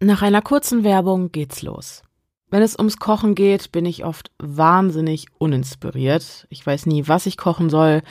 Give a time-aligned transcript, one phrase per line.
[0.00, 2.02] Nach einer kurzen Werbung geht's los.
[2.50, 6.46] Wenn es ums Kochen geht, bin ich oft wahnsinnig uninspiriert.
[6.50, 8.02] Ich weiß nie, was ich kochen soll.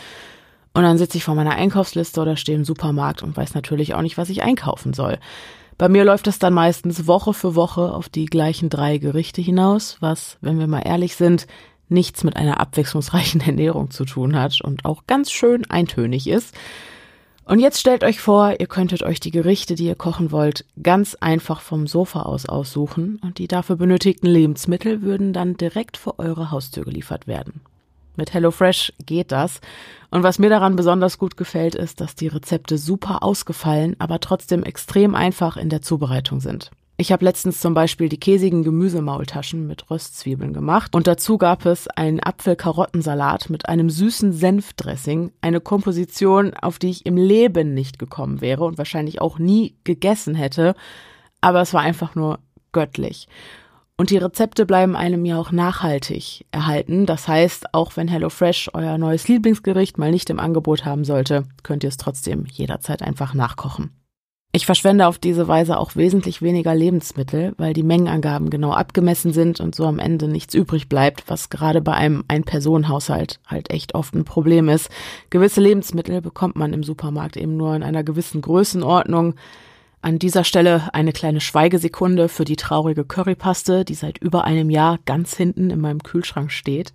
[0.74, 4.02] Und dann sitze ich vor meiner Einkaufsliste oder stehe im Supermarkt und weiß natürlich auch
[4.02, 5.20] nicht, was ich einkaufen soll.
[5.78, 9.98] Bei mir läuft es dann meistens Woche für Woche auf die gleichen drei Gerichte hinaus,
[10.00, 11.46] was, wenn wir mal ehrlich sind,
[11.88, 16.56] nichts mit einer abwechslungsreichen Ernährung zu tun hat und auch ganz schön eintönig ist.
[17.46, 21.14] Und jetzt stellt euch vor, ihr könntet euch die Gerichte, die ihr kochen wollt, ganz
[21.14, 26.50] einfach vom Sofa aus aussuchen und die dafür benötigten Lebensmittel würden dann direkt vor eure
[26.50, 27.62] Haustür geliefert werden.
[28.16, 29.62] Mit HelloFresh geht das.
[30.10, 34.64] Und was mir daran besonders gut gefällt, ist, dass die Rezepte super ausgefallen, aber trotzdem
[34.64, 36.72] extrem einfach in der Zubereitung sind.
[36.98, 41.90] Ich habe letztens zum Beispiel die käsigen Gemüsemaultaschen mit Röstzwiebeln gemacht und dazu gab es
[41.90, 48.40] einen Apfel-Karottensalat mit einem süßen Senfdressing, eine Komposition, auf die ich im Leben nicht gekommen
[48.40, 50.74] wäre und wahrscheinlich auch nie gegessen hätte,
[51.42, 52.40] aber es war einfach nur
[52.72, 53.28] göttlich.
[53.98, 57.06] Und die Rezepte bleiben einem ja auch nachhaltig erhalten.
[57.06, 61.84] Das heißt, auch wenn HelloFresh euer neues Lieblingsgericht mal nicht im Angebot haben sollte, könnt
[61.84, 63.92] ihr es trotzdem jederzeit einfach nachkochen.
[64.56, 69.60] Ich verschwende auf diese Weise auch wesentlich weniger Lebensmittel, weil die Mengenangaben genau abgemessen sind
[69.60, 74.16] und so am Ende nichts übrig bleibt, was gerade bei einem Ein-Personen-Haushalt halt echt oft
[74.16, 74.90] ein Problem ist.
[75.30, 79.36] Gewisse Lebensmittel bekommt man im Supermarkt eben nur in einer gewissen Größenordnung.
[80.02, 85.00] An dieser Stelle eine kleine Schweigesekunde für die traurige Currypaste, die seit über einem Jahr
[85.06, 86.94] ganz hinten in meinem Kühlschrank steht.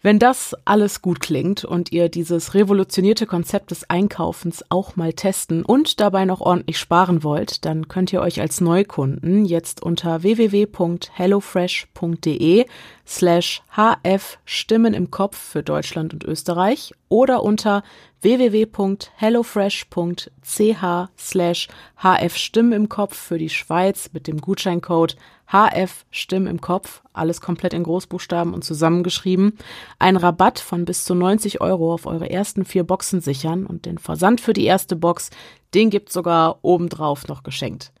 [0.00, 5.64] Wenn das alles gut klingt und ihr dieses revolutionierte Konzept des Einkaufens auch mal testen
[5.64, 12.66] und dabei noch ordentlich sparen wollt, dann könnt ihr euch als Neukunden jetzt unter www.hellofresh.de
[13.04, 17.82] slash hf Stimmen im Kopf für Deutschland und Österreich oder unter
[18.20, 21.68] www.hellofresh.ch slash
[22.02, 25.16] hf Stimmen im Kopf für die Schweiz mit dem Gutscheincode
[25.50, 29.54] HF Stimmen im Kopf, alles komplett in Großbuchstaben und zusammengeschrieben,
[29.98, 33.96] einen Rabatt von bis zu 90 Euro auf eure ersten vier Boxen sichern und den
[33.96, 35.30] Versand für die erste Box,
[35.74, 37.92] den gibt's sogar obendrauf noch geschenkt.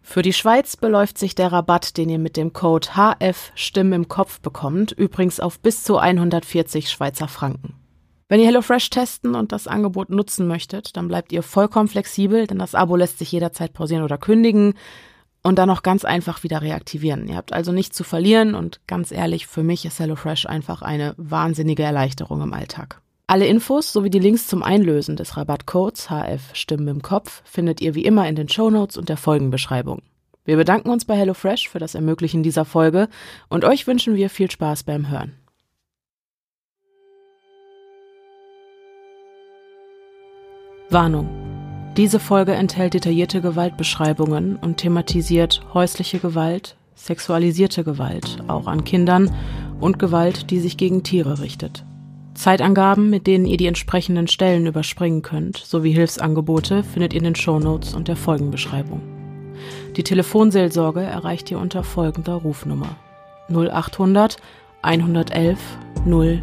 [0.00, 4.08] Für die Schweiz beläuft sich der Rabatt, den ihr mit dem Code HF Stimmen im
[4.08, 7.74] Kopf bekommt, übrigens auf bis zu 140 Schweizer Franken.
[8.28, 12.58] Wenn ihr HelloFresh testen und das Angebot nutzen möchtet, dann bleibt ihr vollkommen flexibel, denn
[12.58, 14.74] das Abo lässt sich jederzeit pausieren oder kündigen
[15.44, 17.28] und dann auch ganz einfach wieder reaktivieren.
[17.28, 21.14] Ihr habt also nichts zu verlieren und ganz ehrlich, für mich ist HelloFresh einfach eine
[21.16, 23.00] wahnsinnige Erleichterung im Alltag.
[23.26, 27.94] Alle Infos sowie die Links zum Einlösen des Rabattcodes HF Stimmen im Kopf findet ihr
[27.94, 30.02] wie immer in den Shownotes und der Folgenbeschreibung.
[30.44, 33.08] Wir bedanken uns bei HelloFresh für das Ermöglichen dieser Folge
[33.48, 35.34] und euch wünschen wir viel Spaß beim Hören.
[40.90, 41.43] Warnung.
[41.96, 49.32] Diese Folge enthält detaillierte Gewaltbeschreibungen und thematisiert häusliche Gewalt, sexualisierte Gewalt, auch an Kindern
[49.80, 51.84] und Gewalt, die sich gegen Tiere richtet.
[52.34, 57.36] Zeitangaben, mit denen ihr die entsprechenden Stellen überspringen könnt, sowie Hilfsangebote findet ihr in den
[57.36, 59.00] Shownotes und der Folgenbeschreibung.
[59.96, 62.96] Die Telefonseelsorge erreicht ihr unter folgender Rufnummer
[63.48, 64.38] 0800
[64.82, 65.58] 111
[66.04, 66.42] 0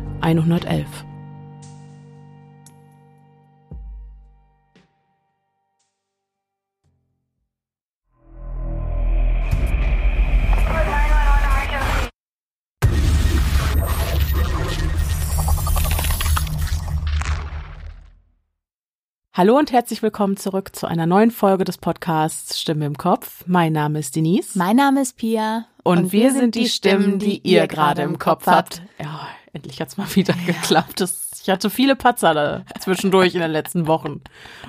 [19.33, 23.45] Hallo und herzlich willkommen zurück zu einer neuen Folge des Podcasts Stimme im Kopf.
[23.47, 24.57] Mein Name ist Denise.
[24.57, 25.67] Mein Name ist Pia.
[25.83, 28.81] Und, und wir, wir, sind die Stimmen, die ihr gerade im Kopf habt.
[29.01, 30.47] Ja, endlich hat's mal wieder ja.
[30.47, 30.99] geklappt.
[30.99, 34.19] Das, ich hatte viele Patzer da zwischendurch in den letzten Wochen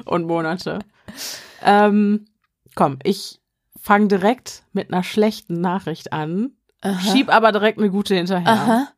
[0.04, 0.78] und Monate.
[1.64, 2.26] Ähm,
[2.76, 3.40] komm, ich
[3.80, 6.52] fange direkt mit einer schlechten Nachricht an,
[6.82, 7.00] Aha.
[7.00, 8.48] schieb aber direkt eine gute hinterher.
[8.48, 8.88] Aha.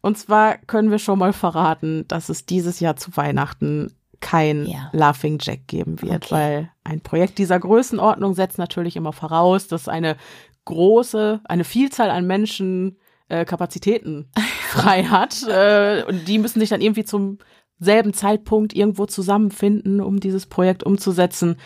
[0.00, 4.90] Und zwar können wir schon mal verraten, dass es dieses Jahr zu Weihnachten kein ja.
[4.92, 6.34] Laughing Jack geben wird, okay.
[6.34, 10.16] weil ein Projekt dieser Größenordnung setzt natürlich immer voraus, dass eine
[10.64, 12.98] große, eine Vielzahl an Menschen
[13.28, 14.28] äh, Kapazitäten
[14.68, 17.38] frei hat äh, und die müssen sich dann irgendwie zum
[17.78, 21.56] selben Zeitpunkt irgendwo zusammenfinden, um dieses Projekt umzusetzen.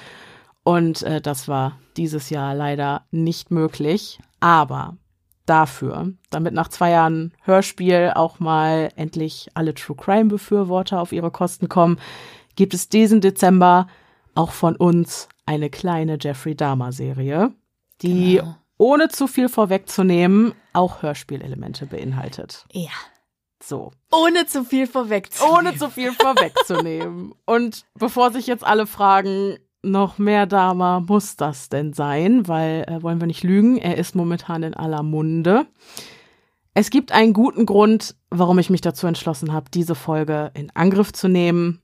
[0.62, 4.20] Und äh, das war dieses Jahr leider nicht möglich.
[4.40, 4.96] Aber
[5.46, 11.31] dafür, damit nach zwei Jahren Hörspiel auch mal endlich alle True Crime Befürworter auf ihre
[11.31, 11.98] Kosten kommen,
[12.56, 13.87] gibt es diesen Dezember
[14.34, 17.52] auch von uns eine kleine Jeffrey Dahmer Serie,
[18.00, 18.56] die genau.
[18.78, 22.64] ohne zu viel vorwegzunehmen auch Hörspielelemente beinhaltet.
[22.72, 22.90] Ja.
[23.62, 23.93] So.
[24.10, 25.56] Ohne zu viel vorwegzunehmen.
[25.56, 27.32] Ohne zu viel vorwegzunehmen.
[27.44, 33.02] Und bevor sich jetzt alle fragen, noch mehr Dama muss das denn sein, weil äh,
[33.02, 35.66] wollen wir nicht lügen, er ist momentan in aller Munde.
[36.75, 41.12] Es gibt einen guten Grund, warum ich mich dazu entschlossen habe, diese Folge in Angriff
[41.12, 41.82] zu nehmen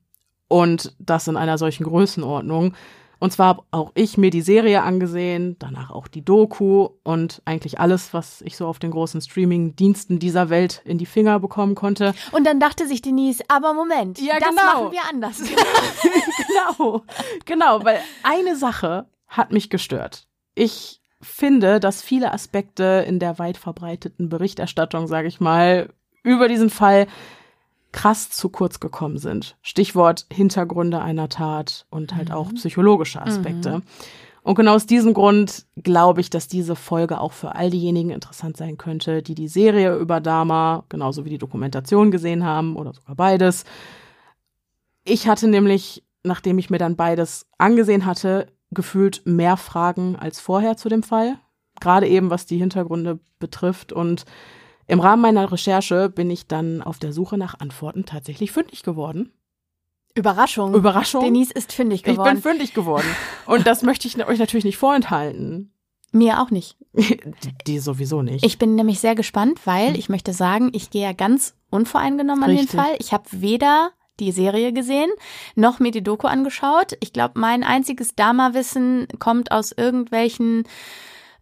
[0.48, 2.74] und das in einer solchen Größenordnung.
[3.20, 7.80] Und zwar habe auch ich mir die Serie angesehen, danach auch die Doku und eigentlich
[7.80, 12.14] alles, was ich so auf den großen Streaming-Diensten dieser Welt in die Finger bekommen konnte.
[12.30, 14.62] Und dann dachte sich Denise, aber Moment, Ja, das genau.
[14.62, 15.42] machen wir anders.
[16.46, 17.02] genau,
[17.44, 20.28] genau, weil eine Sache hat mich gestört.
[20.54, 25.92] Ich finde, dass viele Aspekte in der weit verbreiteten Berichterstattung, sage ich mal,
[26.22, 27.08] über diesen Fall
[27.98, 29.56] krass zu kurz gekommen sind.
[29.60, 33.82] Stichwort Hintergründe einer Tat und halt auch psychologische Aspekte.
[34.44, 38.56] Und genau aus diesem Grund glaube ich, dass diese Folge auch für all diejenigen interessant
[38.56, 43.16] sein könnte, die die Serie über Dama, genauso wie die Dokumentation gesehen haben oder sogar
[43.16, 43.64] beides.
[45.02, 50.76] Ich hatte nämlich, nachdem ich mir dann beides angesehen hatte, gefühlt mehr Fragen als vorher
[50.76, 51.36] zu dem Fall.
[51.80, 53.92] Gerade eben, was die Hintergründe betrifft.
[53.92, 54.24] Und
[54.88, 59.32] im Rahmen meiner Recherche bin ich dann auf der Suche nach Antworten tatsächlich fündig geworden.
[60.14, 60.74] Überraschung.
[60.74, 61.22] Überraschung.
[61.22, 62.42] Denise ist fündig ich bin geworden.
[62.42, 63.06] fündig geworden.
[63.46, 65.72] Und das möchte ich euch natürlich nicht vorenthalten.
[66.10, 66.76] Mir auch nicht.
[66.94, 68.44] Die, die sowieso nicht.
[68.44, 72.50] Ich bin nämlich sehr gespannt, weil ich möchte sagen, ich gehe ja ganz unvoreingenommen an
[72.50, 72.70] Richtig.
[72.70, 72.96] den Fall.
[72.98, 75.10] Ich habe weder die Serie gesehen,
[75.54, 76.96] noch mir die Doku angeschaut.
[77.00, 80.64] Ich glaube, mein einziges Dama-Wissen kommt aus irgendwelchen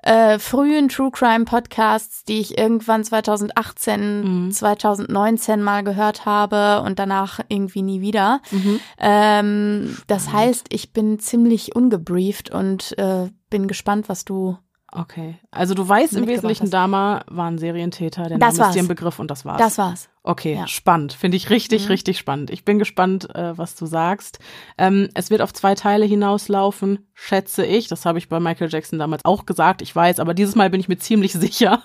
[0.07, 4.51] äh, frühen True Crime Podcasts, die ich irgendwann 2018, Mhm.
[4.53, 8.41] 2019 mal gehört habe und danach irgendwie nie wieder.
[8.51, 8.81] Mhm.
[8.99, 14.57] Ähm, das heißt, ich bin ziemlich ungebrieft und äh, bin gespannt, was du.
[14.93, 15.39] Okay.
[15.51, 16.71] Also du weißt im Wesentlichen.
[16.71, 18.77] Dama war ein Serientäter, der Das Name ist dir war's.
[18.79, 19.59] ein Begriff und das war's.
[19.59, 20.09] Das war's.
[20.23, 20.67] Okay, Ja.
[20.67, 21.13] spannend.
[21.13, 21.89] Finde ich richtig, Mhm.
[21.89, 22.51] richtig spannend.
[22.51, 24.39] Ich bin gespannt, äh, was du sagst.
[24.79, 27.89] Ähm, es wird auf zwei Teile hinauslaufen, schätze ich.
[27.89, 29.83] Das habe ich bei Michael Jackson damals auch gesagt.
[29.83, 31.83] Ich weiß, aber dieses Mal bin ich mir ziemlich sicher.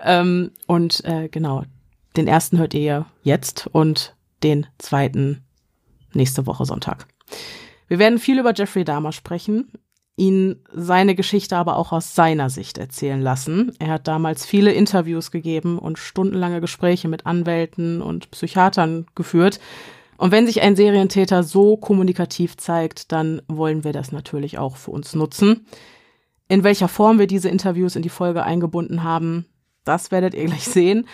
[0.00, 1.64] Ähm, und äh, genau,
[2.16, 5.42] den ersten hört ihr jetzt und den zweiten
[6.14, 7.06] nächste Woche Sonntag.
[7.88, 9.70] Wir werden viel über Jeffrey Dahmer sprechen,
[10.16, 13.72] ihn seine Geschichte aber auch aus seiner Sicht erzählen lassen.
[13.78, 19.60] Er hat damals viele Interviews gegeben und stundenlange Gespräche mit Anwälten und Psychiatern geführt.
[20.16, 24.90] Und wenn sich ein Serientäter so kommunikativ zeigt, dann wollen wir das natürlich auch für
[24.90, 25.66] uns nutzen.
[26.48, 29.46] In welcher Form wir diese Interviews in die Folge eingebunden haben,
[29.84, 31.06] das werdet ihr gleich sehen.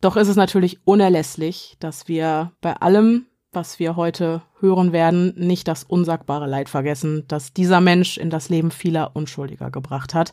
[0.00, 3.26] Doch ist es natürlich unerlässlich, dass wir bei allem,
[3.58, 8.50] was wir heute hören werden, nicht das unsagbare Leid vergessen, das dieser Mensch in das
[8.50, 10.32] Leben vieler Unschuldiger gebracht hat.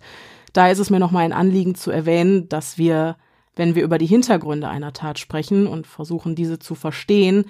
[0.53, 3.17] Da ist es mir nochmal ein Anliegen zu erwähnen, dass wir,
[3.55, 7.45] wenn wir über die Hintergründe einer Tat sprechen und versuchen, diese zu verstehen,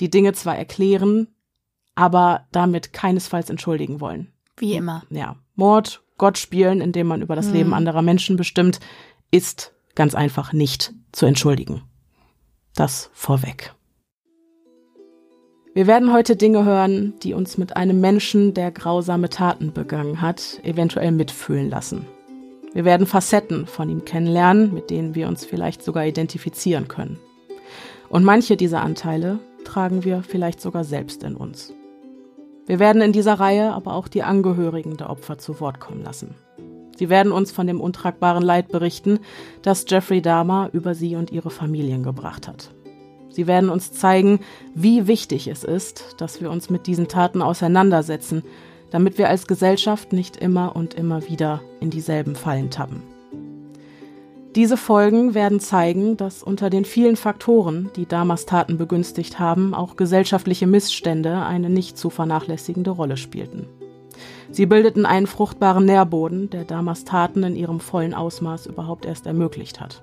[0.00, 1.28] die Dinge zwar erklären,
[1.94, 5.04] aber damit keinesfalls entschuldigen wollen Wie immer.
[5.10, 7.52] ja, Mord, Gott spielen, indem man über das Mhm.
[7.52, 8.80] Leben anderer Menschen bestimmt,
[9.30, 11.82] ist ganz einfach nicht zu entschuldigen.
[12.74, 13.76] Das vorweg.
[15.72, 20.58] Wir werden heute Dinge hören, die uns mit einem Menschen, der grausame Taten begangen hat,
[20.64, 22.06] eventuell mitfühlen lassen.
[22.72, 27.20] Wir werden Facetten von ihm kennenlernen, mit denen wir uns vielleicht sogar identifizieren können.
[28.08, 31.72] Und manche dieser Anteile tragen wir vielleicht sogar selbst in uns.
[32.66, 36.34] Wir werden in dieser Reihe aber auch die Angehörigen der Opfer zu Wort kommen lassen.
[36.96, 39.20] Sie werden uns von dem untragbaren Leid berichten,
[39.62, 42.70] das Jeffrey Dahmer über sie und ihre Familien gebracht hat.
[43.30, 44.40] Sie werden uns zeigen,
[44.74, 48.42] wie wichtig es ist, dass wir uns mit diesen Taten auseinandersetzen,
[48.90, 53.02] damit wir als Gesellschaft nicht immer und immer wieder in dieselben Fallen tappen.
[54.56, 59.94] Diese Folgen werden zeigen, dass unter den vielen Faktoren, die Damas Taten begünstigt haben, auch
[59.94, 63.68] gesellschaftliche Missstände eine nicht zu vernachlässigende Rolle spielten.
[64.50, 69.80] Sie bildeten einen fruchtbaren Nährboden, der Damas Taten in ihrem vollen Ausmaß überhaupt erst ermöglicht
[69.80, 70.02] hat.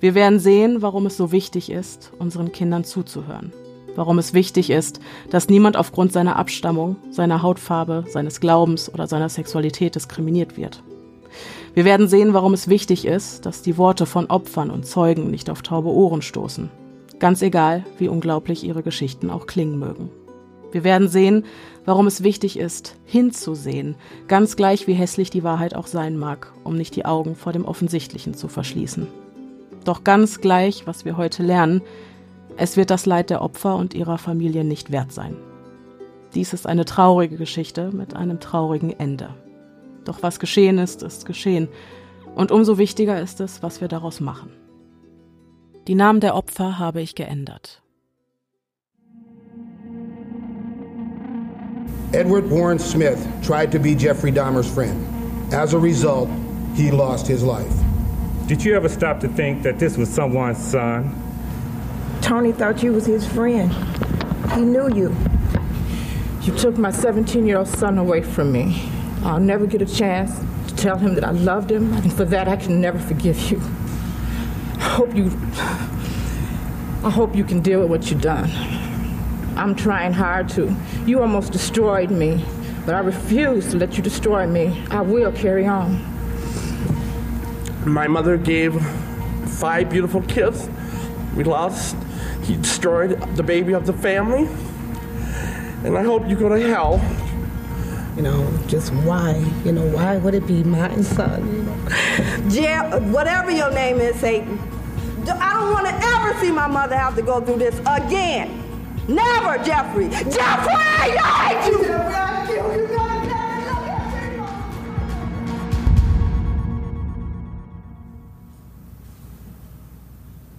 [0.00, 3.52] Wir werden sehen, warum es so wichtig ist, unseren Kindern zuzuhören.
[3.96, 9.28] Warum es wichtig ist, dass niemand aufgrund seiner Abstammung, seiner Hautfarbe, seines Glaubens oder seiner
[9.28, 10.82] Sexualität diskriminiert wird.
[11.74, 15.50] Wir werden sehen, warum es wichtig ist, dass die Worte von Opfern und Zeugen nicht
[15.50, 16.70] auf taube Ohren stoßen.
[17.18, 20.10] Ganz egal, wie unglaublich ihre Geschichten auch klingen mögen.
[20.72, 21.44] Wir werden sehen,
[21.84, 23.94] warum es wichtig ist, hinzusehen,
[24.26, 27.64] ganz gleich wie hässlich die Wahrheit auch sein mag, um nicht die Augen vor dem
[27.64, 29.06] Offensichtlichen zu verschließen.
[29.84, 31.82] Doch ganz gleich, was wir heute lernen,
[32.56, 35.36] es wird das Leid der Opfer und ihrer Familie nicht wert sein.
[36.34, 39.30] Dies ist eine traurige Geschichte mit einem traurigen Ende.
[40.04, 41.68] Doch was geschehen ist, ist geschehen.
[42.34, 44.50] Und umso wichtiger ist es, was wir daraus machen.
[45.86, 47.82] Die Namen der Opfer habe ich geändert.
[52.12, 54.96] Edward Warren Smith tried to be Jeffrey Dahmer's friend.
[55.52, 56.28] As a result,
[56.74, 57.93] he lost his life.
[58.46, 61.14] Did you ever stop to think that this was someone's son?
[62.20, 63.72] Tony thought you was his friend.
[64.52, 65.16] He knew you.
[66.42, 68.86] You took my 17 year old son away from me.
[69.22, 72.46] I'll never get a chance to tell him that I loved him, and for that
[72.46, 73.62] I can never forgive you.
[74.76, 75.30] I hope you.
[77.02, 78.50] I hope you can deal with what you've done.
[79.56, 80.76] I'm trying hard to.
[81.06, 82.44] You almost destroyed me,
[82.84, 84.84] but I refuse to let you destroy me.
[84.90, 86.13] I will carry on.
[87.86, 88.80] My mother gave
[89.46, 90.68] five beautiful kids.
[91.36, 91.96] We lost.
[92.44, 94.48] He destroyed the baby of the family.
[95.84, 96.98] And I hope you go to hell.
[98.16, 99.34] You know, just why?
[99.64, 101.46] You know, why would it be my son?
[101.54, 102.50] You know?
[102.50, 104.58] Jeff, whatever your name is, Satan.
[105.28, 108.62] I don't want to ever see my mother have to go through this again.
[109.08, 110.08] Never, Jeffrey.
[110.08, 111.84] Jeffrey, I hate you.
[111.84, 112.93] Jeffrey, I kill you.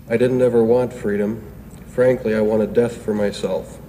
[0.08, 1.52] I didn't ever want freedom.
[1.88, 3.80] Frankly, I wanted death for myself.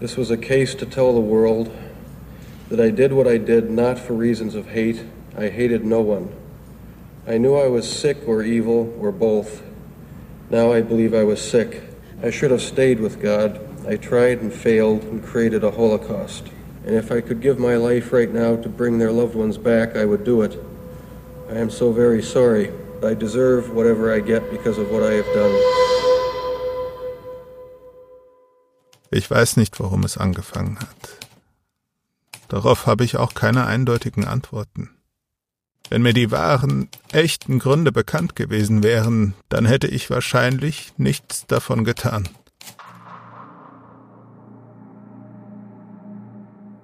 [0.00, 1.72] This was a case to tell the world
[2.68, 5.04] that I did what I did not for reasons of hate.
[5.36, 6.34] I hated no one.
[7.28, 9.62] I knew I was sick or evil or both.
[10.50, 11.84] Now I believe I was sick.
[12.20, 13.60] I should have stayed with God.
[13.86, 16.48] I tried and failed and created a Holocaust.
[16.84, 19.94] And if I could give my life right now to bring their loved ones back,
[19.94, 20.60] I would do it.
[21.48, 22.72] I am so very sorry.
[23.02, 25.54] I deserve whatever I get because of what I have done.
[29.10, 31.28] Ich weiß nicht, warum es angefangen hat.
[32.48, 34.90] Darauf habe ich auch keine eindeutigen Antworten.
[35.90, 41.84] Wenn mir die wahren, echten Gründe bekannt gewesen wären, dann hätte ich wahrscheinlich nichts davon
[41.84, 42.28] getan.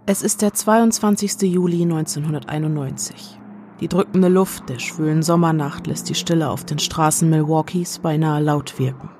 [0.06, 1.42] Es ist der 22.
[1.42, 3.40] Juli 1991.
[3.80, 8.78] Die drückende Luft der schwülen Sommernacht lässt die Stille auf den Straßen Milwaukees beinahe laut
[8.78, 9.10] wirken.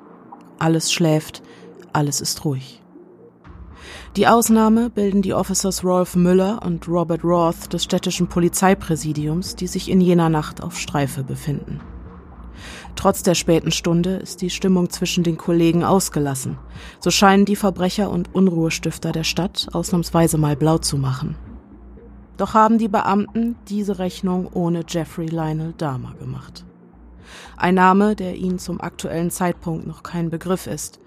[0.59, 1.43] Alles schläft,
[1.93, 2.81] alles ist ruhig.
[4.17, 9.91] Die Ausnahme bilden die Officers Rolf Müller und Robert Roth des städtischen Polizeipräsidiums, die sich
[9.91, 11.81] in jener Nacht auf Streife befinden.
[12.95, 16.59] Trotz der späten Stunde ist die Stimmung zwischen den Kollegen ausgelassen.
[17.01, 21.37] So scheinen die Verbrecher und Unruhestifter der Stadt ausnahmsweise mal blau zu machen.
[22.37, 26.65] Doch haben die Beamten diese Rechnung ohne Jeffrey Lionel Dahmer gemacht.
[27.57, 30.99] Ein Name, der ihnen zum aktuellen Zeitpunkt noch kein Begriff ist,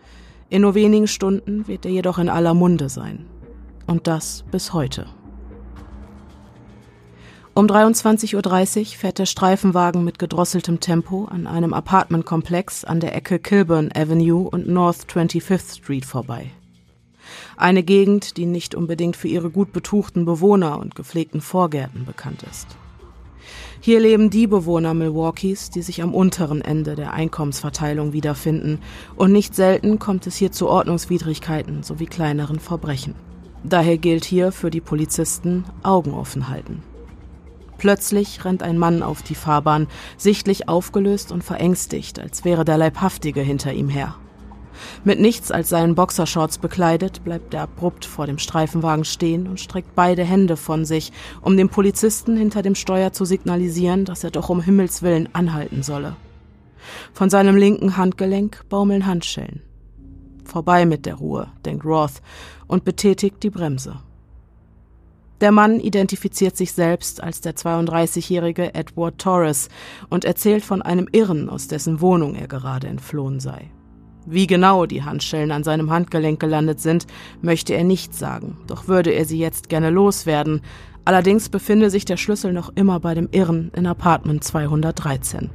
[0.49, 3.25] in nur wenigen Stunden wird er jedoch in aller Munde sein.
[3.85, 5.07] Und das bis heute.
[7.53, 8.35] Um 23.30
[8.79, 14.47] Uhr fährt der Streifenwagen mit gedrosseltem Tempo an einem Apartmentkomplex an der Ecke Kilburn Avenue
[14.47, 16.51] und North 25th Street vorbei.
[17.57, 22.67] Eine Gegend, die nicht unbedingt für ihre gut betuchten Bewohner und gepflegten Vorgärten bekannt ist.
[23.79, 28.79] Hier leben die Bewohner Milwaukees, die sich am unteren Ende der Einkommensverteilung wiederfinden,
[29.15, 33.15] und nicht selten kommt es hier zu Ordnungswidrigkeiten sowie kleineren Verbrechen.
[33.63, 36.83] Daher gilt hier für die Polizisten Augen offen halten.
[37.79, 43.41] Plötzlich rennt ein Mann auf die Fahrbahn, sichtlich aufgelöst und verängstigt, als wäre der Leibhaftige
[43.41, 44.15] hinter ihm her.
[45.03, 49.95] Mit nichts als seinen Boxershorts bekleidet, bleibt er abrupt vor dem Streifenwagen stehen und streckt
[49.95, 54.49] beide Hände von sich, um dem Polizisten hinter dem Steuer zu signalisieren, dass er doch
[54.49, 56.15] um Himmels willen anhalten solle.
[57.13, 59.61] Von seinem linken Handgelenk baumeln Handschellen.
[60.45, 62.21] Vorbei mit der Ruhe, denkt Roth
[62.67, 63.99] und betätigt die Bremse.
[65.41, 69.69] Der Mann identifiziert sich selbst als der 32-jährige Edward Torres
[70.09, 73.69] und erzählt von einem Irren, aus dessen Wohnung er gerade entflohen sei.
[74.29, 77.07] Wie genau die Handschellen an seinem Handgelenk gelandet sind,
[77.41, 80.61] möchte er nicht sagen, doch würde er sie jetzt gerne loswerden.
[81.05, 85.49] Allerdings befinde sich der Schlüssel noch immer bei dem Irren in Apartment 213.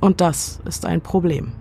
[0.00, 1.52] Und das ist ein Problem.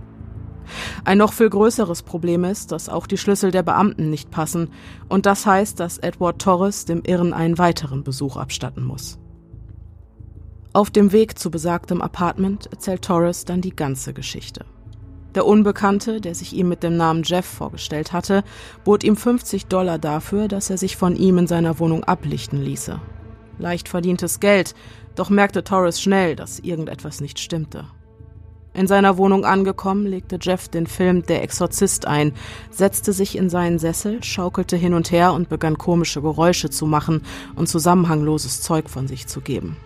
[1.03, 4.69] Ein noch viel größeres Problem ist, dass auch die Schlüssel der Beamten nicht passen,
[5.07, 9.19] und das heißt, dass Edward Torres dem Irren einen weiteren Besuch abstatten muss.
[10.73, 14.65] Auf dem Weg zu besagtem Apartment erzählt Torres dann die ganze Geschichte.
[15.35, 18.43] Der Unbekannte, der sich ihm mit dem Namen Jeff vorgestellt hatte,
[18.85, 23.01] bot ihm 50 Dollar dafür, dass er sich von ihm in seiner Wohnung ablichten ließe.
[23.59, 24.75] Leicht verdientes Geld,
[25.15, 27.85] doch merkte Torres schnell, dass irgendetwas nicht stimmte.
[28.73, 32.33] In seiner Wohnung angekommen, legte Jeff den Film Der Exorzist ein,
[32.69, 37.23] setzte sich in seinen Sessel, schaukelte hin und her und begann komische Geräusche zu machen
[37.55, 39.77] und zusammenhangloses Zeug von sich zu geben.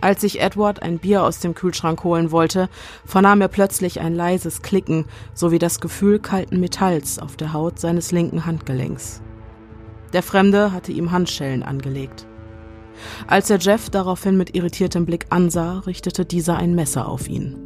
[0.00, 2.68] Als sich Edward ein Bier aus dem Kühlschrank holen wollte,
[3.04, 5.04] vernahm er plötzlich ein leises Klicken
[5.34, 9.20] sowie das Gefühl kalten Metalls auf der Haut seines linken Handgelenks.
[10.12, 12.26] Der Fremde hatte ihm Handschellen angelegt.
[13.26, 17.56] Als er Jeff daraufhin mit irritiertem Blick ansah, richtete dieser ein Messer auf ihn.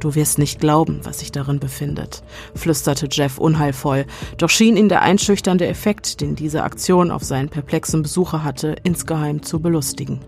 [0.00, 2.22] Du wirst nicht glauben, was sich darin befindet,
[2.54, 4.06] flüsterte Jeff unheilvoll,
[4.36, 9.42] doch schien ihn der einschüchternde Effekt, den diese Aktion auf seinen perplexen Besucher hatte, insgeheim
[9.42, 10.20] zu belustigen.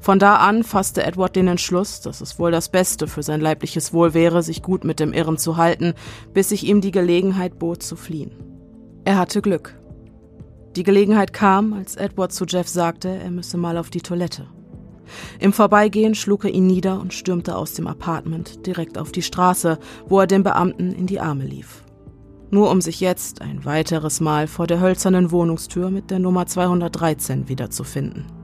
[0.00, 3.92] Von da an fasste Edward den Entschluss, dass es wohl das Beste für sein leibliches
[3.92, 5.94] Wohl wäre, sich gut mit dem Irren zu halten,
[6.32, 8.32] bis sich ihm die Gelegenheit bot zu fliehen.
[9.04, 9.78] Er hatte Glück.
[10.76, 14.46] Die Gelegenheit kam, als Edward zu Jeff sagte, er müsse mal auf die Toilette.
[15.38, 19.78] Im Vorbeigehen schlug er ihn nieder und stürmte aus dem Apartment direkt auf die Straße,
[20.08, 21.82] wo er dem Beamten in die Arme lief.
[22.50, 27.48] Nur um sich jetzt ein weiteres Mal vor der hölzernen Wohnungstür mit der Nummer 213
[27.48, 28.35] wiederzufinden.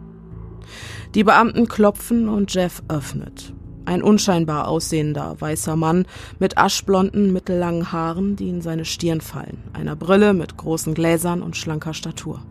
[1.14, 3.52] Die Beamten klopfen und Jeff öffnet.
[3.84, 6.06] Ein unscheinbar aussehender weißer Mann
[6.38, 11.56] mit aschblonden, mittellangen Haaren, die in seine Stirn fallen, einer Brille mit großen Gläsern und
[11.56, 12.42] schlanker Statur.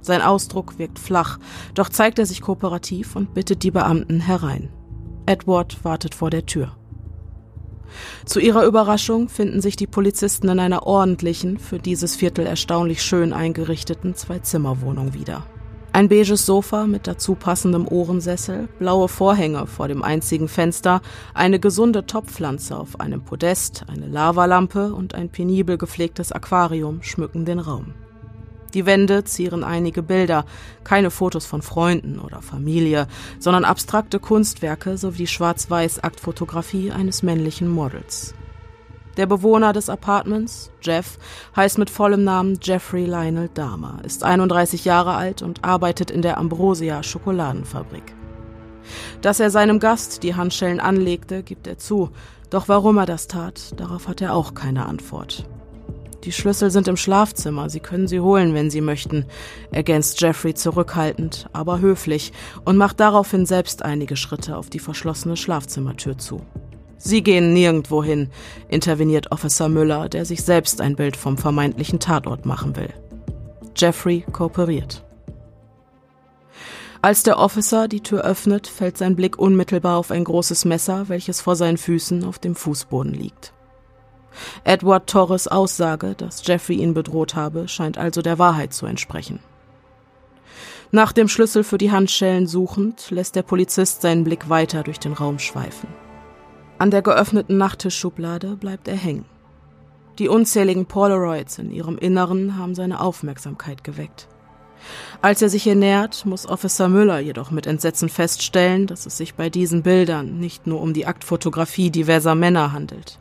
[0.00, 1.38] Sein Ausdruck wirkt flach,
[1.74, 4.68] doch zeigt er sich kooperativ und bittet die Beamten herein.
[5.26, 6.76] Edward wartet vor der Tür.
[8.24, 13.32] Zu ihrer Überraschung finden sich die Polizisten in einer ordentlichen, für dieses Viertel erstaunlich schön
[13.32, 15.46] eingerichteten Zwei-Zimmer-Wohnung wieder.
[15.96, 21.00] Ein beiges Sofa mit dazu passendem Ohrensessel, blaue Vorhänge vor dem einzigen Fenster,
[21.32, 27.60] eine gesunde Topfpflanze auf einem Podest, eine Lavalampe und ein penibel gepflegtes Aquarium schmücken den
[27.60, 27.94] Raum.
[28.74, 30.44] Die Wände zieren einige Bilder,
[30.84, 33.06] keine Fotos von Freunden oder Familie,
[33.38, 38.34] sondern abstrakte Kunstwerke sowie die Schwarz-Weiß-Aktfotografie eines männlichen Models.
[39.16, 41.18] Der Bewohner des Apartments, Jeff,
[41.56, 46.36] heißt mit vollem Namen Jeffrey Lionel Dahmer, ist 31 Jahre alt und arbeitet in der
[46.36, 48.14] Ambrosia Schokoladenfabrik.
[49.22, 52.10] Dass er seinem Gast die Handschellen anlegte, gibt er zu,
[52.50, 55.48] doch warum er das tat, darauf hat er auch keine Antwort.
[56.24, 59.24] Die Schlüssel sind im Schlafzimmer, Sie können sie holen, wenn Sie möchten,
[59.70, 62.32] ergänzt Jeffrey zurückhaltend, aber höflich
[62.64, 66.42] und macht daraufhin selbst einige Schritte auf die verschlossene Schlafzimmertür zu.
[66.98, 68.30] Sie gehen nirgendwo hin,
[68.68, 72.92] interveniert Officer Müller, der sich selbst ein Bild vom vermeintlichen Tatort machen will.
[73.76, 75.04] Jeffrey kooperiert.
[77.02, 81.40] Als der Officer die Tür öffnet, fällt sein Blick unmittelbar auf ein großes Messer, welches
[81.40, 83.52] vor seinen Füßen auf dem Fußboden liegt.
[84.64, 89.40] Edward Torres Aussage, dass Jeffrey ihn bedroht habe, scheint also der Wahrheit zu entsprechen.
[90.90, 95.12] Nach dem Schlüssel für die Handschellen suchend, lässt der Polizist seinen Blick weiter durch den
[95.12, 95.88] Raum schweifen.
[96.78, 99.24] An der geöffneten Nachttischschublade bleibt er hängen.
[100.18, 104.28] Die unzähligen Polaroids in ihrem Inneren haben seine Aufmerksamkeit geweckt.
[105.22, 109.34] Als er sich ihr nähert, muss Officer Müller jedoch mit Entsetzen feststellen, dass es sich
[109.34, 113.18] bei diesen Bildern nicht nur um die Aktfotografie diverser Männer handelt.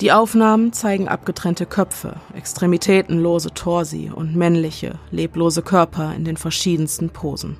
[0.00, 7.56] Die Aufnahmen zeigen abgetrennte Köpfe, extremitätenlose Torsi und männliche, leblose Körper in den verschiedensten Posen.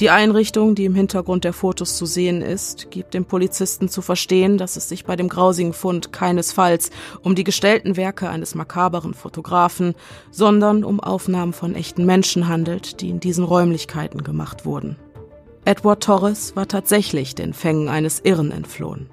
[0.00, 4.58] Die Einrichtung, die im Hintergrund der Fotos zu sehen ist, gibt dem Polizisten zu verstehen,
[4.58, 6.90] dass es sich bei dem grausigen Fund keinesfalls
[7.22, 9.94] um die gestellten Werke eines makaberen Fotografen,
[10.30, 14.96] sondern um Aufnahmen von echten Menschen handelt, die in diesen Räumlichkeiten gemacht wurden.
[15.64, 19.10] Edward Torres war tatsächlich den Fängen eines Irren entflohen.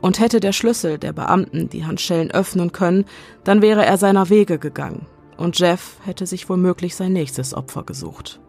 [0.00, 3.04] Und hätte der Schlüssel der Beamten die Handschellen öffnen können,
[3.44, 8.40] dann wäre er seiner Wege gegangen, und Jeff hätte sich womöglich sein nächstes Opfer gesucht.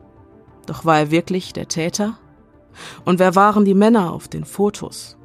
[0.66, 2.18] Doch war er wirklich der Täter?
[3.06, 5.18] Und wer waren die Männer auf den Fotos?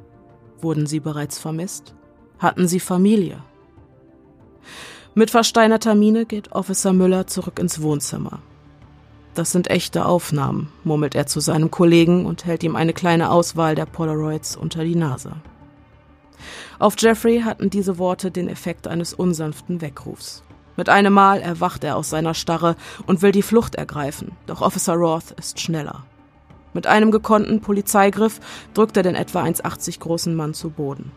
[0.59, 1.93] Wurden sie bereits vermisst?
[2.39, 3.43] Hatten sie Familie?
[5.15, 8.39] Mit versteinerter Miene geht Officer Müller zurück ins Wohnzimmer.
[9.33, 13.75] Das sind echte Aufnahmen, murmelt er zu seinem Kollegen und hält ihm eine kleine Auswahl
[13.75, 15.33] der Polaroids unter die Nase.
[16.79, 20.43] Auf Jeffrey hatten diese Worte den Effekt eines unsanften Weckrufs.
[20.77, 22.75] Mit einem Mal erwacht er aus seiner Starre
[23.07, 26.03] und will die Flucht ergreifen, doch Officer Roth ist schneller.
[26.73, 28.39] Mit einem gekonnten Polizeigriff
[28.75, 31.11] drückt er den etwa 1,80 großen Mann zu Boden.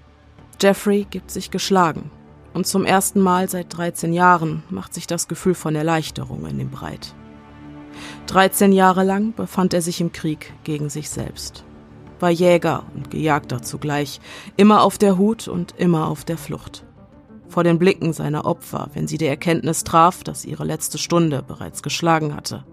[0.59, 2.11] Jeffrey gibt sich geschlagen
[2.55, 6.70] und zum ersten Mal seit 13 Jahren macht sich das Gefühl von Erleichterung in ihm
[6.70, 7.14] breit.
[8.29, 11.64] 13 Jahre lang befand er sich im Krieg gegen sich selbst,
[12.18, 14.20] war Jäger und Gejagter zugleich,
[14.57, 16.85] immer auf der Hut und immer auf der Flucht
[17.50, 21.82] vor den Blicken seiner Opfer, wenn sie die Erkenntnis traf, dass ihre letzte Stunde bereits
[21.82, 22.64] geschlagen hatte.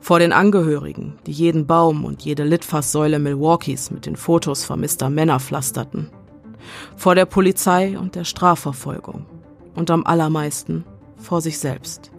[0.00, 5.40] Vor den Angehörigen, die jeden Baum und jede Litfaßsäule Milwaukees mit den Fotos vermisster Männer
[5.40, 6.10] pflasterten.
[6.96, 9.26] Vor der Polizei und der Strafverfolgung.
[9.74, 10.84] Und am allermeisten
[11.16, 12.10] vor sich selbst.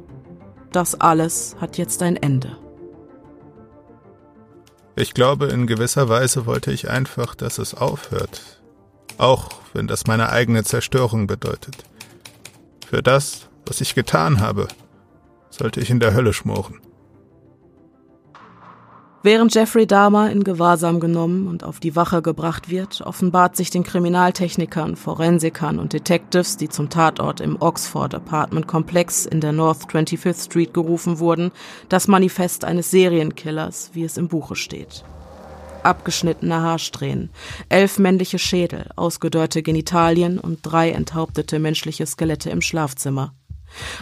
[0.71, 2.57] Das alles hat jetzt ein Ende.
[4.95, 8.62] Ich glaube, in gewisser Weise wollte ich einfach, dass es aufhört,
[9.17, 11.83] auch wenn das meine eigene Zerstörung bedeutet.
[12.87, 14.67] Für das, was ich getan habe,
[15.49, 16.79] sollte ich in der Hölle schmoren.
[19.25, 23.85] Während Jeffrey Dahmer in Gewahrsam genommen und auf die Wache gebracht wird, offenbart sich den
[23.85, 30.43] Kriminaltechnikern, Forensikern und Detectives, die zum Tatort im Oxford Apartment Komplex in der North 25th
[30.43, 31.53] Street gerufen wurden,
[31.87, 35.05] das Manifest eines Serienkillers, wie es im Buche steht.
[35.83, 37.29] Abgeschnittene Haarsträhnen,
[37.69, 43.33] elf männliche Schädel, ausgedörrte Genitalien und drei enthauptete menschliche Skelette im Schlafzimmer.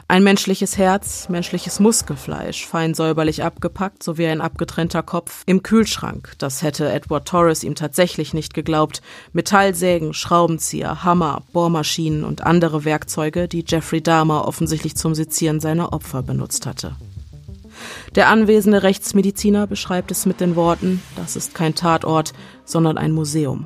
[0.07, 6.33] Ein menschliches Herz, menschliches Muskelfleisch, fein säuberlich abgepackt, sowie ein abgetrennter Kopf im Kühlschrank.
[6.37, 9.01] Das hätte Edward Torres ihm tatsächlich nicht geglaubt.
[9.33, 16.21] Metallsägen, Schraubenzieher, Hammer, Bohrmaschinen und andere Werkzeuge, die Jeffrey Dahmer offensichtlich zum Sezieren seiner Opfer
[16.21, 16.95] benutzt hatte.
[18.15, 22.33] Der anwesende Rechtsmediziner beschreibt es mit den Worten, das ist kein Tatort,
[22.65, 23.65] sondern ein Museum.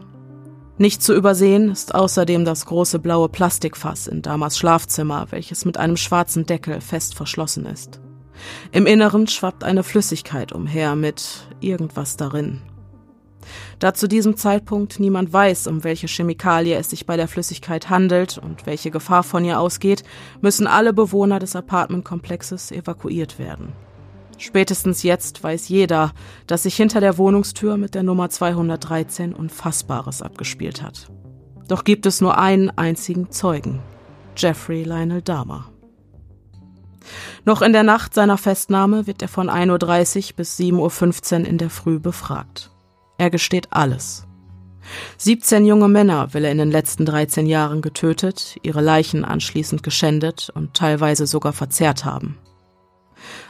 [0.77, 5.95] Nicht zu übersehen ist außerdem das große blaue Plastikfass in Damas Schlafzimmer, welches mit einem
[5.95, 8.01] schwarzen Deckel fest verschlossen ist.
[8.73, 12.61] Im Inneren schwappt eine Flüssigkeit umher mit irgendwas darin.
[13.79, 18.37] Da zu diesem Zeitpunkt niemand weiß, um welche Chemikalie es sich bei der Flüssigkeit handelt
[18.37, 20.03] und welche Gefahr von ihr ausgeht,
[20.41, 23.73] müssen alle Bewohner des Apartmentkomplexes evakuiert werden.
[24.37, 26.13] Spätestens jetzt weiß jeder,
[26.47, 31.09] dass sich hinter der Wohnungstür mit der Nummer 213 Unfassbares abgespielt hat.
[31.67, 33.81] Doch gibt es nur einen einzigen Zeugen,
[34.35, 35.69] Jeffrey Lionel Dahmer.
[37.43, 41.57] Noch in der Nacht seiner Festnahme wird er von 1.30 Uhr bis 7.15 Uhr in
[41.57, 42.71] der Früh befragt.
[43.17, 44.27] Er gesteht alles.
[45.17, 50.51] 17 junge Männer will er in den letzten 13 Jahren getötet, ihre Leichen anschließend geschändet
[50.53, 52.37] und teilweise sogar verzehrt haben.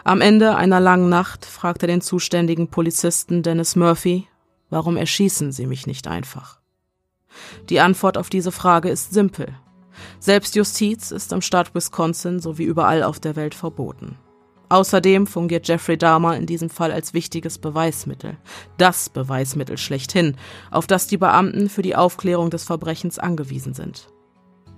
[0.03, 4.27] Am Ende einer langen Nacht fragt er den zuständigen Polizisten Dennis Murphy,
[4.69, 6.59] warum erschießen Sie mich nicht einfach?
[7.69, 9.47] Die Antwort auf diese Frage ist simpel.
[10.19, 14.17] Selbstjustiz ist im Staat Wisconsin sowie überall auf der Welt verboten.
[14.69, 18.37] Außerdem fungiert Jeffrey Dahmer in diesem Fall als wichtiges Beweismittel,
[18.77, 20.35] das Beweismittel schlechthin,
[20.71, 24.07] auf das die Beamten für die Aufklärung des Verbrechens angewiesen sind.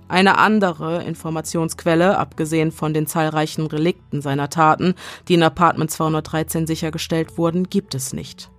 [0.10, 4.96] Eine andere Informationsquelle, abgesehen von den zahlreichen Relikten seiner Taten,
[5.28, 8.50] die in Apartment 213 sichergestellt wurden, gibt es nicht.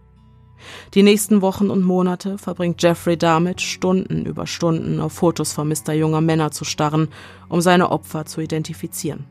[0.94, 6.20] Die nächsten Wochen und Monate verbringt Jeffrey damit, Stunden über Stunden auf Fotos vermisster junger
[6.20, 7.08] Männer zu starren,
[7.48, 9.24] um seine Opfer zu identifizieren.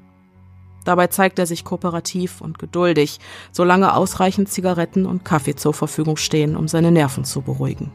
[0.85, 3.19] Dabei zeigt er sich kooperativ und geduldig,
[3.51, 7.91] solange ausreichend Zigaretten und Kaffee zur Verfügung stehen, um seine Nerven zu beruhigen.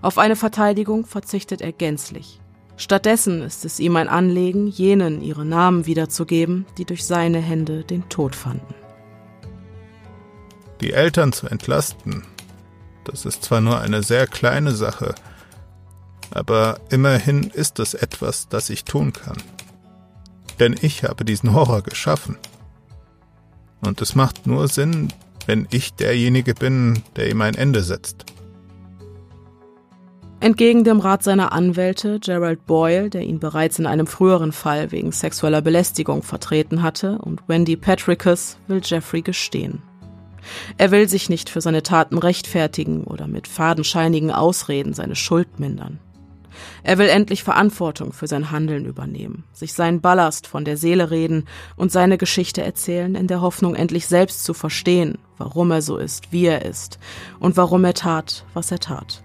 [0.00, 2.40] Auf eine Verteidigung verzichtet er gänzlich.
[2.78, 8.08] Stattdessen ist es ihm ein Anliegen, jenen ihre Namen wiederzugeben, die durch seine Hände den
[8.08, 8.74] Tod fanden.
[10.80, 12.22] Die Eltern zu entlasten,
[13.02, 15.16] das ist zwar nur eine sehr kleine Sache,
[16.30, 19.38] aber immerhin ist es etwas, das ich tun kann.
[20.60, 22.36] Denn ich habe diesen Horror geschaffen.
[23.80, 25.12] Und es macht nur Sinn,
[25.46, 28.24] wenn ich derjenige bin, der ihm ein Ende setzt.
[30.40, 35.10] Entgegen dem Rat seiner Anwälte Gerald Boyle, der ihn bereits in einem früheren Fall wegen
[35.10, 39.82] sexueller Belästigung vertreten hatte, und Wendy Patricus will Jeffrey gestehen.
[40.76, 45.98] Er will sich nicht für seine Taten rechtfertigen oder mit fadenscheinigen Ausreden seine Schuld mindern.
[46.84, 51.46] Er will endlich Verantwortung für sein Handeln übernehmen, sich seinen Ballast von der Seele reden
[51.76, 56.30] und seine Geschichte erzählen, in der Hoffnung, endlich selbst zu verstehen, warum er so ist,
[56.32, 57.00] wie er ist
[57.40, 59.24] und warum er tat, was er tat.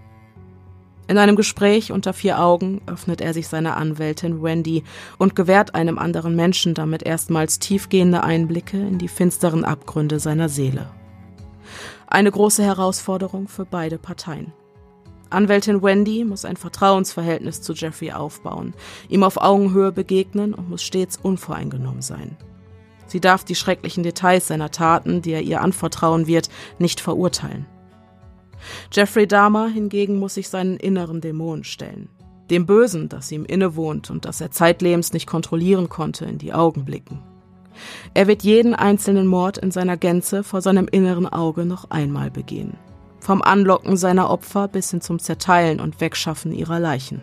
[1.07, 4.83] In einem Gespräch unter vier Augen öffnet er sich seiner Anwältin Wendy
[5.17, 10.89] und gewährt einem anderen Menschen damit erstmals tiefgehende Einblicke in die finsteren Abgründe seiner Seele.
[12.07, 14.53] Eine große Herausforderung für beide Parteien.
[15.29, 18.73] Anwältin Wendy muss ein Vertrauensverhältnis zu Jeffrey aufbauen,
[19.09, 22.37] ihm auf Augenhöhe begegnen und muss stets unvoreingenommen sein.
[23.07, 27.65] Sie darf die schrecklichen Details seiner Taten, die er ihr anvertrauen wird, nicht verurteilen.
[28.91, 32.09] Jeffrey Dahmer hingegen muss sich seinen inneren Dämonen stellen.
[32.49, 36.85] Dem Bösen, das ihm innewohnt und das er zeitlebens nicht kontrollieren konnte, in die Augen
[36.85, 37.19] blicken.
[38.13, 42.77] Er wird jeden einzelnen Mord in seiner Gänze vor seinem inneren Auge noch einmal begehen.
[43.19, 47.21] Vom Anlocken seiner Opfer bis hin zum Zerteilen und Wegschaffen ihrer Leichen.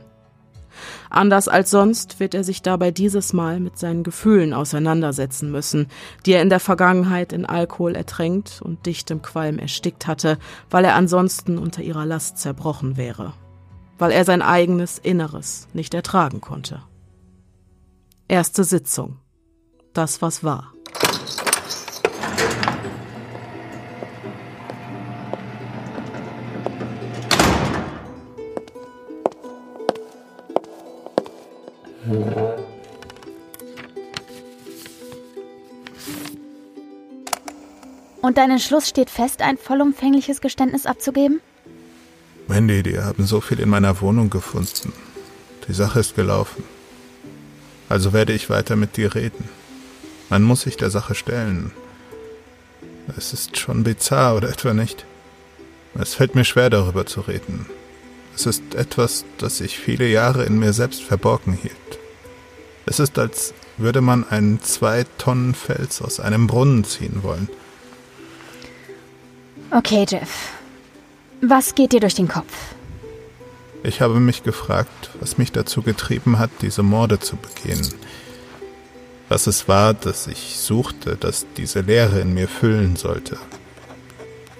[1.08, 5.88] Anders als sonst wird er sich dabei dieses Mal mit seinen Gefühlen auseinandersetzen müssen,
[6.26, 10.38] die er in der Vergangenheit in Alkohol ertränkt und dichtem Qualm erstickt hatte,
[10.70, 13.34] weil er ansonsten unter ihrer Last zerbrochen wäre,
[13.98, 16.82] weil er sein eigenes Inneres nicht ertragen konnte.
[18.28, 19.18] Erste Sitzung.
[19.92, 20.72] Das, was war.
[38.22, 41.40] Und dein Entschluss steht fest, ein vollumfängliches Geständnis abzugeben?
[42.48, 44.92] Wendy, die haben so viel in meiner Wohnung gefunden.
[45.68, 46.64] Die Sache ist gelaufen.
[47.88, 49.48] Also werde ich weiter mit dir reden.
[50.30, 51.72] Man muss sich der Sache stellen.
[53.16, 55.06] Es ist schon bizarr, oder etwa nicht?
[55.94, 57.66] Es fällt mir schwer, darüber zu reden.
[58.34, 61.99] Es ist etwas, das ich viele Jahre in mir selbst verborgen hielt.
[62.90, 67.48] Es ist, als würde man einen zwei Tonnen Fels aus einem Brunnen ziehen wollen.
[69.70, 70.50] Okay, Jeff.
[71.40, 72.52] Was geht dir durch den Kopf?
[73.84, 77.88] Ich habe mich gefragt, was mich dazu getrieben hat, diese Morde zu begehen.
[79.28, 83.38] Was es war, das ich suchte, das diese Leere in mir füllen sollte.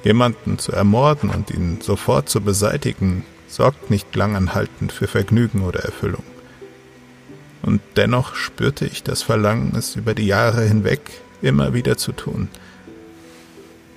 [0.04, 6.22] Jemanden zu ermorden und ihn sofort zu beseitigen, sorgt nicht langanhaltend für Vergnügen oder Erfüllung.
[7.62, 11.00] Und dennoch spürte ich das Verlangen, es über die Jahre hinweg
[11.42, 12.48] immer wieder zu tun.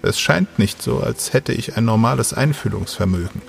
[0.02, 3.42] Es scheint nicht so, als hätte ich ein normales Einfühlungsvermögen.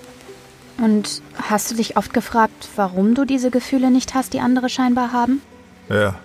[0.79, 5.13] Und hast du dich oft gefragt, warum du diese Gefühle nicht hast, die andere scheinbar
[5.13, 5.41] haben?
[5.89, 6.19] Ja.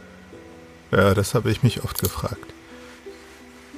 [0.92, 2.54] Ja, das habe ich mich oft gefragt.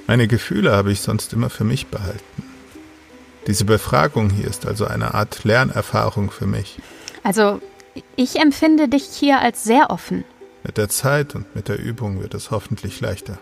[0.08, 2.44] Meine Gefühle habe ich sonst immer für mich behalten.
[3.48, 6.80] Diese Befragung hier ist also eine Art Lernerfahrung für mich.
[7.24, 7.62] Also,
[8.16, 10.24] ich empfinde dich hier als sehr offen.
[10.64, 13.40] Mit der Zeit und mit der Übung wird es hoffentlich leichter.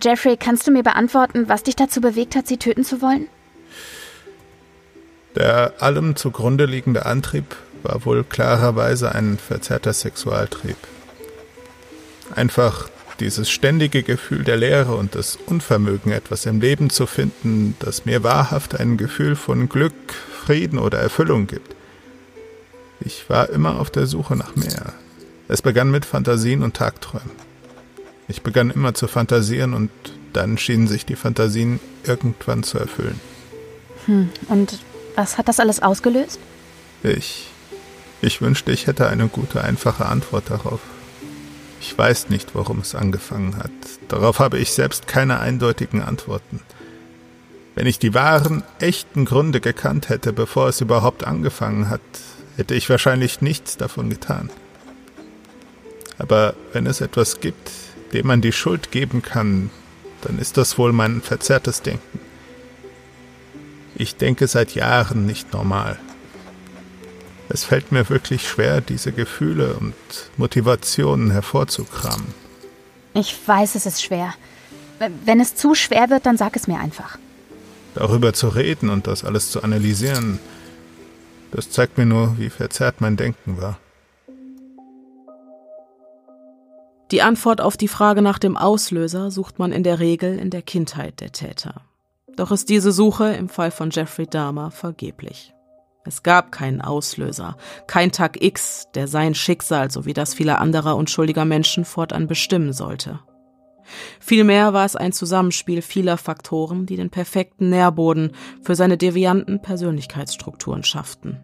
[0.00, 3.28] Jeffrey, kannst du mir beantworten, was dich dazu bewegt hat, sie töten zu wollen?
[5.34, 10.76] Der allem zugrunde liegende Antrieb war wohl klarerweise ein verzerrter Sexualtrieb.
[12.34, 12.88] Einfach
[13.20, 18.22] dieses ständige Gefühl der Leere und das Unvermögen, etwas im Leben zu finden, das mir
[18.22, 19.94] wahrhaft ein Gefühl von Glück,
[20.44, 21.75] Frieden oder Erfüllung gibt.
[23.00, 24.92] Ich war immer auf der Suche nach mehr.
[25.48, 27.30] Es begann mit Fantasien und Tagträumen.
[28.28, 29.90] Ich begann immer zu fantasieren und
[30.32, 33.20] dann schienen sich die Fantasien irgendwann zu erfüllen.
[34.06, 34.78] Hm, und
[35.14, 36.38] was hat das alles ausgelöst?
[37.02, 37.48] Ich.
[38.22, 40.80] Ich wünschte, ich hätte eine gute, einfache Antwort darauf.
[41.80, 43.70] Ich weiß nicht, warum es angefangen hat.
[44.08, 46.60] Darauf habe ich selbst keine eindeutigen Antworten.
[47.74, 52.00] Wenn ich die wahren, echten Gründe gekannt hätte, bevor es überhaupt angefangen hat,
[52.56, 54.50] hätte ich wahrscheinlich nichts davon getan.
[56.18, 57.70] Aber wenn es etwas gibt,
[58.12, 59.70] dem man die Schuld geben kann,
[60.22, 62.20] dann ist das wohl mein verzerrtes Denken.
[63.94, 65.98] Ich denke seit Jahren nicht normal.
[67.48, 69.94] Es fällt mir wirklich schwer, diese Gefühle und
[70.36, 72.34] Motivationen hervorzukramen.
[73.14, 74.34] Ich weiß, es ist schwer.
[75.24, 77.18] Wenn es zu schwer wird, dann sag es mir einfach.
[77.94, 80.38] Darüber zu reden und das alles zu analysieren,
[81.50, 83.78] das zeigt mir nur, wie verzerrt mein Denken war.
[87.12, 90.62] Die Antwort auf die Frage nach dem Auslöser sucht man in der Regel in der
[90.62, 91.82] Kindheit der Täter.
[92.34, 95.54] Doch ist diese Suche im Fall von Jeffrey Dahmer vergeblich.
[96.04, 97.56] Es gab keinen Auslöser,
[97.86, 103.20] kein Tag X, der sein Schicksal sowie das vieler anderer unschuldiger Menschen fortan bestimmen sollte.
[104.20, 110.84] Vielmehr war es ein Zusammenspiel vieler Faktoren, die den perfekten Nährboden für seine devianten Persönlichkeitsstrukturen
[110.84, 111.40] schafften.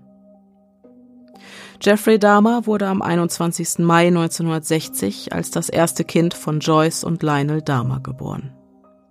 [1.80, 3.80] Jeffrey Dahmer wurde am 21.
[3.80, 8.52] Mai 1960 als das erste Kind von Joyce und Lionel Dahmer geboren.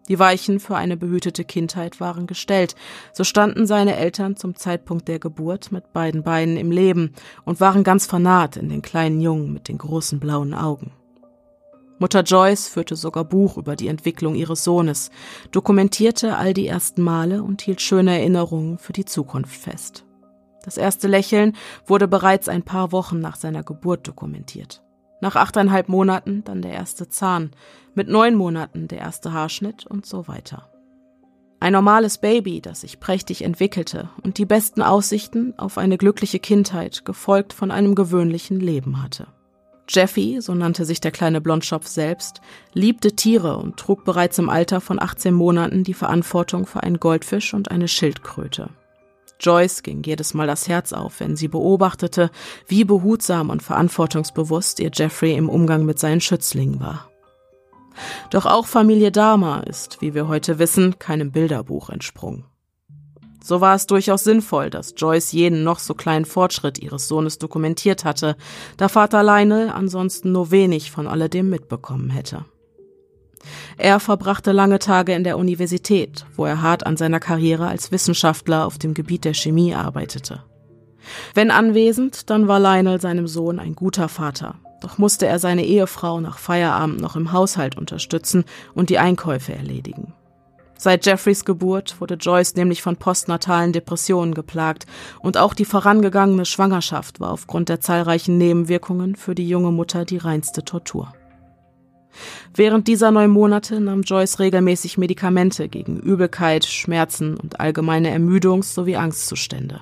[0.08, 2.76] Die Weichen für eine behütete Kindheit waren gestellt,
[3.14, 7.14] so standen seine Eltern zum Zeitpunkt der Geburt mit beiden Beinen im Leben
[7.46, 10.92] und waren ganz vernarrt in den kleinen Jungen mit den großen blauen Augen.
[12.02, 15.12] Mutter Joyce führte sogar Buch über die Entwicklung ihres Sohnes,
[15.52, 20.04] dokumentierte all die ersten Male und hielt schöne Erinnerungen für die Zukunft fest.
[20.64, 24.82] Das erste Lächeln wurde bereits ein paar Wochen nach seiner Geburt dokumentiert.
[25.22, 27.52] Nach achteinhalb Monaten dann der erste Zahn,
[27.94, 30.72] mit neun Monaten der erste Haarschnitt und so weiter.
[31.60, 37.06] Ein normales Baby, das sich prächtig entwickelte und die besten Aussichten auf eine glückliche Kindheit,
[37.06, 39.28] gefolgt von einem gewöhnlichen Leben hatte.
[39.90, 42.42] Jeffy, so nannte sich der kleine Blondschopf selbst,
[42.74, 47.54] liebte Tiere und trug bereits im Alter von 18 Monaten die Verantwortung für einen Goldfisch
[47.54, 48.70] und eine Schildkröte.
[49.42, 52.30] Joyce ging jedes Mal das Herz auf, wenn sie beobachtete,
[52.68, 57.10] wie behutsam und verantwortungsbewusst ihr Jeffrey im Umgang mit seinen Schützlingen war.
[58.30, 62.46] Doch auch Familie Dahmer ist, wie wir heute wissen, keinem Bilderbuch entsprungen.
[63.44, 68.06] So war es durchaus sinnvoll, dass Joyce jeden noch so kleinen Fortschritt ihres Sohnes dokumentiert
[68.06, 68.36] hatte,
[68.78, 72.46] da Vater Lionel ansonsten nur wenig von alledem mitbekommen hätte.
[73.78, 78.68] Er verbrachte lange Tage in der Universität, wo er hart an seiner Karriere als Wissenschaftler
[78.68, 80.44] auf dem Gebiet der Chemie arbeitete.
[81.34, 86.20] Wenn anwesend, dann war Lionel seinem Sohn ein guter Vater, doch musste er seine Ehefrau
[86.20, 90.14] nach Feierabend noch im Haushalt unterstützen und die Einkäufe erledigen.
[90.84, 94.88] Seit Jeffreys Geburt wurde Joyce nämlich von postnatalen Depressionen geplagt
[95.20, 100.18] und auch die vorangegangene Schwangerschaft war aufgrund der zahlreichen Nebenwirkungen für die junge Mutter die
[100.18, 101.14] reinste Tortur.
[102.56, 108.96] Während dieser neun Monate nahm Joyce regelmäßig Medikamente gegen Übelkeit, Schmerzen und allgemeine Ermüdungs- sowie
[108.96, 109.82] Angstzustände.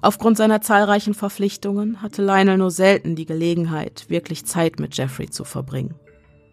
[0.00, 5.44] Aufgrund seiner zahlreichen Verpflichtungen hatte Lionel nur selten die Gelegenheit, wirklich Zeit mit Jeffrey zu
[5.44, 5.96] verbringen.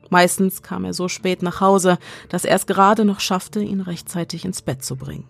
[0.09, 1.97] Meistens kam er so spät nach Hause,
[2.29, 5.29] dass er es gerade noch schaffte, ihn rechtzeitig ins Bett zu bringen.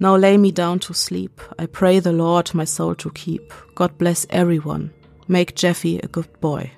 [0.00, 1.40] Now lay me down to sleep.
[1.60, 3.52] I pray the Lord my soul to keep.
[3.74, 4.90] God bless everyone.
[5.26, 6.70] Make Jeffy a good boy.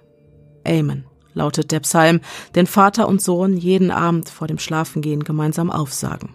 [0.66, 2.20] Amen, lautet der Psalm,
[2.54, 6.34] den Vater und Sohn jeden Abend vor dem Schlafengehen gemeinsam aufsagen.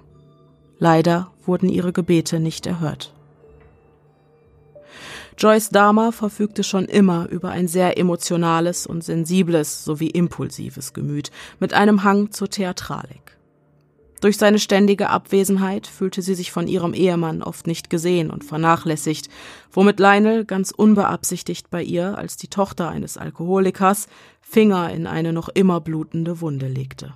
[0.77, 3.14] Leider wurden ihre Gebete nicht erhört.
[5.37, 11.73] Joyce Dahmer verfügte schon immer über ein sehr emotionales und sensibles sowie impulsives Gemüt mit
[11.73, 13.37] einem Hang zur Theatralik.
[14.21, 19.29] Durch seine ständige Abwesenheit fühlte sie sich von ihrem Ehemann oft nicht gesehen und vernachlässigt,
[19.71, 24.07] womit Lionel ganz unbeabsichtigt bei ihr als die Tochter eines Alkoholikers
[24.41, 27.13] Finger in eine noch immer blutende Wunde legte.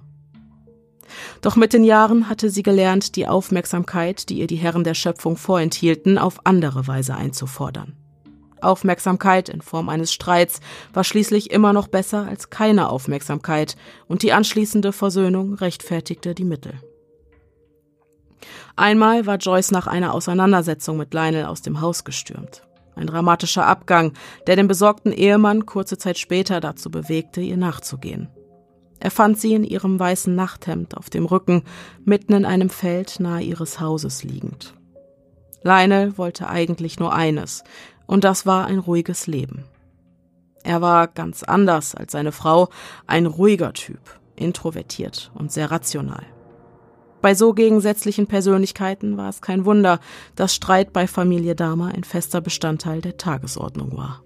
[1.42, 5.38] Doch mit den Jahren hatte sie gelernt, die Aufmerksamkeit, die ihr die Herren der Schöpfung
[5.38, 7.99] vorenthielten, auf andere Weise einzufordern.
[8.62, 10.60] Aufmerksamkeit in Form eines Streits
[10.94, 13.76] war schließlich immer noch besser als keine Aufmerksamkeit,
[14.08, 16.74] und die anschließende Versöhnung rechtfertigte die Mittel.
[18.76, 22.64] Einmal war Joyce nach einer Auseinandersetzung mit Lionel aus dem Haus gestürmt.
[22.96, 24.14] Ein dramatischer Abgang,
[24.48, 28.30] der den besorgten Ehemann kurze Zeit später dazu bewegte, ihr nachzugehen.
[29.00, 31.64] Er fand sie in ihrem weißen Nachthemd auf dem Rücken,
[32.04, 34.74] mitten in einem Feld nahe ihres Hauses liegend.
[35.64, 37.64] Lionel wollte eigentlich nur eines,
[38.10, 39.66] und das war ein ruhiges Leben.
[40.64, 42.70] Er war ganz anders als seine Frau,
[43.06, 44.00] ein ruhiger Typ,
[44.36, 46.26] introvertiert und sehr rational.
[47.22, 50.00] Bei so gegensätzlichen Persönlichkeiten war es kein Wunder,
[50.36, 54.24] dass Streit bei Familie Dahmer ein fester Bestandteil der Tagesordnung war.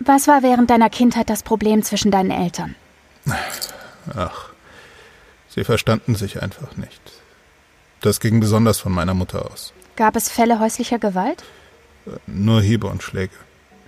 [0.00, 2.74] Was war während deiner Kindheit das Problem zwischen deinen Eltern?
[4.16, 4.48] Ach,
[5.46, 7.00] sie verstanden sich einfach nicht.
[8.00, 9.72] Das ging besonders von meiner Mutter aus.
[9.94, 11.44] Gab es Fälle häuslicher Gewalt?
[12.26, 13.34] Nur Hiebe und Schläge.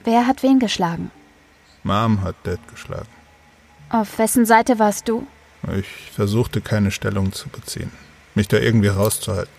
[0.05, 1.11] Wer hat wen geschlagen?
[1.83, 3.09] Mom hat Dad geschlagen.
[3.91, 5.27] Auf wessen Seite warst du?
[5.79, 7.91] Ich versuchte keine Stellung zu beziehen,
[8.35, 9.53] mich da irgendwie rauszuhalten.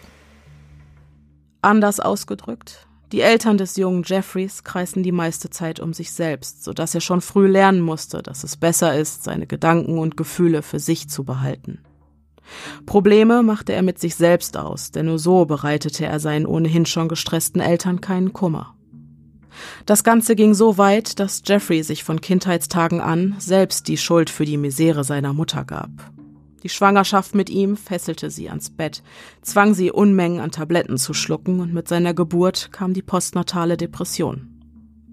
[1.62, 6.74] Anders ausgedrückt, die Eltern des jungen Jeffreys kreisten die meiste Zeit um sich selbst, so
[6.74, 10.80] dass er schon früh lernen musste, dass es besser ist, seine Gedanken und Gefühle für
[10.80, 11.80] sich zu behalten.
[12.86, 17.08] Probleme machte er mit sich selbst aus, denn nur so bereitete er seinen ohnehin schon
[17.08, 18.76] gestressten Eltern keinen Kummer.
[19.86, 24.46] Das Ganze ging so weit, dass Jeffrey sich von Kindheitstagen an selbst die Schuld für
[24.46, 25.90] die Misere seiner Mutter gab.
[26.64, 29.04] Die Schwangerschaft mit ihm fesselte sie ans Bett,
[29.44, 34.50] zwang sie Unmengen an Tabletten zu schlucken und mit seiner Geburt kam die postnatale Depression.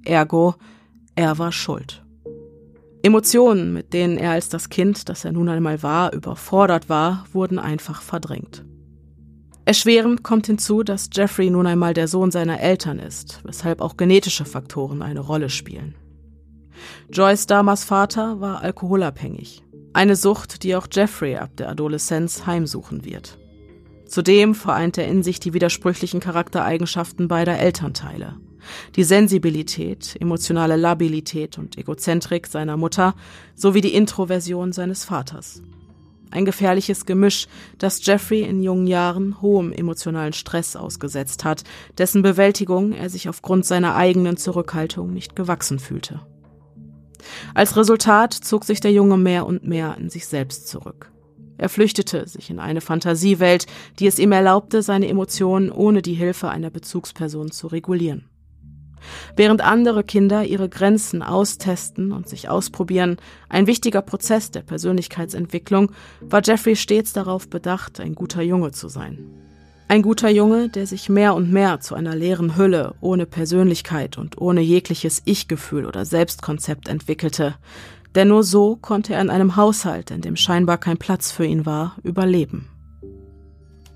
[0.05, 0.55] Ergo,
[1.15, 2.02] er war schuld.
[3.05, 7.59] Emotionen, mit denen er als das Kind, das er nun einmal war, überfordert war, wurden
[7.59, 8.65] einfach verdrängt.
[9.65, 14.45] Erschwerend kommt hinzu, dass Jeffrey nun einmal der Sohn seiner Eltern ist, weshalb auch genetische
[14.45, 15.97] Faktoren eine Rolle spielen.
[17.11, 23.39] Joyce Damas Vater war alkoholabhängig, eine Sucht, die auch Jeffrey ab der Adoleszenz heimsuchen wird.
[24.07, 28.37] Zudem vereint er in sich die widersprüchlichen Charaktereigenschaften beider Elternteile–
[28.97, 33.15] die Sensibilität, emotionale Labilität und Egozentrik seiner Mutter
[33.55, 35.63] sowie die Introversion seines Vaters.
[36.31, 37.47] Ein gefährliches Gemisch,
[37.77, 41.63] das Jeffrey in jungen Jahren hohem emotionalen Stress ausgesetzt hat,
[41.99, 46.21] dessen Bewältigung er sich aufgrund seiner eigenen Zurückhaltung nicht gewachsen fühlte.
[47.55, 51.13] Als Resultat zog sich der Junge mehr und mehr in sich selbst zurück.
[51.59, 53.67] Er flüchtete sich in eine Fantasiewelt,
[53.99, 58.25] die es ihm erlaubte, seine Emotionen ohne die Hilfe einer Bezugsperson zu regulieren.
[59.37, 63.17] Während andere Kinder ihre Grenzen austesten und sich ausprobieren,
[63.49, 69.19] ein wichtiger Prozess der Persönlichkeitsentwicklung, war Jeffrey stets darauf bedacht, ein guter Junge zu sein.
[69.89, 74.41] Ein guter Junge, der sich mehr und mehr zu einer leeren Hülle, ohne Persönlichkeit und
[74.41, 77.57] ohne jegliches Ich-Gefühl oder Selbstkonzept entwickelte,
[78.15, 81.67] denn nur so konnte er in einem Haushalt, in dem scheinbar kein Platz für ihn
[81.67, 82.69] war, überleben.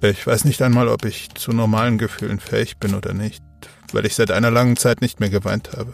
[0.03, 3.43] Ich weiß nicht einmal, ob ich zu normalen Gefühlen fähig bin oder nicht
[3.93, 5.93] weil ich seit einer langen Zeit nicht mehr geweint habe.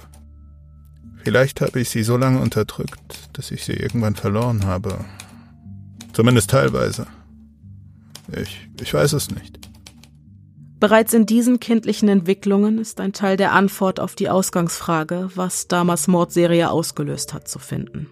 [1.23, 5.05] Vielleicht habe ich sie so lange unterdrückt, dass ich sie irgendwann verloren habe.
[6.13, 7.07] Zumindest teilweise.
[8.37, 9.59] Ich, ich weiß es nicht.
[10.81, 16.09] Bereits in diesen kindlichen Entwicklungen ist ein Teil der Antwort auf die Ausgangsfrage, was Damas
[16.09, 18.09] Mordserie ausgelöst hat, zu finden.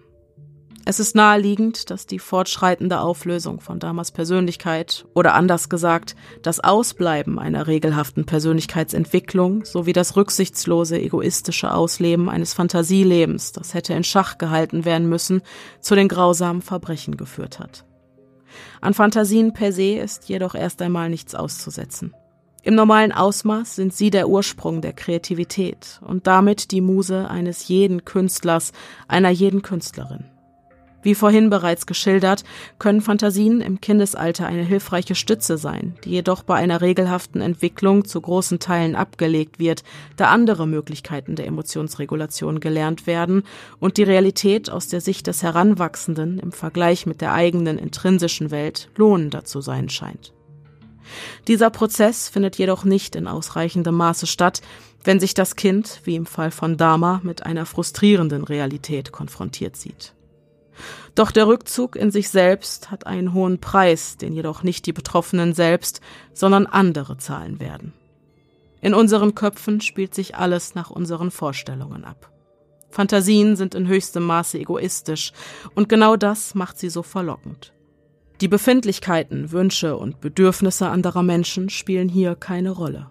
[0.83, 7.37] Es ist naheliegend, dass die fortschreitende Auflösung von Damas Persönlichkeit oder anders gesagt, das Ausbleiben
[7.37, 14.83] einer regelhaften Persönlichkeitsentwicklung sowie das rücksichtslose, egoistische Ausleben eines Fantasielebens, das hätte in Schach gehalten
[14.83, 15.41] werden müssen,
[15.81, 17.85] zu den grausamen Verbrechen geführt hat.
[18.81, 22.15] An Fantasien per se ist jedoch erst einmal nichts auszusetzen.
[22.63, 28.03] Im normalen Ausmaß sind sie der Ursprung der Kreativität und damit die Muse eines jeden
[28.03, 28.71] Künstlers,
[29.07, 30.25] einer jeden Künstlerin.
[31.03, 32.43] Wie vorhin bereits geschildert,
[32.77, 38.21] können Fantasien im Kindesalter eine hilfreiche Stütze sein, die jedoch bei einer regelhaften Entwicklung zu
[38.21, 39.83] großen Teilen abgelegt wird,
[40.15, 43.43] da andere Möglichkeiten der Emotionsregulation gelernt werden
[43.79, 48.89] und die Realität aus der Sicht des Heranwachsenden im Vergleich mit der eigenen intrinsischen Welt
[48.95, 50.33] lohnender zu sein scheint.
[51.47, 54.61] Dieser Prozess findet jedoch nicht in ausreichendem Maße statt,
[55.03, 60.13] wenn sich das Kind, wie im Fall von Dama, mit einer frustrierenden Realität konfrontiert sieht.
[61.15, 65.53] Doch der Rückzug in sich selbst hat einen hohen Preis, den jedoch nicht die Betroffenen
[65.53, 66.01] selbst,
[66.33, 67.93] sondern andere zahlen werden.
[68.81, 72.31] In unseren Köpfen spielt sich alles nach unseren Vorstellungen ab.
[72.89, 75.31] Fantasien sind in höchstem Maße egoistisch,
[75.75, 77.73] und genau das macht sie so verlockend.
[78.41, 83.07] Die Befindlichkeiten, Wünsche und Bedürfnisse anderer Menschen spielen hier keine Rolle.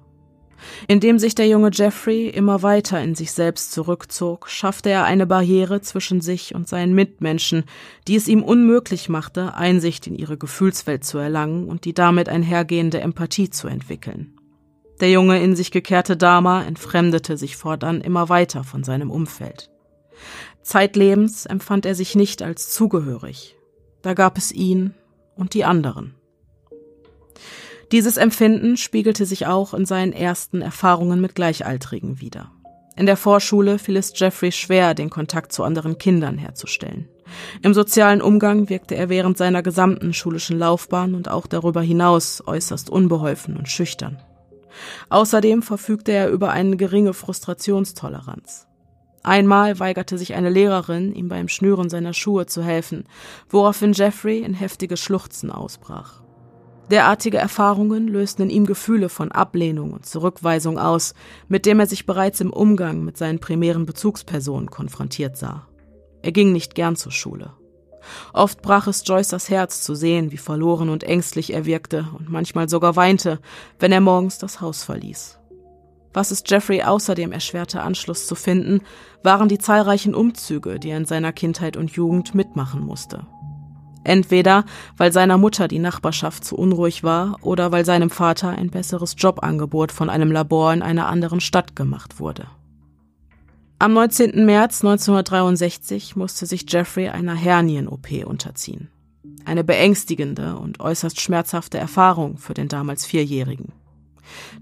[0.89, 5.81] Indem sich der junge Jeffrey immer weiter in sich selbst zurückzog, schaffte er eine Barriere
[5.81, 7.65] zwischen sich und seinen Mitmenschen,
[8.09, 13.01] die es ihm unmöglich machte, Einsicht in ihre Gefühlswelt zu erlangen und die damit einhergehende
[13.01, 14.37] Empathie zu entwickeln.
[15.01, 19.71] Der junge in sich gekehrte Dama entfremdete sich fortan immer weiter von seinem Umfeld.
[20.63, 23.57] Zeitlebens empfand er sich nicht als zugehörig.
[24.03, 24.95] Da gab es ihn
[25.35, 26.15] und die anderen.
[27.93, 32.53] Dieses Empfinden spiegelte sich auch in seinen ersten Erfahrungen mit Gleichaltrigen wider.
[32.97, 37.09] In der Vorschule fiel es Jeffrey schwer, den Kontakt zu anderen Kindern herzustellen.
[37.63, 42.91] Im sozialen Umgang wirkte er während seiner gesamten schulischen Laufbahn und auch darüber hinaus äußerst
[42.91, 44.19] unbeholfen und schüchtern.
[45.09, 48.67] Außerdem verfügte er über eine geringe Frustrationstoleranz.
[49.23, 53.05] Einmal weigerte sich eine Lehrerin, ihm beim Schnüren seiner Schuhe zu helfen,
[53.49, 56.20] woraufhin Jeffrey in heftige Schluchzen ausbrach.
[56.91, 61.15] Derartige Erfahrungen lösten in ihm Gefühle von Ablehnung und Zurückweisung aus,
[61.47, 65.69] mit dem er sich bereits im Umgang mit seinen primären Bezugspersonen konfrontiert sah.
[66.23, 67.53] Er ging nicht gern zur Schule.
[68.33, 72.29] Oft brach es Joyce das Herz zu sehen, wie verloren und ängstlich er wirkte und
[72.29, 73.39] manchmal sogar weinte,
[73.79, 75.39] wenn er morgens das Haus verließ.
[76.13, 78.81] Was es Jeffrey außerdem erschwerte, Anschluss zu finden,
[79.23, 83.27] waren die zahlreichen Umzüge, die er in seiner Kindheit und Jugend mitmachen musste.
[84.05, 84.65] Entweder
[84.97, 89.93] weil seiner Mutter die Nachbarschaft zu unruhig war oder weil seinem Vater ein besseres Jobangebot
[89.93, 92.47] von einem Labor in einer anderen Stadt gemacht wurde.
[93.79, 94.45] Am 19.
[94.45, 98.91] März 1963 musste sich Jeffrey einer Hernien-OP unterziehen.
[99.47, 103.73] Eine beängstigende und äußerst schmerzhafte Erfahrung für den damals Vierjährigen.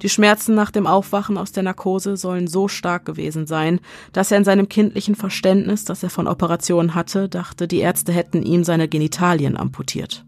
[0.03, 3.81] Die Schmerzen nach dem Aufwachen aus der Narkose sollen so stark gewesen sein,
[4.12, 8.43] dass er in seinem kindlichen Verständnis, das er von Operationen hatte, dachte, die Ärzte hätten
[8.43, 10.25] ihm seine Genitalien amputiert.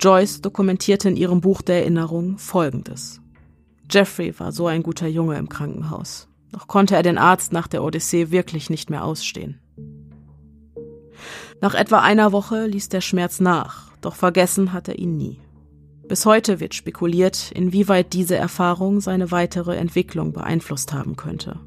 [0.00, 3.20] Joyce dokumentierte in ihrem Buch der Erinnerung Folgendes.
[3.90, 6.28] Jeffrey war so ein guter Junge im Krankenhaus.
[6.52, 9.60] Doch konnte er den Arzt nach der Odyssee wirklich nicht mehr ausstehen.
[11.60, 15.40] Nach etwa einer Woche ließ der Schmerz nach, doch vergessen hat er ihn nie.
[16.08, 21.58] Bis heute wird spekuliert, inwieweit diese Erfahrung seine weitere Entwicklung beeinflusst haben könnte.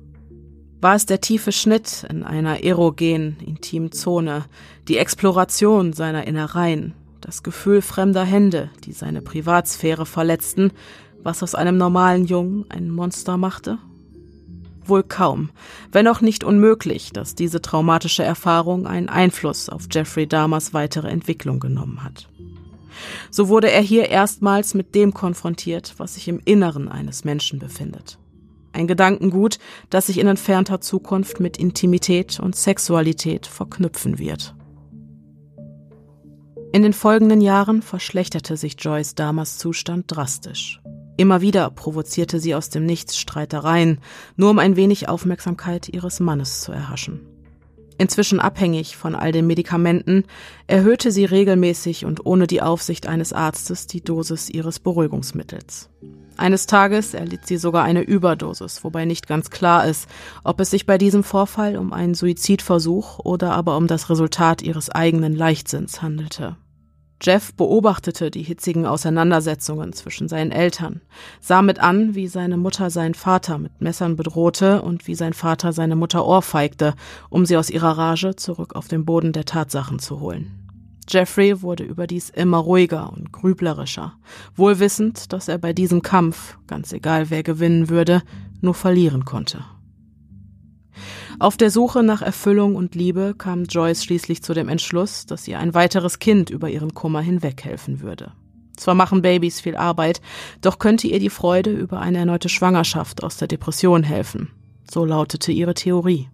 [0.79, 4.45] War es der tiefe Schnitt in einer erogenen, intimen Zone,
[4.87, 10.71] die Exploration seiner Innereien, das Gefühl fremder Hände, die seine Privatsphäre verletzten,
[11.21, 13.77] was aus einem normalen Jungen ein Monster machte?
[14.85, 15.49] Wohl kaum,
[15.91, 21.59] wenn auch nicht unmöglich, dass diese traumatische Erfahrung einen Einfluss auf Jeffrey Dahmers weitere Entwicklung
[21.59, 22.29] genommen hat.
[23.31, 28.19] So wurde er hier erstmals mit dem konfrontiert, was sich im Inneren eines Menschen befindet.
[28.71, 34.55] Ein Gedankengut, das sich in entfernter Zukunft mit Intimität und Sexualität verknüpfen wird.
[36.71, 40.79] In den folgenden Jahren verschlechterte sich Joyce Damas Zustand drastisch.
[41.17, 43.99] Immer wieder provozierte sie aus dem Nichts Streitereien,
[44.37, 47.21] nur um ein wenig Aufmerksamkeit ihres Mannes zu erhaschen.
[47.99, 50.23] Inzwischen abhängig von all den Medikamenten,
[50.67, 55.89] erhöhte sie regelmäßig und ohne die Aufsicht eines Arztes die Dosis ihres Beruhigungsmittels.
[56.37, 60.07] Eines Tages erlitt sie sogar eine Überdosis, wobei nicht ganz klar ist,
[60.45, 64.89] ob es sich bei diesem Vorfall um einen Suizidversuch oder aber um das Resultat ihres
[64.89, 66.55] eigenen Leichtsinns handelte.
[67.21, 71.01] Jeff beobachtete die hitzigen Auseinandersetzungen zwischen seinen Eltern,
[71.41, 75.73] sah mit an, wie seine Mutter seinen Vater mit Messern bedrohte und wie sein Vater
[75.73, 76.93] seine Mutter ohrfeigte,
[77.29, 80.69] um sie aus ihrer Rage zurück auf den Boden der Tatsachen zu holen.
[81.09, 84.13] Jeffrey wurde überdies immer ruhiger und grüblerischer,
[84.55, 88.21] wohl wissend, dass er bei diesem Kampf, ganz egal wer gewinnen würde,
[88.61, 89.65] nur verlieren konnte.
[91.39, 95.57] Auf der Suche nach Erfüllung und Liebe kam Joyce schließlich zu dem Entschluss, dass ihr
[95.57, 98.33] ein weiteres Kind über ihren Kummer hinweghelfen würde.
[98.75, 100.19] Zwar machen Babys viel Arbeit,
[100.59, 104.51] doch könnte ihr die Freude über eine erneute Schwangerschaft aus der Depression helfen.
[104.91, 106.27] So lautete ihre Theorie.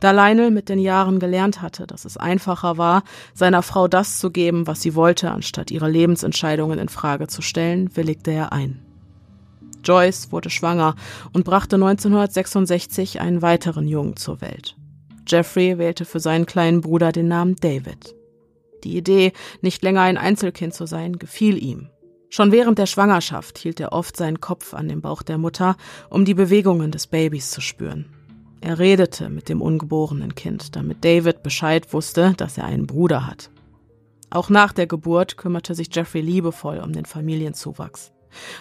[0.00, 3.02] Da Lionel mit den Jahren gelernt hatte, dass es einfacher war,
[3.34, 7.94] seiner Frau das zu geben, was sie wollte, anstatt ihre Lebensentscheidungen in Frage zu stellen,
[7.94, 8.80] willigte er ein.
[9.84, 10.94] Joyce wurde schwanger
[11.32, 14.76] und brachte 1966 einen weiteren Jungen zur Welt.
[15.26, 18.14] Jeffrey wählte für seinen kleinen Bruder den Namen David.
[18.84, 21.88] Die Idee, nicht länger ein Einzelkind zu sein, gefiel ihm.
[22.30, 25.76] Schon während der Schwangerschaft hielt er oft seinen Kopf an den Bauch der Mutter,
[26.08, 28.06] um die Bewegungen des Babys zu spüren.
[28.60, 33.50] Er redete mit dem ungeborenen Kind, damit David Bescheid wusste, dass er einen Bruder hat.
[34.30, 38.12] Auch nach der Geburt kümmerte sich Jeffrey liebevoll um den Familienzuwachs.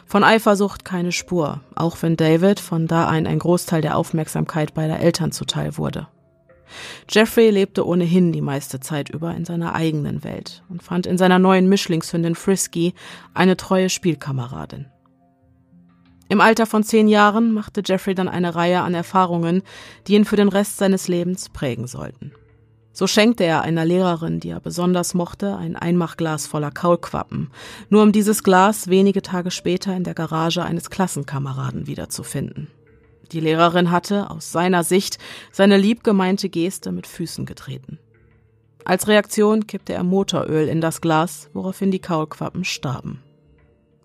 [0.06, 5.00] Von Eifersucht keine Spur, auch wenn David von da ein ein Großteil der Aufmerksamkeit beider
[5.00, 6.08] Eltern zuteil wurde.
[7.10, 11.40] Jeffrey lebte ohnehin die meiste Zeit über in seiner eigenen Welt und fand in seiner
[11.40, 12.94] neuen Mischlingshündin Frisky
[13.34, 14.86] eine treue Spielkameradin.
[16.32, 19.64] Im Alter von zehn Jahren machte Jeffrey dann eine Reihe an Erfahrungen,
[20.06, 22.34] die ihn für den Rest seines Lebens prägen sollten.
[23.00, 27.50] So schenkte er einer Lehrerin, die er besonders mochte, ein Einmachglas voller Kaulquappen,
[27.88, 32.68] nur um dieses Glas wenige Tage später in der Garage eines Klassenkameraden wiederzufinden.
[33.32, 35.18] Die Lehrerin hatte, aus seiner Sicht,
[35.50, 38.00] seine liebgemeinte Geste mit Füßen getreten.
[38.84, 43.24] Als Reaktion kippte er Motoröl in das Glas, woraufhin die Kaulquappen starben.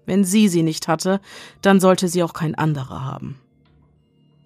[0.06, 1.20] Wenn sie sie nicht hatte,
[1.62, 3.40] dann sollte sie auch kein anderer haben.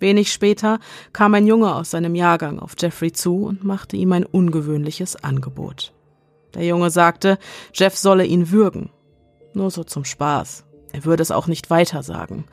[0.01, 0.78] Wenig später
[1.12, 5.92] kam ein Junge aus seinem Jahrgang auf Jeffrey zu und machte ihm ein ungewöhnliches Angebot.
[6.55, 7.38] Der Junge sagte,
[7.74, 8.90] Jeff solle ihn würgen.
[9.55, 10.64] Nur so zum Spaß.
[10.92, 12.46] Er würde es auch nicht weiter sagen.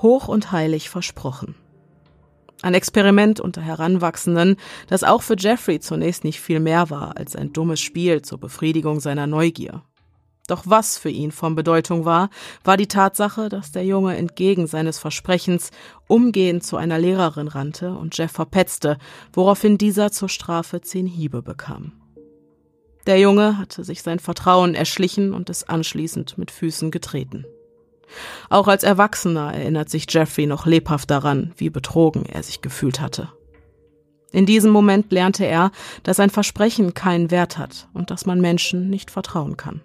[0.00, 1.54] Hoch und heilig versprochen.
[2.62, 7.52] Ein Experiment unter Heranwachsenden, das auch für Jeffrey zunächst nicht viel mehr war als ein
[7.52, 9.82] dummes Spiel zur Befriedigung seiner Neugier.
[10.52, 12.28] Doch was für ihn von Bedeutung war,
[12.62, 15.70] war die Tatsache, dass der Junge entgegen seines Versprechens
[16.08, 18.98] umgehend zu einer Lehrerin rannte und Jeff verpetzte,
[19.32, 21.92] woraufhin dieser zur Strafe zehn Hiebe bekam.
[23.06, 27.46] Der Junge hatte sich sein Vertrauen erschlichen und es anschließend mit Füßen getreten.
[28.50, 33.30] Auch als Erwachsener erinnert sich Jeffrey noch lebhaft daran, wie betrogen er sich gefühlt hatte.
[34.32, 35.70] In diesem Moment lernte er,
[36.02, 39.80] dass ein Versprechen keinen Wert hat und dass man Menschen nicht vertrauen kann.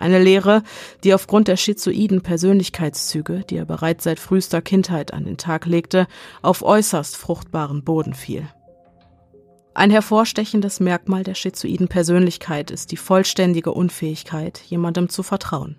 [0.00, 0.62] Eine Lehre,
[1.04, 6.06] die aufgrund der schizoiden Persönlichkeitszüge, die er bereits seit frühester Kindheit an den Tag legte,
[6.40, 8.48] auf äußerst fruchtbaren Boden fiel.
[9.74, 15.76] Ein hervorstechendes Merkmal der schizoiden Persönlichkeit ist die vollständige Unfähigkeit, jemandem zu vertrauen.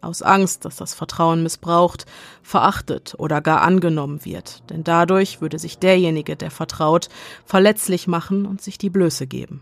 [0.00, 2.04] Aus Angst, dass das Vertrauen missbraucht,
[2.42, 7.08] verachtet oder gar angenommen wird, denn dadurch würde sich derjenige, der vertraut,
[7.44, 9.60] verletzlich machen und sich die Blöße geben.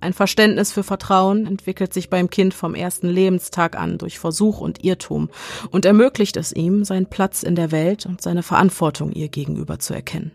[0.00, 4.82] Ein Verständnis für Vertrauen entwickelt sich beim Kind vom ersten Lebenstag an durch Versuch und
[4.82, 5.28] Irrtum
[5.70, 9.92] und ermöglicht es ihm, seinen Platz in der Welt und seine Verantwortung ihr gegenüber zu
[9.92, 10.32] erkennen.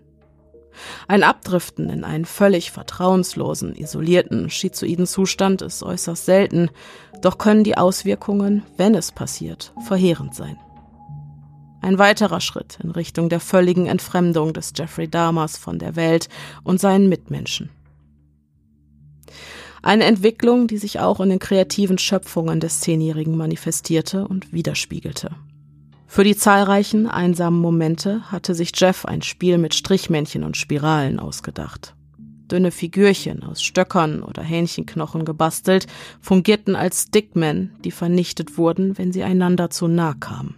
[1.08, 6.70] Ein Abdriften in einen völlig vertrauenslosen, isolierten, schizoiden Zustand ist äußerst selten,
[7.22, 10.60] doch können die Auswirkungen, wenn es passiert, verheerend sein.
[11.82, 16.30] Ein weiterer Schritt in Richtung der völligen Entfremdung des Jeffrey Dahmers von der Welt
[16.64, 17.70] und seinen Mitmenschen.
[19.86, 25.30] Eine Entwicklung, die sich auch in den kreativen Schöpfungen des Zehnjährigen manifestierte und widerspiegelte.
[26.08, 31.94] Für die zahlreichen einsamen Momente hatte sich Jeff ein Spiel mit Strichmännchen und Spiralen ausgedacht.
[32.52, 35.86] Dünne Figürchen aus Stöckern oder Hähnchenknochen gebastelt,
[36.20, 40.56] fungierten als Stickmen, die vernichtet wurden, wenn sie einander zu nah kamen.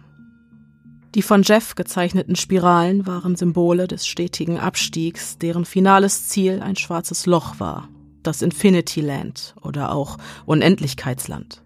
[1.14, 7.26] Die von Jeff gezeichneten Spiralen waren Symbole des stetigen Abstiegs, deren finales Ziel ein schwarzes
[7.26, 7.90] Loch war,
[8.28, 11.62] das Infinity Land oder auch Unendlichkeitsland.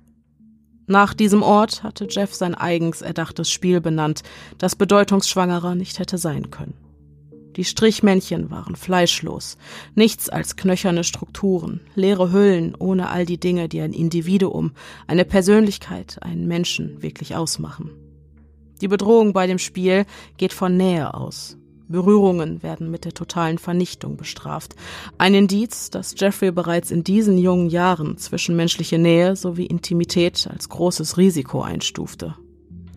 [0.87, 4.23] Nach diesem Ort hatte Jeff sein eigens erdachtes Spiel benannt,
[4.59, 6.75] das bedeutungsschwangerer nicht hätte sein können.
[7.57, 9.59] Die Strichmännchen waren fleischlos,
[9.97, 14.71] nichts als knöcherne Strukturen, leere Hüllen ohne all die Dinge, die ein Individuum,
[15.09, 17.91] eine Persönlichkeit, einen Menschen wirklich ausmachen.
[18.81, 20.07] Die Bedrohung bei dem Spiel
[20.37, 21.59] geht von Nähe aus,
[21.93, 24.75] Berührungen werden mit der totalen Vernichtung bestraft.
[25.19, 31.19] Ein Indiz, dass Jeffrey bereits in diesen jungen Jahren zwischenmenschliche Nähe sowie Intimität als großes
[31.19, 32.35] Risiko einstufte.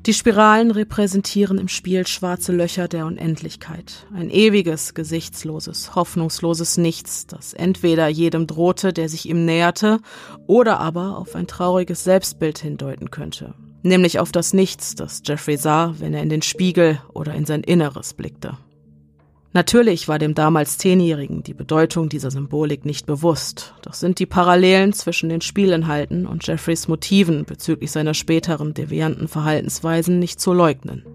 [0.06, 4.06] Die Spiralen repräsentieren im Spiel schwarze Löcher der Unendlichkeit.
[4.14, 10.00] Ein ewiges, gesichtsloses, hoffnungsloses Nichts, das entweder jedem drohte, der sich ihm näherte,
[10.46, 13.56] oder aber auf ein trauriges Selbstbild hindeuten könnte.
[13.82, 17.64] Nämlich auf das Nichts, das Jeffrey sah, wenn er in den Spiegel oder in sein
[17.64, 18.60] Inneres blickte.
[19.56, 24.92] Natürlich war dem damals Zehnjährigen die Bedeutung dieser Symbolik nicht bewusst, doch sind die Parallelen
[24.92, 31.06] zwischen den Spielinhalten und Jeffreys Motiven bezüglich seiner späteren devianten Verhaltensweisen nicht zu leugnen.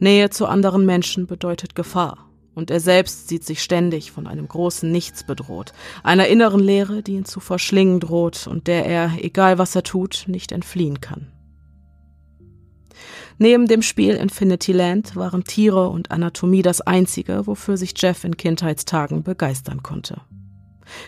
[0.00, 4.90] Nähe zu anderen Menschen bedeutet Gefahr, und er selbst sieht sich ständig von einem großen
[4.90, 5.72] Nichts bedroht,
[6.02, 10.24] einer inneren Leere, die ihn zu verschlingen droht und der er, egal was er tut,
[10.26, 11.28] nicht entfliehen kann.
[13.38, 18.36] Neben dem Spiel Infinity Land waren Tiere und Anatomie das einzige, wofür sich Jeff in
[18.36, 20.20] Kindheitstagen begeistern konnte.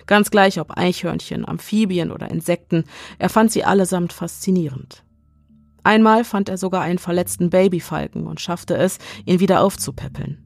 [0.06, 2.84] Ganz gleich ob Eichhörnchen, Amphibien oder Insekten,
[3.18, 5.02] er fand sie allesamt faszinierend.
[5.82, 10.44] Einmal fand er sogar einen verletzten Babyfalken und schaffte es, ihn wieder aufzupäppeln.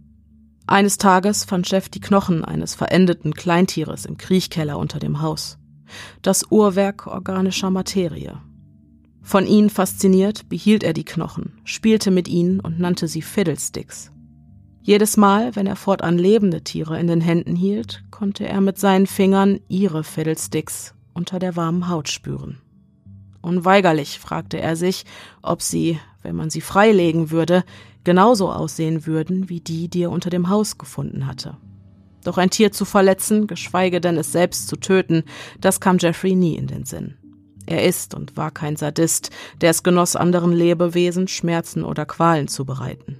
[0.66, 5.58] Eines Tages fand Jeff die Knochen eines verendeten Kleintieres im Kriechkeller unter dem Haus.
[6.22, 8.40] Das Uhrwerk organischer Materie.
[9.24, 14.12] Von ihnen fasziniert, behielt er die Knochen, spielte mit ihnen und nannte sie Fiddlesticks.
[14.82, 19.06] Jedes Mal, wenn er fortan lebende Tiere in den Händen hielt, konnte er mit seinen
[19.06, 22.58] Fingern ihre Fiddlesticks unter der warmen Haut spüren.
[23.40, 25.06] Unweigerlich fragte er sich,
[25.40, 27.64] ob sie, wenn man sie freilegen würde,
[28.04, 31.56] genauso aussehen würden wie die, die er unter dem Haus gefunden hatte.
[32.24, 35.24] Doch ein Tier zu verletzen, geschweige denn es selbst zu töten,
[35.62, 37.16] das kam Jeffrey nie in den Sinn.
[37.66, 42.64] Er ist und war kein Sadist, der es genoss, anderen Lebewesen Schmerzen oder Qualen zu
[42.64, 43.18] bereiten.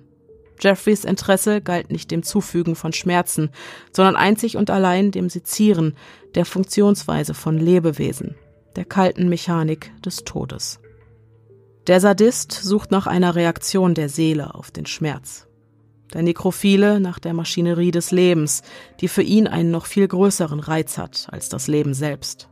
[0.61, 3.51] Jeffreys Interesse galt nicht dem Zufügen von Schmerzen,
[3.93, 5.95] sondern einzig und allein dem Sezieren
[6.35, 8.35] der Funktionsweise von Lebewesen,
[8.77, 10.81] der kalten Mechanik des Todes.
[11.87, 15.47] Der Sadist sucht nach einer Reaktion der Seele auf den Schmerz.
[16.15, 18.63] Der Nekrophile nach der Maschinerie des Lebens,
[19.01, 22.49] die für ihn einen noch viel größeren Reiz hat als das Leben selbst.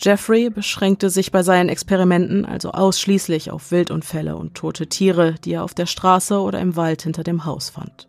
[0.00, 5.64] Jeffrey beschränkte sich bei seinen Experimenten also ausschließlich auf Wildunfälle und tote Tiere, die er
[5.64, 8.08] auf der Straße oder im Wald hinter dem Haus fand.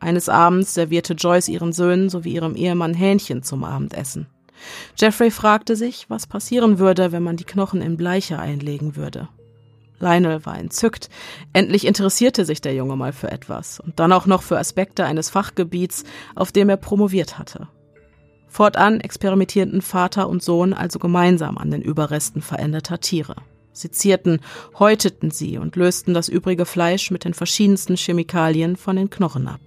[0.00, 4.26] Eines Abends servierte Joyce ihren Söhnen sowie ihrem Ehemann Hähnchen zum Abendessen.
[4.96, 9.28] Jeffrey fragte sich, was passieren würde, wenn man die Knochen in Bleiche einlegen würde.
[9.98, 11.10] Lionel war entzückt.
[11.52, 15.30] Endlich interessierte sich der Junge mal für etwas und dann auch noch für Aspekte eines
[15.30, 16.04] Fachgebiets,
[16.34, 17.68] auf dem er promoviert hatte.
[18.50, 23.36] Fortan experimentierten Vater und Sohn also gemeinsam an den Überresten veränderter Tiere.
[23.72, 24.40] Sezierten,
[24.76, 29.60] häuteten sie und lösten das übrige Fleisch mit den verschiedensten Chemikalien von den Knochen ab.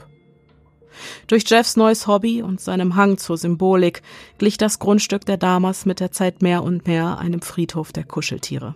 [1.27, 4.01] Durch Jeffs neues Hobby und seinem Hang zur Symbolik
[4.37, 8.75] glich das Grundstück der Damas mit der Zeit mehr und mehr einem Friedhof der Kuscheltiere.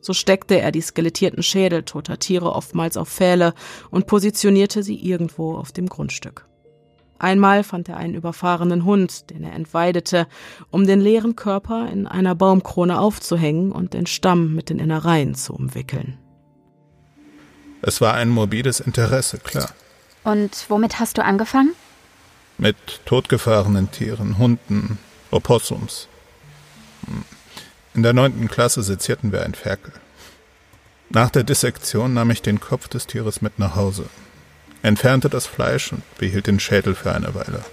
[0.00, 3.52] So steckte er die skelettierten Schädel toter Tiere oftmals auf Pfähle
[3.90, 6.46] und positionierte sie irgendwo auf dem Grundstück.
[7.20, 10.26] Einmal fand er einen überfahrenen Hund, den er entweidete,
[10.70, 15.52] um den leeren Körper in einer Baumkrone aufzuhängen und den Stamm mit den Innereien zu
[15.52, 16.16] umwickeln.
[17.82, 19.68] Es war ein morbides Interesse, klar.
[20.24, 21.74] Und womit hast du angefangen?
[22.56, 24.98] Mit totgefahrenen Tieren, Hunden,
[25.30, 26.08] Opossums.
[27.92, 29.92] In der neunten Klasse sezierten wir ein Ferkel.
[31.10, 34.06] Nach der Dissektion nahm ich den Kopf des Tieres mit nach Hause
[34.82, 37.64] entfernte das Fleisch und behielt den Schädel für eine Weile.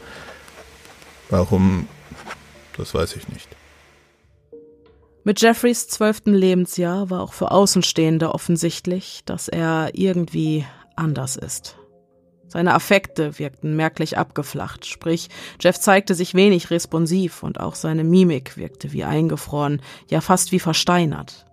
[1.29, 1.87] Warum,
[2.77, 3.47] das weiß ich nicht.
[5.23, 11.77] Mit Jeffreys zwölften Lebensjahr war auch für Außenstehende offensichtlich, dass er irgendwie anders ist.
[12.47, 15.27] Seine Affekte wirkten merklich abgeflacht, sprich,
[15.59, 20.59] Jeff zeigte sich wenig responsiv und auch seine Mimik wirkte wie eingefroren, ja fast wie
[20.59, 21.46] versteinert.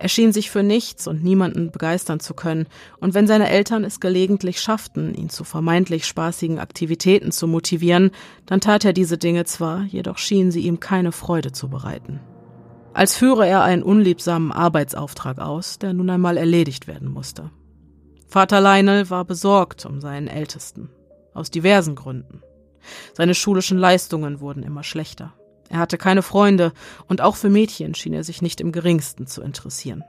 [0.00, 2.66] Er schien sich für nichts und niemanden begeistern zu können,
[3.00, 8.12] und wenn seine Eltern es gelegentlich schafften, ihn zu vermeintlich spaßigen Aktivitäten zu motivieren,
[8.46, 12.20] dann tat er diese Dinge zwar, jedoch schienen sie ihm keine Freude zu bereiten.
[12.94, 17.50] Als führe er einen unliebsamen Arbeitsauftrag aus, der nun einmal erledigt werden musste.
[18.28, 20.90] Vater Lionel war besorgt um seinen Ältesten,
[21.34, 22.42] aus diversen Gründen.
[23.14, 25.32] Seine schulischen Leistungen wurden immer schlechter.
[25.68, 26.72] Er hatte keine Freunde
[27.06, 30.02] und auch für Mädchen schien er sich nicht im geringsten zu interessieren.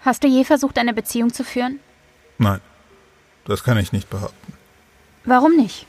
[0.00, 1.80] Hast du je versucht, eine Beziehung zu führen?
[2.38, 2.60] Nein,
[3.44, 4.52] das kann ich nicht behaupten.
[5.24, 5.86] Warum nicht?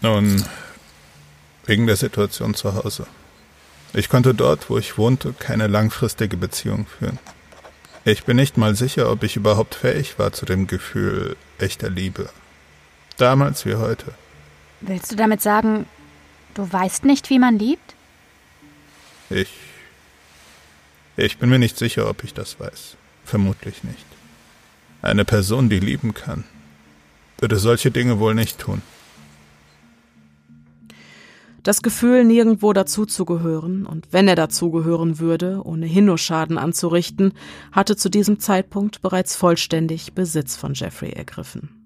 [0.00, 0.44] Nun,
[1.66, 3.06] wegen der Situation zu Hause.
[3.92, 7.18] Ich konnte dort, wo ich wohnte, keine langfristige Beziehung führen.
[8.04, 12.30] Ich bin nicht mal sicher, ob ich überhaupt fähig war zu dem Gefühl echter Liebe.
[13.18, 14.14] Damals wie heute.
[14.80, 15.86] Willst du damit sagen,
[16.54, 17.94] du weißt nicht, wie man liebt?
[19.30, 19.50] Ich.
[21.16, 22.96] Ich bin mir nicht sicher, ob ich das weiß.
[23.24, 24.06] Vermutlich nicht.
[25.02, 26.44] Eine Person, die lieben kann,
[27.38, 28.82] würde solche Dinge wohl nicht tun.
[31.62, 37.34] Das Gefühl, nirgendwo dazuzugehören und wenn er dazugehören würde, ohnehin nur Schaden anzurichten,
[37.70, 41.79] hatte zu diesem Zeitpunkt bereits vollständig Besitz von Jeffrey ergriffen.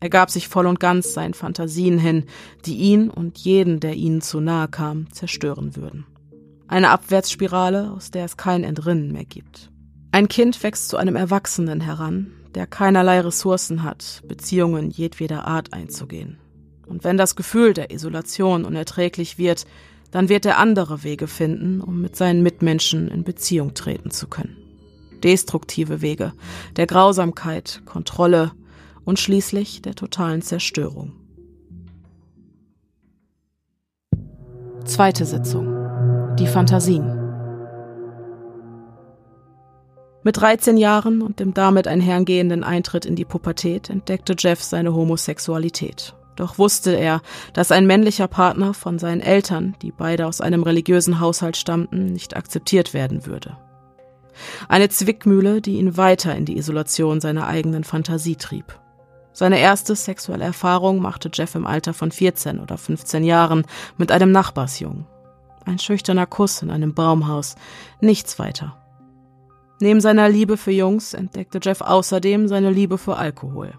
[0.00, 2.24] Er gab sich voll und ganz seinen Fantasien hin,
[2.64, 6.06] die ihn und jeden, der ihnen zu nahe kam, zerstören würden.
[6.68, 9.70] Eine Abwärtsspirale, aus der es kein Entrinnen mehr gibt.
[10.12, 16.38] Ein Kind wächst zu einem Erwachsenen heran, der keinerlei Ressourcen hat, Beziehungen jedweder Art einzugehen.
[16.86, 19.66] Und wenn das Gefühl der Isolation unerträglich wird,
[20.10, 24.56] dann wird er andere Wege finden, um mit seinen Mitmenschen in Beziehung treten zu können.
[25.22, 26.32] Destruktive Wege
[26.76, 28.52] der Grausamkeit, Kontrolle,
[29.04, 31.12] und schließlich der totalen Zerstörung.
[34.84, 36.36] Zweite Sitzung.
[36.38, 37.20] Die Fantasien.
[40.22, 46.14] Mit 13 Jahren und dem damit einhergehenden Eintritt in die Pubertät entdeckte Jeff seine Homosexualität.
[46.36, 47.20] Doch wusste er,
[47.52, 52.34] dass ein männlicher Partner von seinen Eltern, die beide aus einem religiösen Haushalt stammten, nicht
[52.34, 53.58] akzeptiert werden würde.
[54.66, 58.79] Eine Zwickmühle, die ihn weiter in die Isolation seiner eigenen Fantasie trieb.
[59.40, 63.64] Seine erste sexuelle Erfahrung machte Jeff im Alter von 14 oder 15 Jahren
[63.96, 65.06] mit einem Nachbarsjungen.
[65.64, 67.54] Ein schüchterner Kuss in einem Baumhaus,
[68.02, 68.76] nichts weiter.
[69.80, 73.72] Neben seiner Liebe für Jungs entdeckte Jeff außerdem seine Liebe für Alkohol.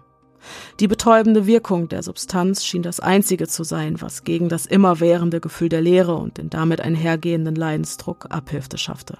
[0.80, 5.68] Die betäubende Wirkung der Substanz schien das einzige zu sein, was gegen das immerwährende Gefühl
[5.68, 9.16] der Leere und den damit einhergehenden Leidensdruck Abhilfe schaffte.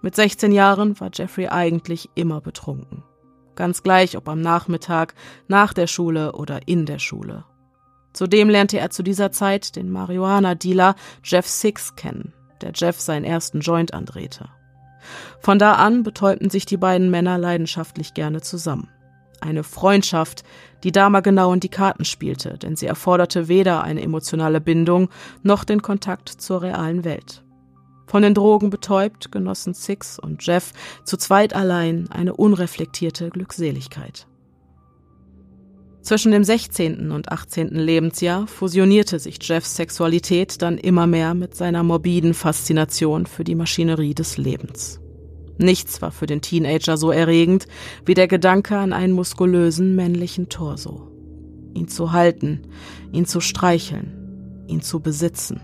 [0.00, 3.04] Mit 16 Jahren war Jeffrey eigentlich immer betrunken.
[3.62, 5.14] Ganz gleich, ob am Nachmittag,
[5.46, 7.44] nach der Schule oder in der Schule.
[8.12, 13.60] Zudem lernte er zu dieser Zeit den Marihuana-Dealer Jeff Six kennen, der Jeff seinen ersten
[13.60, 14.48] Joint andrehte.
[15.38, 18.88] Von da an betäubten sich die beiden Männer leidenschaftlich gerne zusammen.
[19.40, 20.42] Eine Freundschaft,
[20.82, 25.08] die Dama genau in die Karten spielte, denn sie erforderte weder eine emotionale Bindung
[25.44, 27.44] noch den Kontakt zur realen Welt.
[28.12, 34.26] Von den Drogen betäubt genossen Six und Jeff zu zweit allein eine unreflektierte Glückseligkeit.
[36.02, 37.10] Zwischen dem 16.
[37.10, 37.68] und 18.
[37.70, 44.12] Lebensjahr fusionierte sich Jeffs Sexualität dann immer mehr mit seiner morbiden Faszination für die Maschinerie
[44.12, 45.00] des Lebens.
[45.56, 47.66] Nichts war für den Teenager so erregend
[48.04, 51.08] wie der Gedanke an einen muskulösen männlichen Torso.
[51.72, 52.60] Ihn zu halten,
[53.10, 55.62] ihn zu streicheln, ihn zu besitzen.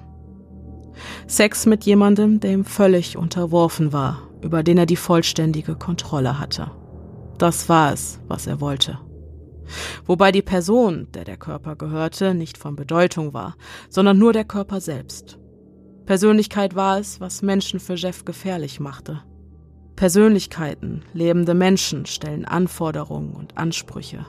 [1.26, 6.70] Sex mit jemandem, der ihm völlig unterworfen war, über den er die vollständige Kontrolle hatte.
[7.38, 8.98] Das war es, was er wollte.
[10.06, 13.56] Wobei die Person, der der Körper gehörte, nicht von Bedeutung war,
[13.88, 15.38] sondern nur der Körper selbst.
[16.06, 19.22] Persönlichkeit war es, was Menschen für Jeff gefährlich machte.
[19.94, 24.24] Persönlichkeiten, lebende Menschen stellen Anforderungen und Ansprüche,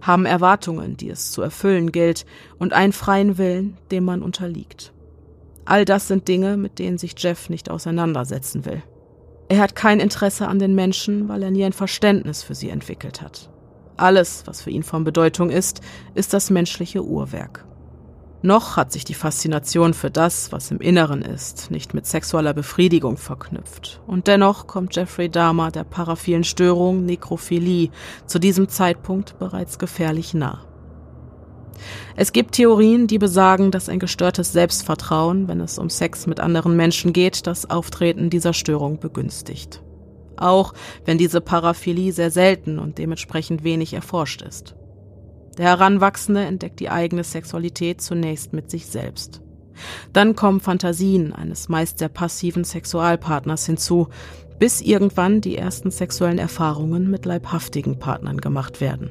[0.00, 2.26] haben Erwartungen, die es zu erfüllen gilt,
[2.58, 4.92] und einen freien Willen, dem man unterliegt.
[5.66, 8.82] All das sind Dinge, mit denen sich Jeff nicht auseinandersetzen will.
[9.48, 13.20] Er hat kein Interesse an den Menschen, weil er nie ein Verständnis für sie entwickelt
[13.20, 13.50] hat.
[13.96, 15.80] Alles, was für ihn von Bedeutung ist,
[16.14, 17.64] ist das menschliche Uhrwerk.
[18.42, 23.16] Noch hat sich die Faszination für das, was im Inneren ist, nicht mit sexueller Befriedigung
[23.16, 24.00] verknüpft.
[24.06, 27.90] Und dennoch kommt Jeffrey Dahmer der paraphilen Störung Nekrophilie
[28.26, 30.64] zu diesem Zeitpunkt bereits gefährlich nah.
[32.16, 36.76] Es gibt Theorien, die besagen, dass ein gestörtes Selbstvertrauen, wenn es um Sex mit anderen
[36.76, 39.82] Menschen geht, das Auftreten dieser Störung begünstigt.
[40.36, 40.74] Auch
[41.04, 44.74] wenn diese Paraphilie sehr selten und dementsprechend wenig erforscht ist.
[45.58, 49.40] Der Heranwachsende entdeckt die eigene Sexualität zunächst mit sich selbst.
[50.12, 54.08] Dann kommen Fantasien eines meist sehr passiven Sexualpartners hinzu,
[54.58, 59.10] bis irgendwann die ersten sexuellen Erfahrungen mit leibhaftigen Partnern gemacht werden.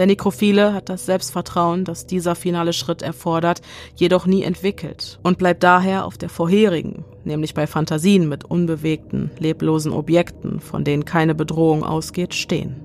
[0.00, 3.60] Der Nekrophile hat das Selbstvertrauen, das dieser finale Schritt erfordert,
[3.96, 9.92] jedoch nie entwickelt und bleibt daher auf der vorherigen, nämlich bei Fantasien mit unbewegten, leblosen
[9.92, 12.76] Objekten, von denen keine Bedrohung ausgeht, stehen.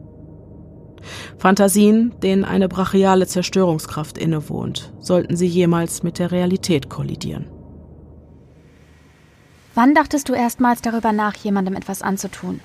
[1.38, 7.46] Fantasien, denen eine brachiale Zerstörungskraft innewohnt, sollten sie jemals mit der Realität kollidieren.
[9.74, 12.60] Wann dachtest du erstmals darüber nach, jemandem etwas anzutun?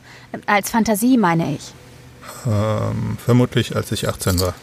[0.46, 1.72] Als Fantasie meine ich.
[2.46, 4.54] Ähm, vermutlich, als ich 18 war.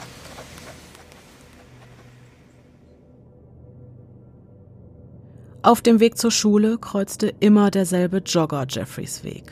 [5.64, 9.52] Auf dem Weg zur Schule kreuzte immer derselbe Jogger Jeffreys Weg.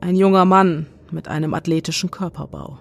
[0.00, 2.78] Ein junger Mann, mit einem athletischen Körperbau.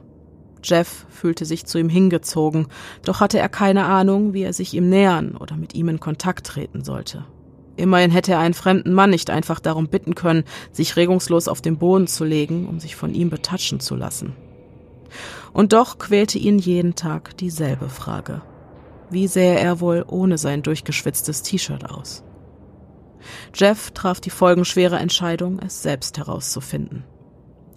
[0.63, 2.67] Jeff fühlte sich zu ihm hingezogen,
[3.03, 6.47] doch hatte er keine Ahnung, wie er sich ihm nähern oder mit ihm in Kontakt
[6.47, 7.23] treten sollte.
[7.77, 11.77] Immerhin hätte er einen fremden Mann nicht einfach darum bitten können, sich regungslos auf den
[11.77, 14.33] Boden zu legen, um sich von ihm betatschen zu lassen.
[15.53, 18.41] Und doch quälte ihn jeden Tag dieselbe Frage.
[19.09, 22.23] Wie sähe er wohl ohne sein durchgeschwitztes T-Shirt aus?
[23.53, 27.03] Jeff traf die folgenschwere Entscheidung, es selbst herauszufinden.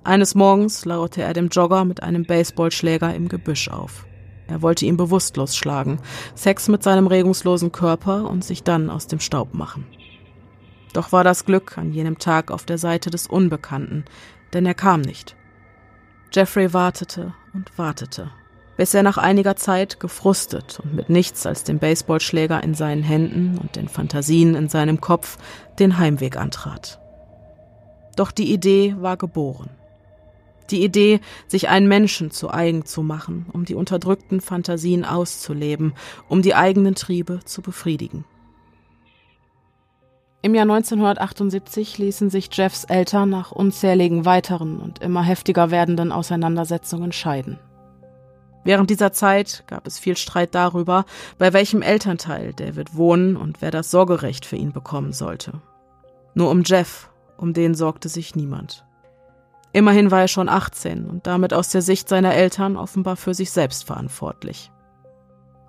[0.04, 4.06] Eines Morgens lauerte er dem Jogger mit einem Baseballschläger im Gebüsch auf.
[4.46, 6.00] Er wollte ihn bewusstlos schlagen,
[6.34, 9.86] Sex mit seinem regungslosen Körper und sich dann aus dem Staub machen.
[10.94, 14.06] Doch war das Glück an jenem Tag auf der Seite des Unbekannten,
[14.54, 15.36] denn er kam nicht.
[16.32, 18.30] Jeffrey wartete und wartete,
[18.76, 23.56] bis er nach einiger Zeit gefrustet und mit nichts als dem Baseballschläger in seinen Händen
[23.58, 25.38] und den Fantasien in seinem Kopf
[25.78, 27.00] den Heimweg antrat.
[28.16, 29.70] Doch die Idee war geboren.
[30.70, 35.94] Die Idee, sich einen Menschen zu eigen zu machen, um die unterdrückten Fantasien auszuleben,
[36.28, 38.26] um die eigenen Triebe zu befriedigen.
[40.40, 47.10] Im Jahr 1978 ließen sich Jeffs Eltern nach unzähligen weiteren und immer heftiger werdenden Auseinandersetzungen
[47.10, 47.58] scheiden.
[48.62, 51.06] Während dieser Zeit gab es viel Streit darüber,
[51.38, 55.60] bei welchem Elternteil David wohnen und wer das Sorgerecht für ihn bekommen sollte.
[56.34, 58.84] Nur um Jeff, um den sorgte sich niemand.
[59.72, 63.50] Immerhin war er schon 18 und damit aus der Sicht seiner Eltern offenbar für sich
[63.50, 64.70] selbst verantwortlich.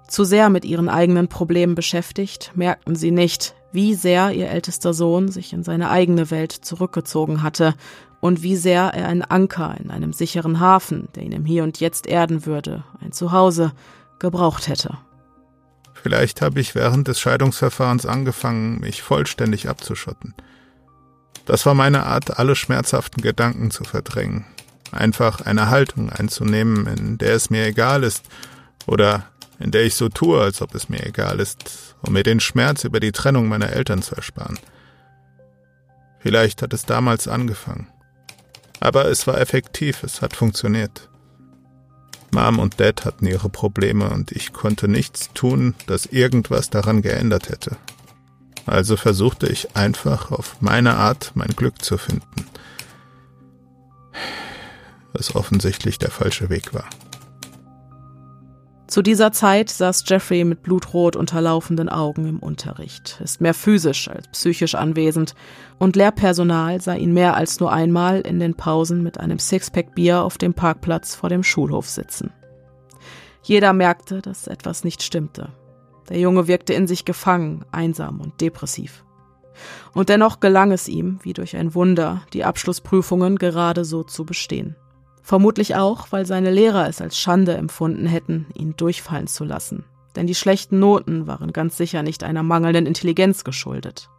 [0.09, 5.29] Zu sehr mit ihren eigenen Problemen beschäftigt, merkten sie nicht, wie sehr ihr ältester Sohn
[5.29, 7.75] sich in seine eigene Welt zurückgezogen hatte
[8.19, 11.79] und wie sehr er einen Anker in einem sicheren Hafen, der ihn im Hier und
[11.79, 13.71] Jetzt erden würde, ein Zuhause,
[14.17, 14.97] gebraucht hätte.
[15.93, 20.33] Vielleicht habe ich während des Scheidungsverfahrens angefangen, mich vollständig abzuschotten.
[21.45, 24.45] Das war meine Art, alle schmerzhaften Gedanken zu verdrängen.
[24.91, 28.25] Einfach eine Haltung einzunehmen, in der es mir egal ist
[28.87, 29.25] oder
[29.59, 32.83] in der ich so tue, als ob es mir egal ist, um mir den Schmerz
[32.83, 34.57] über die Trennung meiner Eltern zu ersparen.
[36.19, 37.87] Vielleicht hat es damals angefangen.
[38.79, 41.09] Aber es war effektiv, es hat funktioniert.
[42.31, 47.49] Mom und Dad hatten ihre Probleme und ich konnte nichts tun, das irgendwas daran geändert
[47.49, 47.77] hätte.
[48.65, 52.45] Also versuchte ich einfach auf meine Art mein Glück zu finden.
[55.11, 56.87] Was offensichtlich der falsche Weg war.
[58.89, 64.27] Zu dieser Zeit saß Jeffrey mit blutrot unterlaufenden Augen im Unterricht, ist mehr physisch als
[64.29, 65.35] psychisch anwesend
[65.77, 70.23] und Lehrpersonal sah ihn mehr als nur einmal in den Pausen mit einem Sixpack Bier
[70.23, 72.31] auf dem Parkplatz vor dem Schulhof sitzen.
[73.43, 75.49] Jeder merkte, dass etwas nicht stimmte.
[76.09, 79.05] Der Junge wirkte in sich gefangen, einsam und depressiv.
[79.93, 84.75] Und dennoch gelang es ihm, wie durch ein Wunder, die Abschlussprüfungen gerade so zu bestehen.
[85.29, 89.85] Vermutlich auch, weil seine Lehrer es als Schande empfunden hätten, ihn durchfallen zu lassen.
[90.15, 94.09] Denn die schlechten Noten waren ganz sicher nicht einer mangelnden Intelligenz geschuldet.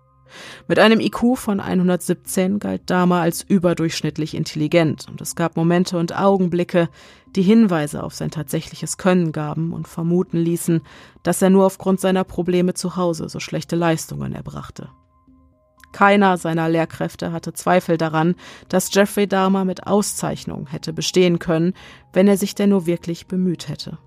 [0.68, 6.16] Mit einem IQ von 117 galt Dama als überdurchschnittlich intelligent und es gab Momente und
[6.16, 6.88] Augenblicke,
[7.34, 10.80] die Hinweise auf sein tatsächliches Können gaben und vermuten ließen,
[11.24, 14.90] dass er nur aufgrund seiner Probleme zu Hause so schlechte Leistungen erbrachte.
[15.92, 18.36] Keiner seiner Lehrkräfte hatte Zweifel daran,
[18.68, 21.74] dass Jeffrey Dahmer mit Auszeichnung hätte bestehen können,
[22.12, 23.98] wenn er sich denn nur wirklich bemüht hätte.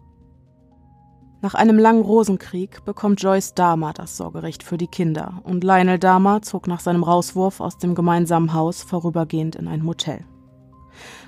[1.42, 6.42] Nach einem langen Rosenkrieg bekommt Joyce Dahmer das Sorgerecht für die Kinder und Lionel Dahmer
[6.42, 10.24] zog nach seinem Rauswurf aus dem gemeinsamen Haus vorübergehend in ein Motel.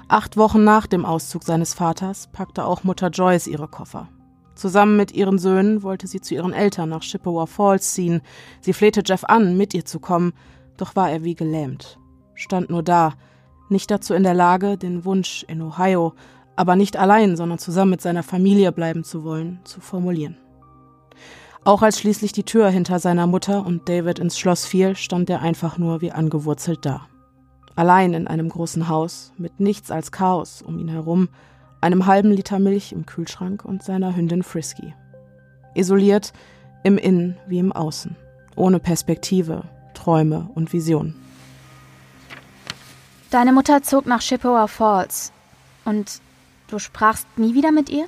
[0.08, 4.08] Acht Wochen nach dem Auszug seines Vaters packte auch Mutter Joyce ihre Koffer.
[4.56, 8.22] Zusammen mit ihren Söhnen wollte sie zu ihren Eltern nach Chippewa Falls ziehen.
[8.62, 10.34] Sie flehte Jeff an, mit ihr zu kommen,
[10.78, 11.99] doch war er wie gelähmt.
[12.34, 13.14] Stand nur da,
[13.70, 16.14] nicht dazu in der Lage, den Wunsch, in Ohio
[16.56, 20.38] aber nicht allein, sondern zusammen mit seiner Familie bleiben zu wollen, zu formulieren.
[21.64, 25.41] Auch als schließlich die Tür hinter seiner Mutter und David ins Schloss fiel, stand er
[25.41, 27.08] einfach nur wie angewurzelt da.
[27.76, 31.30] Allein in einem großen Haus, mit nichts als Chaos um ihn herum,
[31.86, 34.93] einem halben Liter Milch im Kühlschrank und seiner Hündin Frisky.
[35.75, 36.33] Isoliert,
[36.83, 38.15] im Innen wie im Außen,
[38.55, 39.63] ohne Perspektive,
[39.93, 41.15] Träume und Visionen.
[43.29, 45.31] Deine Mutter zog nach Chippewa Falls
[45.86, 46.21] und
[46.67, 48.07] Du sprachst nie wieder mit ihr?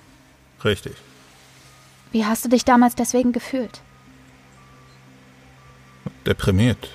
[0.64, 0.96] Richtig.
[2.12, 3.82] Wie hast du dich damals deswegen gefühlt?
[6.26, 6.90] Deprimiert.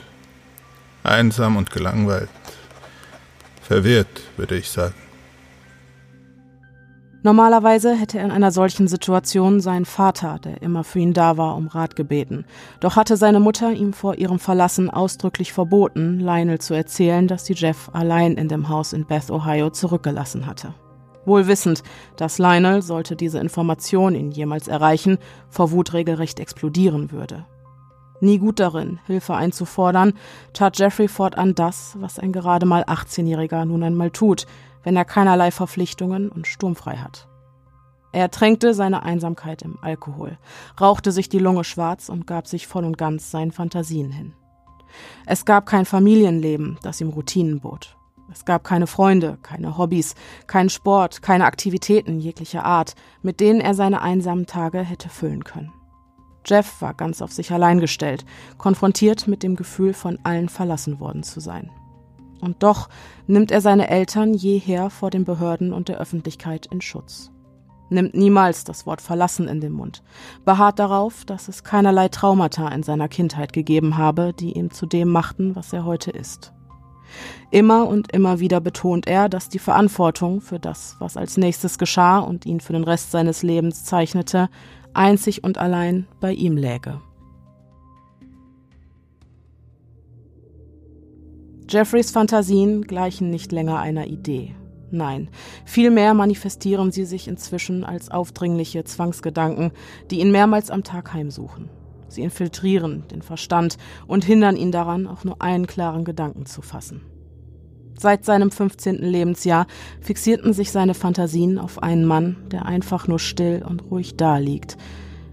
[1.04, 2.28] Einsam und gelangweilt.
[3.62, 4.94] Verwirrt, würde ich sagen.
[7.24, 11.56] Normalerweise hätte er in einer solchen Situation seinen Vater, der immer für ihn da war,
[11.56, 12.44] um Rat gebeten.
[12.80, 17.54] Doch hatte seine Mutter ihm vor ihrem Verlassen ausdrücklich verboten, Lionel zu erzählen, dass sie
[17.54, 20.74] Jeff allein in dem Haus in Beth, Ohio zurückgelassen hatte.
[21.24, 21.84] Wohl wissend,
[22.16, 25.18] dass Lionel, sollte diese Information ihn jemals erreichen,
[25.48, 27.46] vor Wut regelrecht explodieren würde.
[28.20, 30.14] Nie gut darin, Hilfe einzufordern,
[30.52, 34.46] tat Jeffrey fortan das, was ein gerade mal 18-Jähriger nun einmal tut,
[34.82, 37.28] wenn er keinerlei Verpflichtungen und sturmfrei hat.
[38.12, 40.38] Er ertränkte seine Einsamkeit im Alkohol,
[40.80, 44.34] rauchte sich die Lunge schwarz und gab sich voll und ganz seinen Fantasien hin.
[45.24, 47.96] Es gab kein Familienleben, das ihm Routinen bot.
[48.30, 50.14] Es gab keine Freunde, keine Hobbys,
[50.46, 55.72] keinen Sport, keine Aktivitäten jeglicher Art, mit denen er seine einsamen Tage hätte füllen können.
[56.44, 58.24] Jeff war ganz auf sich allein gestellt,
[58.58, 61.70] konfrontiert mit dem Gefühl, von allen verlassen worden zu sein.
[62.42, 62.88] Und doch
[63.28, 67.30] nimmt er seine Eltern jeher vor den Behörden und der Öffentlichkeit in Schutz.
[67.88, 70.02] Nimmt niemals das Wort verlassen in den Mund,
[70.44, 75.08] beharrt darauf, dass es keinerlei Traumata in seiner Kindheit gegeben habe, die ihn zu dem
[75.10, 76.52] machten, was er heute ist.
[77.50, 82.18] Immer und immer wieder betont er, dass die Verantwortung für das, was als nächstes geschah
[82.18, 84.48] und ihn für den Rest seines Lebens zeichnete,
[84.94, 87.00] einzig und allein bei ihm läge.
[91.68, 94.54] Jeffreys Fantasien gleichen nicht länger einer Idee.
[94.90, 95.30] Nein,
[95.64, 99.72] vielmehr manifestieren sie sich inzwischen als aufdringliche Zwangsgedanken,
[100.10, 101.70] die ihn mehrmals am Tag heimsuchen.
[102.08, 107.00] Sie infiltrieren den Verstand und hindern ihn daran, auch nur einen klaren Gedanken zu fassen.
[107.98, 108.96] Seit seinem 15.
[108.96, 109.66] Lebensjahr
[110.00, 114.76] fixierten sich seine Fantasien auf einen Mann, der einfach nur still und ruhig daliegt.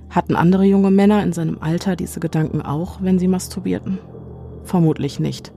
[0.09, 3.99] Hatten andere junge Männer in seinem Alter diese Gedanken auch, wenn sie masturbierten?
[4.63, 5.51] Vermutlich nicht.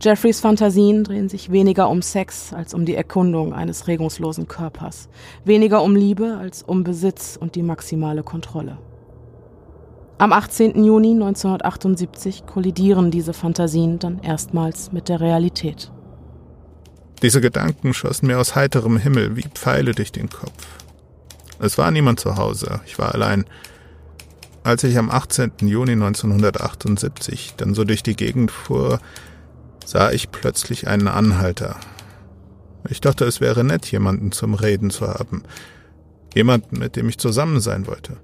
[0.00, 5.08] Jeffreys Fantasien drehen sich weniger um Sex als um die Erkundung eines regungslosen Körpers,
[5.44, 8.78] weniger um Liebe als um Besitz und die maximale Kontrolle.
[10.18, 10.84] Am 18.
[10.84, 15.90] Juni 1978 kollidieren diese Fantasien dann erstmals mit der Realität.
[17.22, 20.82] Diese Gedanken schossen mir aus heiterem Himmel wie Pfeile durch den Kopf.
[21.58, 23.44] Es war niemand zu Hause, ich war allein.
[24.64, 25.52] Als ich am 18.
[25.60, 29.00] Juni 1978 dann so durch die Gegend fuhr,
[29.86, 31.76] sah ich plötzlich einen Anhalter.
[32.88, 35.42] Ich dachte, es wäre nett, jemanden zum Reden zu haben.
[36.34, 38.16] Jemanden, mit dem ich zusammen sein wollte.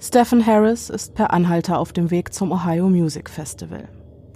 [0.00, 3.88] Stephen Harris ist per Anhalter auf dem Weg zum Ohio Music Festival.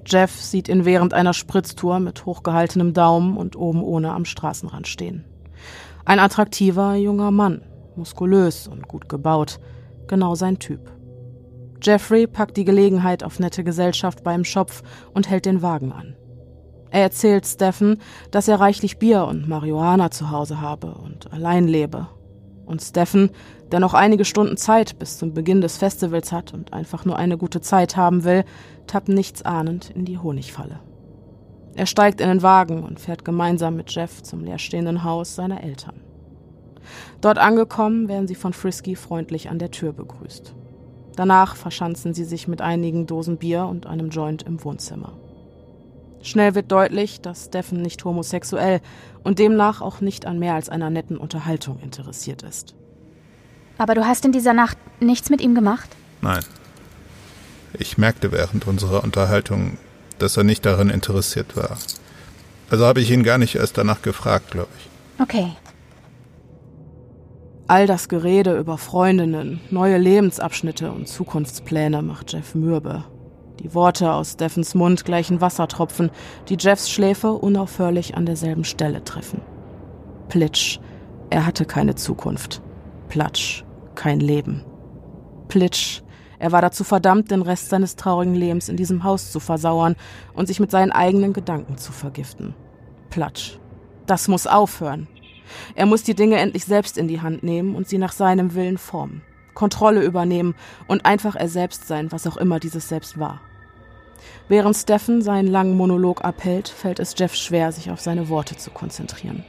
[0.07, 5.25] Jeff sieht ihn während einer Spritztour mit hochgehaltenem Daumen und oben ohne am Straßenrand stehen.
[6.05, 7.63] Ein attraktiver junger Mann,
[7.97, 9.59] muskulös und gut gebaut,
[10.07, 10.96] genau sein Typ.
[11.87, 14.83] Jeffrey packt die Gelegenheit auf nette Gesellschaft beim Schopf
[15.15, 16.17] und hält den Wagen an.
[16.91, 18.01] Er erzählt Stephen,
[18.33, 22.09] dass er reichlich Bier und Marihuana zu Hause habe und allein lebe.
[22.65, 23.31] Und Stephen,
[23.71, 27.39] der noch einige Stunden Zeit bis zum Beginn des Festivals hat und einfach nur eine
[27.39, 28.45] gute Zeit haben will,
[28.89, 30.81] tappt nichts ahnend in die Honigfalle.
[31.77, 36.01] Er steigt in den Wagen und fährt gemeinsam mit Jeff zum leerstehenden Haus seiner Eltern.
[37.21, 40.53] Dort angekommen werden sie von Frisky freundlich an der Tür begrüßt.
[41.17, 45.13] Danach verschanzen sie sich mit einigen Dosen Bier und einem Joint im Wohnzimmer.
[46.23, 48.81] Schnell wird deutlich, dass Steffen nicht homosexuell
[49.25, 52.75] und demnach auch nicht an mehr als einer netten Unterhaltung interessiert ist.
[53.79, 55.89] Aber du hast in dieser Nacht nichts mit ihm gemacht?
[56.21, 56.45] Nein.
[57.79, 59.79] Ich merkte während unserer Unterhaltung,
[60.19, 61.77] dass er nicht daran interessiert war.
[62.71, 65.23] Also habe ich ihn gar nicht erst danach gefragt, glaube ich.
[65.23, 65.53] Okay.
[67.69, 73.05] All das Gerede über Freundinnen, neue Lebensabschnitte und Zukunftspläne macht Jeff mürbe.
[73.59, 76.11] Die Worte aus Steffens Mund gleichen Wassertropfen,
[76.49, 79.41] die Jeffs Schläfe unaufhörlich an derselben Stelle treffen.
[80.29, 80.79] Plitsch,
[81.29, 82.63] er hatte keine Zukunft.
[83.09, 83.65] Platsch,
[83.97, 84.63] kein Leben.
[85.49, 86.03] Plitsch,
[86.39, 89.97] er war dazu verdammt, den Rest seines traurigen Lebens in diesem Haus zu versauern
[90.35, 92.55] und sich mit seinen eigenen Gedanken zu vergiften.
[93.11, 93.59] Platsch.
[94.07, 95.09] Das muss aufhören.
[95.75, 98.79] Er muss die Dinge endlich selbst in die Hand nehmen und sie nach seinem Willen
[98.79, 99.23] formen,
[99.55, 100.55] Kontrolle übernehmen
[100.87, 103.41] und einfach er selbst sein, was auch immer dieses Selbst war.
[104.49, 108.71] Während Steffen seinen langen Monolog abhält, fällt es Jeff schwer, sich auf seine Worte zu
[108.71, 109.45] konzentrieren.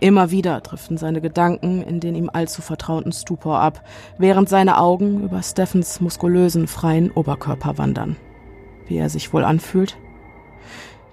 [0.00, 3.84] Immer wieder driften seine Gedanken in den ihm allzu vertrauten Stupor ab,
[4.18, 8.16] während seine Augen über Steffens muskulösen, freien Oberkörper wandern.
[8.86, 9.96] Wie er sich wohl anfühlt?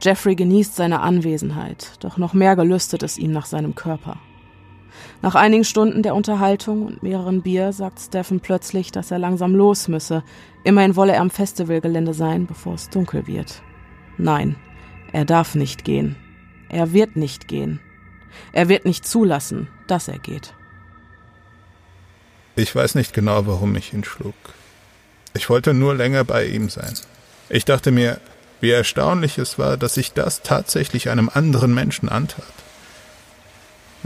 [0.01, 4.17] Jeffrey genießt seine Anwesenheit, doch noch mehr gelüstet es ihm nach seinem Körper.
[5.21, 9.87] Nach einigen Stunden der Unterhaltung und mehreren Bier sagt Stephen plötzlich, dass er langsam los
[9.87, 10.23] müsse.
[10.63, 13.61] Immerhin wolle er am Festivalgelände sein, bevor es dunkel wird.
[14.17, 14.55] Nein,
[15.11, 16.15] er darf nicht gehen.
[16.69, 17.79] Er wird nicht gehen.
[18.53, 20.53] Er wird nicht zulassen, dass er geht.
[22.55, 24.35] Ich weiß nicht genau, warum ich ihn schlug.
[25.33, 26.93] Ich wollte nur länger bei ihm sein.
[27.49, 28.19] Ich dachte mir,
[28.61, 32.45] wie erstaunlich es war, dass ich das tatsächlich einem anderen Menschen antat.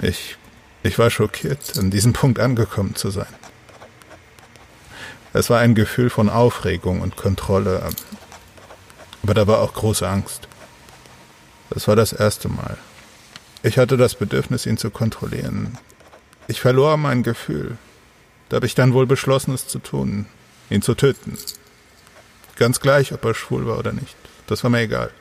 [0.01, 0.37] Ich,
[0.81, 3.33] ich war schockiert, an diesem Punkt angekommen zu sein.
[5.33, 7.83] Es war ein Gefühl von Aufregung und Kontrolle,
[9.21, 10.47] aber da war auch große Angst.
[11.69, 12.77] Das war das erste Mal.
[13.61, 15.77] Ich hatte das Bedürfnis, ihn zu kontrollieren.
[16.47, 17.77] Ich verlor mein Gefühl.
[18.47, 20.27] Da habe ich dann wohl beschlossen, es zu tun,
[20.69, 21.37] ihn zu töten.
[22.55, 24.15] Ganz gleich, ob er schwul war oder nicht.
[24.47, 25.11] Das war mir egal.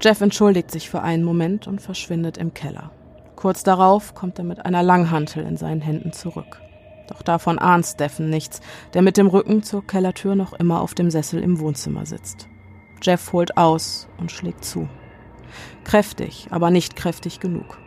[0.00, 2.90] Jeff entschuldigt sich für einen Moment und verschwindet im Keller.
[3.36, 6.60] Kurz darauf kommt er mit einer Langhantel in seinen Händen zurück.
[7.08, 8.60] Doch davon ahnt Steffen nichts,
[8.94, 12.48] der mit dem Rücken zur Kellertür noch immer auf dem Sessel im Wohnzimmer sitzt.
[13.02, 14.88] Jeff holt aus und schlägt zu.
[15.84, 17.78] Kräftig, aber nicht kräftig genug.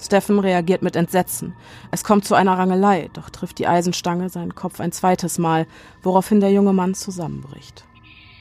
[0.00, 1.54] Steffen reagiert mit Entsetzen.
[1.90, 5.66] Es kommt zu einer Rangelei, doch trifft die Eisenstange seinen Kopf ein zweites Mal,
[6.02, 7.84] woraufhin der junge Mann zusammenbricht.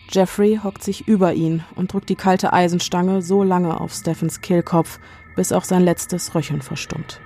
[0.09, 4.99] Jeffrey hockt sich über ihn und drückt die kalte Eisenstange so lange auf Steffens Kehlkopf,
[5.35, 7.19] bis auch sein letztes Röcheln verstummt.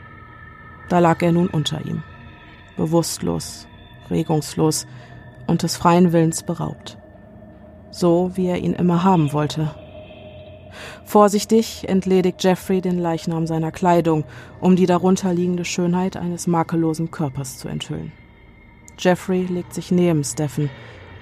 [0.87, 2.03] Da lag er nun unter ihm.
[2.77, 3.67] Bewusstlos,
[4.09, 4.87] regungslos
[5.45, 6.97] und des freien Willens beraubt.
[7.91, 9.75] So wie er ihn immer haben wollte,
[11.05, 14.23] Vorsichtig entledigt Jeffrey den Leichnam seiner Kleidung,
[14.59, 18.11] um die darunterliegende Schönheit eines makellosen Körpers zu enthüllen.
[18.97, 20.69] Jeffrey legt sich neben Stephen,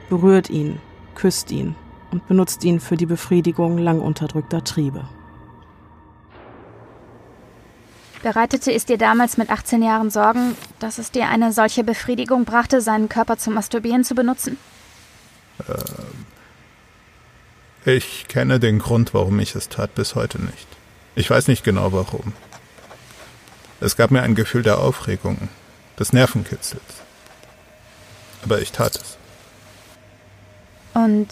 [0.10, 0.80] berührt ihn,
[1.16, 1.76] küsst ihn
[2.12, 5.08] und benutzt ihn für die Befriedigung lang unterdrückter Triebe.
[8.24, 12.82] Bereitete es dir damals mit 18 Jahren Sorgen, dass es dir eine solche Befriedigung brachte,
[12.82, 14.58] seinen Körper zum Masturbieren zu benutzen?
[15.70, 16.26] Ähm,
[17.88, 20.68] ich kenne den Grund, warum ich es tat, bis heute nicht.
[21.16, 22.34] Ich weiß nicht genau warum.
[23.80, 25.48] Es gab mir ein Gefühl der Aufregung,
[25.98, 26.84] des Nervenkitzels.
[28.44, 29.18] Aber ich tat es.
[30.94, 31.28] Und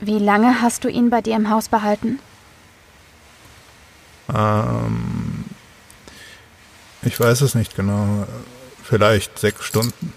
[0.00, 2.18] wie lange hast du ihn bei dir im Haus behalten?
[4.32, 5.46] Ähm,
[7.00, 8.26] ich weiß es nicht genau.
[8.82, 10.12] Vielleicht sechs Stunden.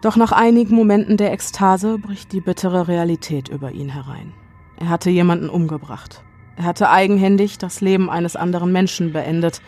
[0.00, 4.32] Doch nach einigen Momenten der Ekstase bricht die bittere Realität über ihn herein.
[4.78, 6.22] Er hatte jemanden umgebracht.
[6.56, 9.60] Er hatte eigenhändig das Leben eines anderen Menschen beendet.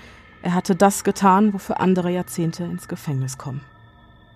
[0.43, 3.61] Er hatte das getan, wofür andere Jahrzehnte ins Gefängnis kommen.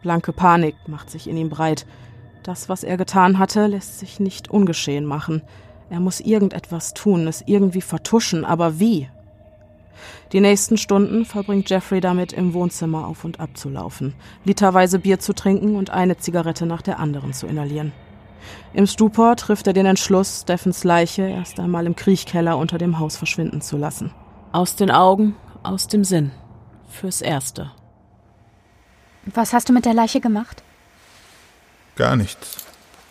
[0.02, 1.86] Blanke Panik macht sich in ihm breit.
[2.42, 5.42] Das, was er getan hatte, lässt sich nicht ungeschehen machen.
[5.88, 9.08] Er muss irgendetwas tun, es irgendwie vertuschen, aber wie?
[10.32, 15.18] Die nächsten Stunden verbringt Jeffrey damit, im Wohnzimmer auf und ab zu laufen, literweise Bier
[15.18, 17.92] zu trinken und eine Zigarette nach der anderen zu inhalieren.
[18.72, 23.16] Im Stupor trifft er den Entschluss, Steffens Leiche erst einmal im Kriechkeller unter dem Haus
[23.16, 24.12] verschwinden zu lassen.
[24.52, 26.30] Aus den Augen, aus dem Sinn.
[26.88, 27.70] Fürs Erste.
[29.26, 30.62] Was hast du mit der Leiche gemacht?
[31.96, 32.64] Gar nichts.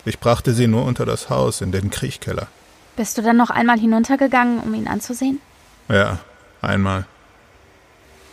[0.06, 2.48] Ich brachte sie nur unter das Haus in den Kriechkeller.
[2.96, 5.42] Bist du dann noch einmal hinuntergegangen, um ihn anzusehen?
[5.90, 6.20] Ja,
[6.66, 7.06] Einmal.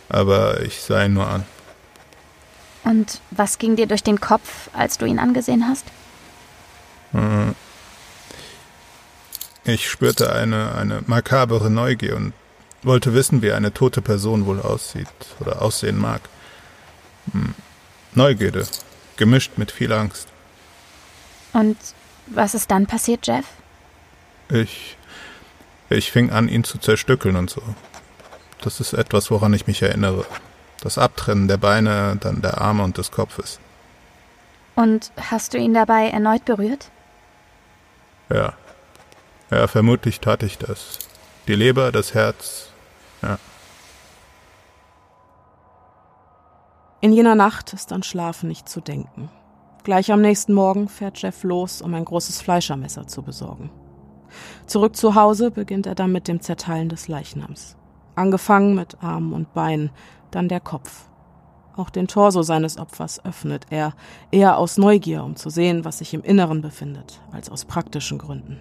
[0.09, 1.45] Aber ich sah ihn nur an.
[2.83, 5.85] Und was ging dir durch den Kopf, als du ihn angesehen hast?
[7.11, 7.55] Hm.
[9.63, 12.33] Ich spürte eine, eine makabere Neugier und
[12.81, 15.07] wollte wissen, wie eine tote Person wohl aussieht
[15.39, 16.21] oder aussehen mag.
[17.31, 17.53] Hm.
[18.13, 18.67] Neugierde,
[19.15, 20.27] gemischt mit viel Angst.
[21.53, 21.77] Und
[22.27, 23.45] was ist dann passiert, Jeff?
[24.49, 24.97] Ich.
[25.89, 27.61] Ich fing an, ihn zu zerstückeln und so.
[28.63, 30.25] Das ist etwas, woran ich mich erinnere.
[30.81, 33.59] Das Abtrennen der Beine, dann der Arme und des Kopfes.
[34.75, 36.89] Und hast du ihn dabei erneut berührt?
[38.29, 38.53] Ja.
[39.51, 40.97] Ja, vermutlich tat ich das.
[41.47, 42.69] Die Leber, das Herz,
[43.21, 43.37] ja.
[47.01, 49.29] In jener Nacht ist an Schlafen nicht zu denken.
[49.83, 53.69] Gleich am nächsten Morgen fährt Jeff los, um ein großes Fleischermesser zu besorgen.
[54.67, 57.75] Zurück zu Hause beginnt er dann mit dem Zerteilen des Leichnams.
[58.15, 59.89] Angefangen mit Armen und Beinen,
[60.31, 61.05] dann der Kopf.
[61.75, 63.93] Auch den Torso seines Opfers öffnet er,
[64.29, 68.59] eher aus Neugier, um zu sehen, was sich im Inneren befindet, als aus praktischen Gründen.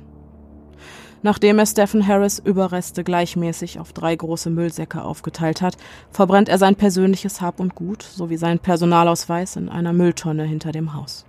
[1.25, 5.77] Nachdem er Stephen Harris Überreste gleichmäßig auf drei große Müllsäcke aufgeteilt hat,
[6.11, 10.95] verbrennt er sein persönliches Hab und Gut sowie seinen Personalausweis in einer Mülltonne hinter dem
[10.95, 11.25] Haus.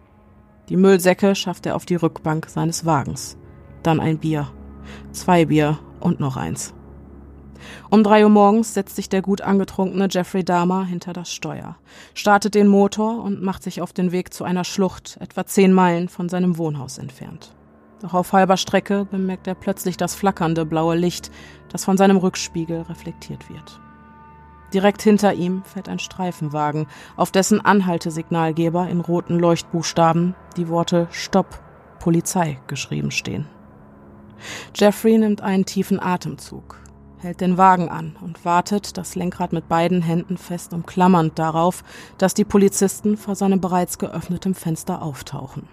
[0.70, 3.38] Die Müllsäcke schafft er auf die Rückbank seines Wagens.
[3.84, 4.48] Dann ein Bier,
[5.12, 6.74] zwei Bier und noch eins.
[7.90, 11.76] Um drei Uhr morgens setzt sich der gut angetrunkene Jeffrey Dahmer hinter das Steuer,
[12.14, 16.10] startet den Motor und macht sich auf den Weg zu einer Schlucht, etwa zehn Meilen
[16.10, 17.54] von seinem Wohnhaus entfernt.
[18.02, 21.32] Doch auf halber Strecke bemerkt er plötzlich das flackernde blaue Licht,
[21.70, 23.80] das von seinem Rückspiegel reflektiert wird.
[24.74, 31.62] Direkt hinter ihm fährt ein Streifenwagen, auf dessen Anhaltesignalgeber in roten Leuchtbuchstaben die Worte Stopp,
[32.00, 33.48] Polizei geschrieben stehen.
[34.76, 36.80] Jeffrey nimmt einen tiefen Atemzug,
[37.24, 41.84] hält den Wagen an und wartet, das Lenkrad mit beiden Händen fest umklammernd darauf,
[42.18, 45.68] dass die Polizisten vor seinem bereits geöffneten Fenster auftauchen.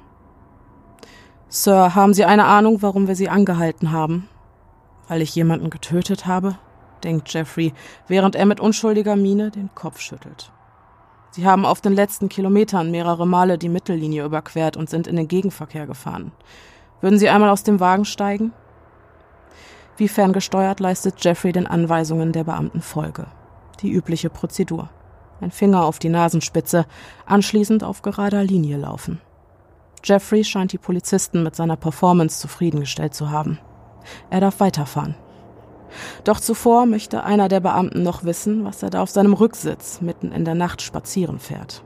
[1.48, 4.28] Sir, haben Sie eine Ahnung, warum wir Sie angehalten haben?
[5.08, 6.56] Weil ich jemanden getötet habe?
[7.02, 7.72] denkt Jeffrey,
[8.06, 10.52] während er mit unschuldiger Miene den Kopf schüttelt.
[11.32, 15.28] Sie haben auf den letzten Kilometern mehrere Male die Mittellinie überquert und sind in den
[15.28, 16.32] Gegenverkehr gefahren.
[17.00, 18.52] Würden Sie einmal aus dem Wagen steigen?
[20.00, 23.26] Wie ferngesteuert leistet Jeffrey den Anweisungen der Beamten Folge.
[23.82, 24.88] Die übliche Prozedur.
[25.42, 26.86] Ein Finger auf die Nasenspitze,
[27.26, 29.20] anschließend auf gerader Linie laufen.
[30.02, 33.58] Jeffrey scheint die Polizisten mit seiner Performance zufriedengestellt zu haben.
[34.30, 35.16] Er darf weiterfahren.
[36.24, 40.32] Doch zuvor möchte einer der Beamten noch wissen, was er da auf seinem Rücksitz mitten
[40.32, 41.84] in der Nacht spazieren fährt.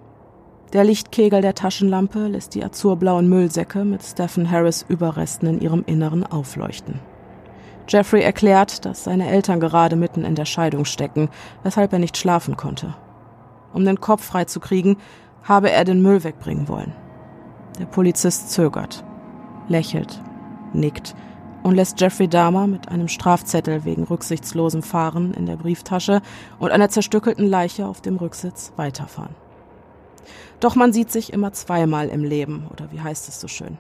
[0.73, 6.25] Der Lichtkegel der Taschenlampe lässt die azurblauen Müllsäcke mit Stephen Harris Überresten in ihrem Inneren
[6.25, 7.01] aufleuchten.
[7.89, 11.29] Jeffrey erklärt, dass seine Eltern gerade mitten in der Scheidung stecken,
[11.63, 12.95] weshalb er nicht schlafen konnte.
[13.73, 14.97] Um den Kopf freizukriegen,
[15.43, 16.95] habe er den Müll wegbringen wollen.
[17.79, 19.05] Der Polizist zögert,
[19.69, 20.23] lächelt,
[20.73, 21.15] nickt
[21.63, 26.23] und lässt Jeffrey Dahmer mit einem Strafzettel wegen rücksichtslosem Fahren in der Brieftasche
[26.59, 29.35] und einer zerstückelten Leiche auf dem Rücksitz weiterfahren.
[30.61, 33.79] Doch man sieht sich immer zweimal im Leben, oder wie heißt es so schön.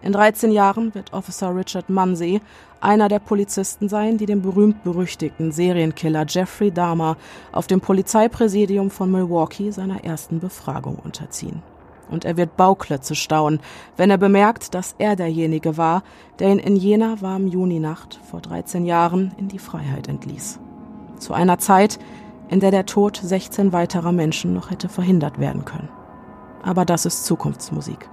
[0.00, 2.40] In 13 Jahren wird Officer Richard Munsey
[2.80, 7.16] einer der Polizisten sein, die dem berühmt-berüchtigten Serienkiller Jeffrey Dahmer
[7.50, 11.62] auf dem Polizeipräsidium von Milwaukee seiner ersten Befragung unterziehen
[12.10, 13.60] und er wird Bauklötze stauen,
[13.96, 16.02] wenn er bemerkt, dass er derjenige war,
[16.38, 20.58] der ihn in jener warmen Juninacht vor 13 Jahren in die Freiheit entließ.
[21.18, 21.98] Zu einer Zeit,
[22.48, 25.88] in der der Tod 16 weiterer Menschen noch hätte verhindert werden können.
[26.62, 28.08] Aber das ist Zukunftsmusik.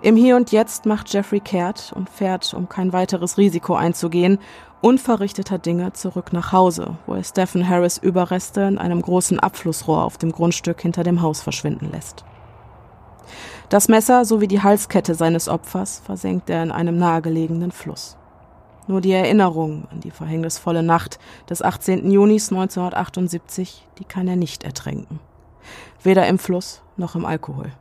[0.00, 4.38] Im Hier und Jetzt macht Jeffrey kehrt und fährt, um kein weiteres Risiko einzugehen,
[4.80, 10.16] unverrichteter Dinge zurück nach Hause, wo er Stephen Harris Überreste in einem großen Abflussrohr auf
[10.16, 12.24] dem Grundstück hinter dem Haus verschwinden lässt.
[13.70, 18.16] Das Messer sowie die Halskette seines Opfers versenkt er in einem nahegelegenen Fluss.
[18.86, 21.18] Nur die Erinnerung an die verhängnisvolle Nacht
[21.50, 22.08] des 18.
[22.08, 25.18] Junis 1978, die kann er nicht ertränken.
[26.04, 27.72] Weder im Fluss noch im Alkohol.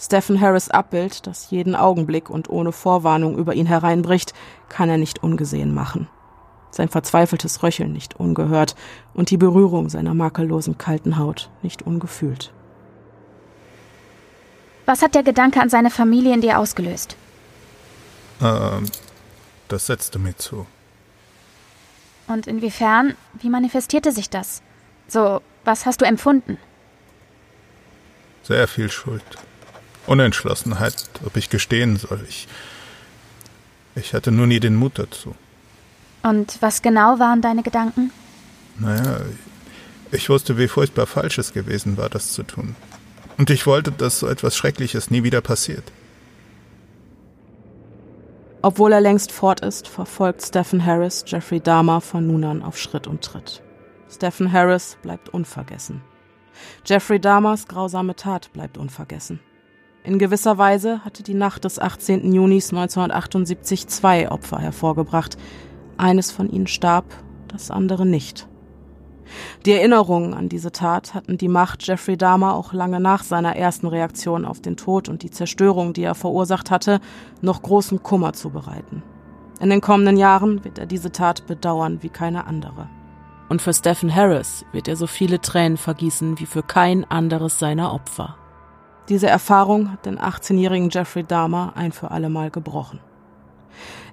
[0.00, 4.32] Stephen Harris Abbild, das jeden Augenblick und ohne Vorwarnung über ihn hereinbricht,
[4.70, 6.08] kann er nicht ungesehen machen.
[6.70, 8.76] Sein verzweifeltes Röcheln nicht ungehört
[9.12, 12.50] und die Berührung seiner makellosen kalten Haut nicht ungefühlt.
[14.86, 17.16] Was hat der Gedanke an seine Familie in dir ausgelöst?
[18.40, 18.86] Ähm,
[19.68, 20.66] das setzte mir zu.
[22.26, 24.62] Und inwiefern, wie manifestierte sich das?
[25.08, 26.56] So, was hast du empfunden?
[28.42, 29.24] Sehr viel Schuld.
[30.10, 32.24] Unentschlossenheit, ob ich gestehen soll.
[32.28, 32.48] Ich,
[33.94, 35.36] ich hatte nur nie den Mut dazu.
[36.24, 38.10] Und was genau waren deine Gedanken?
[38.78, 39.20] Naja,
[40.10, 42.74] ich wusste, wie furchtbar falsch es gewesen war, das zu tun.
[43.38, 45.84] Und ich wollte, dass so etwas Schreckliches nie wieder passiert.
[48.62, 53.06] Obwohl er längst fort ist, verfolgt Stephen Harris Jeffrey Dahmer von nun an auf Schritt
[53.06, 53.62] und Tritt.
[54.10, 56.02] Stephen Harris bleibt unvergessen.
[56.84, 59.38] Jeffrey Dahmers grausame Tat bleibt unvergessen.
[60.02, 62.32] In gewisser Weise hatte die Nacht des 18.
[62.32, 65.36] Junis 1978 zwei Opfer hervorgebracht.
[65.98, 67.04] Eines von ihnen starb,
[67.48, 68.48] das andere nicht.
[69.66, 73.86] Die Erinnerungen an diese Tat hatten die Macht, Jeffrey Dahmer auch lange nach seiner ersten
[73.86, 77.00] Reaktion auf den Tod und die Zerstörung, die er verursacht hatte,
[77.42, 79.02] noch großen Kummer zu bereiten.
[79.60, 82.88] In den kommenden Jahren wird er diese Tat bedauern wie keine andere.
[83.50, 87.92] Und für Stephen Harris wird er so viele Tränen vergießen wie für kein anderes seiner
[87.92, 88.39] Opfer.
[89.10, 93.00] Diese Erfahrung hat den 18-jährigen Jeffrey Dahmer ein für allemal gebrochen.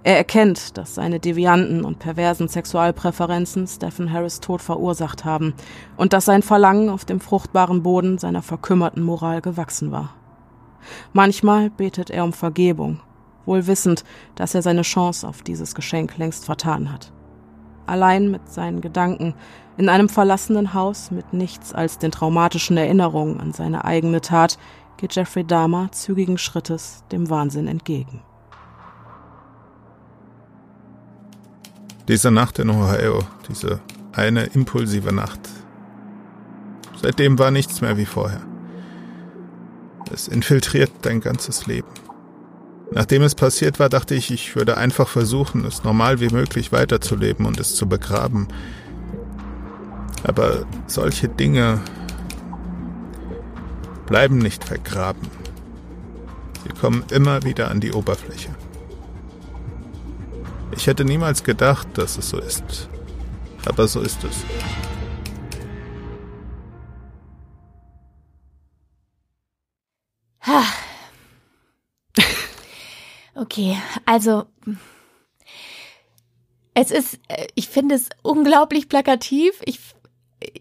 [0.02, 5.53] Er erkennt, dass seine devianten und perversen Sexualpräferenzen Stephen Harris Tod verursacht haben
[5.98, 10.15] und dass sein Verlangen auf dem fruchtbaren Boden seiner verkümmerten Moral gewachsen war.
[11.14, 12.99] Manchmal betet er um Vergebung,
[13.45, 14.03] wohl wissend,
[14.34, 17.11] dass er seine Chance auf dieses Geschenk längst vertan hat.
[17.86, 19.36] Allein mit seinen Gedanken
[19.78, 24.57] in einem verlassenen Haus mit nichts als den traumatischen Erinnerungen an seine eigene Tat
[24.98, 28.22] geht Jeffrey Dahmer zügigen Schrittes dem Wahnsinn entgegen.
[32.07, 33.80] Diese Nacht in Ohio, diese
[34.14, 35.41] eine impulsive Nacht.
[37.02, 38.41] Seitdem war nichts mehr wie vorher.
[40.11, 41.90] Es infiltriert dein ganzes Leben.
[42.91, 47.45] Nachdem es passiert war, dachte ich, ich würde einfach versuchen, es normal wie möglich weiterzuleben
[47.45, 48.48] und es zu begraben.
[50.24, 51.82] Aber solche Dinge
[54.07, 55.29] bleiben nicht vergraben.
[56.63, 58.49] Sie kommen immer wieder an die Oberfläche.
[60.71, 62.89] Ich hätte niemals gedacht, dass es so ist.
[63.65, 64.43] Aber so ist es.
[73.39, 74.45] Okay, also
[76.73, 79.61] es ist, äh, ich finde es unglaublich plakativ.
[79.65, 79.79] Ich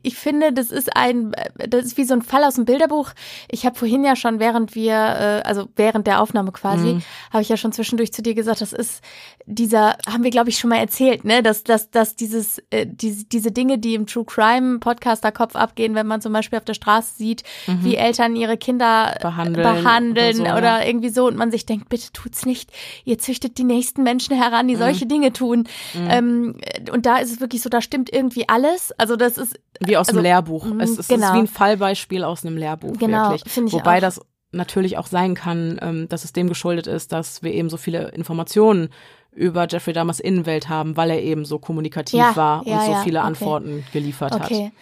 [0.03, 1.32] ich finde, das ist ein,
[1.69, 3.11] das ist wie so ein Fall aus dem Bilderbuch.
[3.51, 7.03] Ich habe vorhin ja schon, während wir, äh, also während der Aufnahme quasi, mhm.
[7.31, 9.03] habe ich ja schon zwischendurch zu dir gesagt, das ist
[9.44, 13.27] dieser, haben wir glaube ich schon mal erzählt, ne, dass dass dass dieses äh, diese
[13.27, 16.74] diese Dinge, die im True Crime Podcaster Kopf abgehen, wenn man zum Beispiel auf der
[16.74, 17.85] Straße sieht, mhm.
[17.85, 20.86] wie Eltern ihre Kinder behandeln, behandeln oder, so, oder ja.
[20.86, 22.70] irgendwie so und man sich denkt, bitte tut's nicht,
[23.05, 24.81] ihr züchtet die nächsten Menschen heran, die mhm.
[24.81, 25.69] solche Dinge tun.
[25.94, 26.09] Mhm.
[26.11, 26.57] Ähm,
[26.93, 28.93] und da ist es wirklich so, da stimmt irgendwie alles.
[28.98, 30.65] Also das ist wie aus also, dem Lehrbuch.
[30.65, 31.28] Mhm, es, es genau.
[31.28, 33.57] ist wie ein Fallbeispiel aus einem Lehrbuch, genau, wirklich.
[33.57, 34.01] Ich Wobei auch.
[34.01, 34.20] das
[34.53, 38.09] natürlich auch sein kann, ähm, dass es dem geschuldet ist, dass wir eben so viele
[38.09, 38.90] Informationen
[39.32, 42.93] über Jeffrey Dahmers Innenwelt haben, weil er eben so kommunikativ ja, war ja, und so
[42.93, 43.27] ja, viele okay.
[43.27, 44.66] Antworten geliefert okay.
[44.66, 44.73] hat.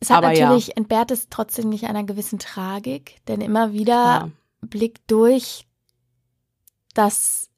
[0.00, 4.30] Es hat Aber natürlich, entbehrt es trotzdem nicht einer gewissen Tragik, denn immer wieder
[4.60, 5.66] blickt durch,
[6.94, 7.48] dass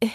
[0.00, 0.08] äh,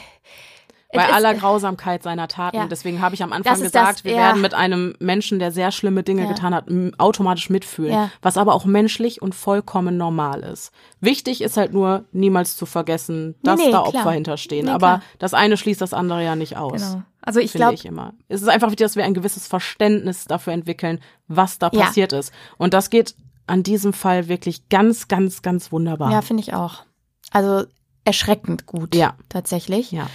[0.94, 2.58] bei aller Grausamkeit seiner Taten.
[2.58, 2.68] Ja.
[2.68, 4.18] Deswegen habe ich am Anfang gesagt, das, wir ja.
[4.18, 6.28] werden mit einem Menschen, der sehr schlimme Dinge ja.
[6.30, 6.66] getan hat,
[6.98, 8.10] automatisch mitfühlen.
[8.22, 10.72] Was aber auch menschlich und vollkommen normal ist.
[11.02, 14.14] Wichtig ist halt nur, niemals zu vergessen, dass nee, da Opfer klar.
[14.14, 14.66] hinterstehen.
[14.66, 16.82] Nee, aber das eine schließt das andere ja nicht aus.
[16.82, 17.04] Genau.
[17.22, 18.14] Also ich glaube, immer.
[18.30, 22.32] Es ist einfach wichtig, dass wir ein gewisses Verständnis dafür entwickeln, was da passiert ist.
[22.58, 23.16] Und das geht
[23.48, 26.12] an diesem Fall wirklich ganz, ganz, ganz wunderbar.
[26.12, 26.84] Ja, finde ich auch.
[27.32, 27.66] Also
[28.06, 28.96] erschreckend gut.
[28.96, 29.16] Ja.
[29.28, 29.92] Tatsächlich.
[29.92, 30.08] Ja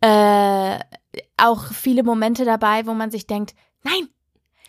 [0.00, 0.78] äh,
[1.36, 4.08] auch viele Momente dabei, wo man sich denkt, nein,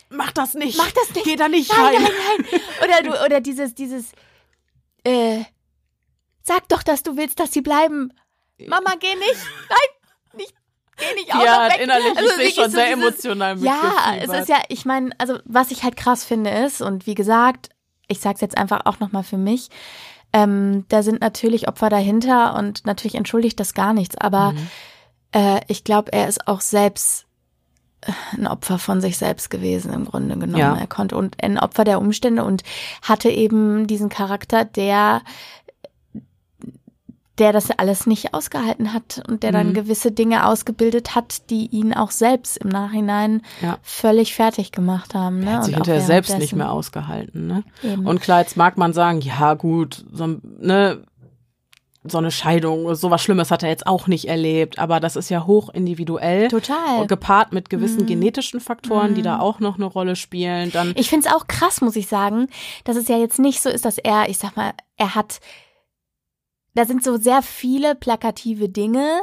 [0.09, 0.77] mach das nicht.
[0.77, 1.25] Mach das nicht.
[1.25, 2.03] Geh da nicht nein, rein.
[2.03, 2.11] Nein,
[2.51, 2.61] nein.
[2.83, 4.11] Oder du, oder dieses, dieses,
[5.03, 5.43] äh,
[6.43, 8.13] sag doch, dass du willst, dass sie bleiben.
[8.67, 9.41] Mama, geh nicht.
[9.69, 10.53] Nein, nicht.
[10.97, 11.81] Geh nicht auch ja, weg.
[11.81, 15.39] innerlich also, sehe schon so sehr dieses, emotional Ja, es ist ja, ich meine, also
[15.45, 17.69] was ich halt krass finde ist, und wie gesagt,
[18.07, 19.69] ich sag's jetzt einfach auch nochmal für mich,
[20.33, 24.67] ähm, da sind natürlich Opfer dahinter und natürlich entschuldigt das gar nichts, aber mhm
[25.33, 27.25] äh, ich glaube, er ist auch selbst
[28.01, 30.57] äh, ein Opfer von sich selbst gewesen im Grunde genommen.
[30.57, 30.75] Ja.
[30.75, 32.63] Er konnte und ein Opfer der Umstände und
[33.01, 35.21] hatte eben diesen Charakter, der
[37.41, 39.73] der das alles nicht ausgehalten hat und der dann mhm.
[39.73, 43.79] gewisse Dinge ausgebildet hat, die ihn auch selbst im Nachhinein ja.
[43.81, 45.39] völlig fertig gemacht haben.
[45.39, 45.49] Ne?
[45.49, 47.47] Er hat sich hinterher selbst nicht mehr ausgehalten.
[47.47, 47.63] Ne?
[48.03, 50.27] Und klar, jetzt mag man sagen, ja gut, so,
[50.59, 51.01] ne,
[52.03, 55.45] so eine Scheidung, sowas Schlimmes hat er jetzt auch nicht erlebt, aber das ist ja
[55.45, 56.47] hoch individuell.
[56.47, 57.05] Total.
[57.05, 58.07] Gepaart mit gewissen mhm.
[58.07, 59.15] genetischen Faktoren, mhm.
[59.15, 59.41] die da mhm.
[59.41, 60.71] auch noch eine Rolle spielen.
[60.71, 62.47] Dann ich finde es auch krass, muss ich sagen,
[62.85, 65.41] dass es ja jetzt nicht so ist, dass er, ich sag mal, er hat,
[66.73, 69.21] da sind so sehr viele plakative Dinge,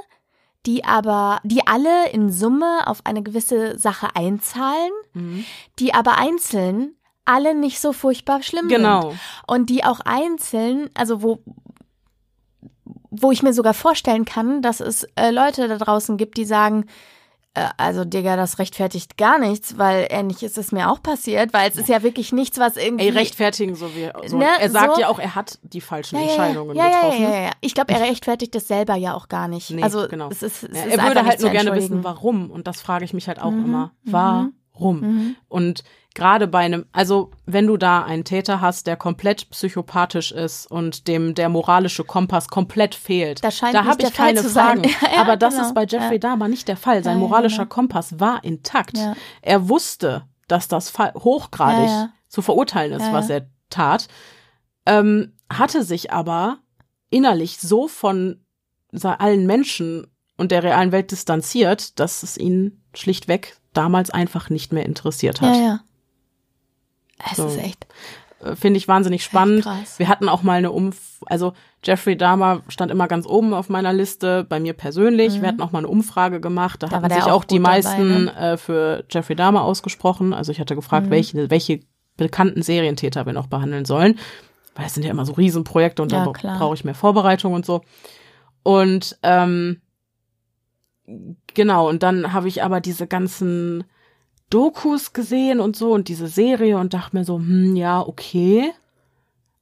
[0.65, 5.45] die aber, die alle in Summe auf eine gewisse Sache einzahlen, mhm.
[5.81, 6.95] die aber einzeln
[7.29, 9.11] alle nicht so furchtbar schlimm genau.
[9.11, 9.21] sind.
[9.47, 11.43] Und die auch einzeln, also wo,
[13.11, 16.87] wo ich mir sogar vorstellen kann, dass es äh, Leute da draußen gibt, die sagen,
[17.55, 21.71] äh, also Digga, das rechtfertigt gar nichts, weil ähnlich ist es mir auch passiert, weil
[21.71, 23.07] es ist ja wirklich nichts, was irgendwie.
[23.07, 24.11] Ey, rechtfertigen so wie.
[24.29, 24.39] So.
[24.39, 27.23] Ne, er sagt so, ja auch, er hat die falschen ja, Entscheidungen ja, getroffen.
[27.23, 29.71] Ja, ja, ja, Ich glaube, er rechtfertigt das selber ja auch gar nicht.
[29.71, 30.29] Nee, also genau.
[30.31, 32.51] es ist, es ja, er würde halt nur gerne wissen, warum.
[32.51, 33.93] Und das frage ich mich halt auch mhm, immer.
[34.05, 34.13] Mhm.
[34.13, 35.01] Warum?
[35.01, 35.37] Mhm.
[35.49, 35.83] Und
[36.19, 41.07] gerade bei einem, also wenn du da einen Täter hast, der komplett psychopathisch ist und
[41.07, 44.83] dem der moralische Kompass komplett fehlt, da, da habe ich keine Fragen.
[45.15, 45.67] ja, Aber das genau.
[45.67, 46.19] ist bei Jeffrey ja.
[46.19, 47.05] Dahmer nicht der Fall.
[47.05, 47.75] Sein moralischer genau.
[47.75, 48.99] Kompass war intakt.
[49.43, 54.09] Er wusste, dass das hochgradig zu verurteilen ist, was er tat,
[54.87, 56.59] ähm, hatte sich aber
[57.11, 58.45] innerlich so von
[59.03, 64.85] allen Menschen und der realen Welt distanziert, dass es ihn schlichtweg damals einfach nicht mehr
[64.85, 65.55] interessiert hat.
[65.55, 65.81] Ja, ja.
[67.31, 67.47] Es so.
[67.47, 67.87] ist echt.
[68.45, 69.67] Äh, finde ich wahnsinnig spannend.
[69.97, 71.53] Wir hatten auch mal eine Umf, also
[71.85, 75.37] Jeffrey Dahmer stand immer ganz oben auf meiner Liste, bei mir persönlich.
[75.37, 75.43] Mhm.
[75.43, 78.27] Wir hatten auch mal eine Umfrage gemacht, da, da hatten sich auch, auch die meisten
[78.27, 78.53] dabei, ne?
[78.53, 80.33] äh, für Jeffrey Dahmer ausgesprochen.
[80.33, 81.11] Also ich hatte gefragt, mhm.
[81.11, 81.81] welche, welche
[82.17, 84.19] bekannten Serientäter wir noch behandeln sollen.
[84.75, 87.67] Weil es sind ja immer so Riesenprojekte und ja, da brauche ich mehr Vorbereitung und
[87.67, 87.83] so.
[88.63, 89.81] Und ähm,
[91.55, 93.85] genau, und dann habe ich aber diese ganzen
[94.51, 98.73] Dokus gesehen und so und diese Serie und dachte mir so, hm, ja, okay.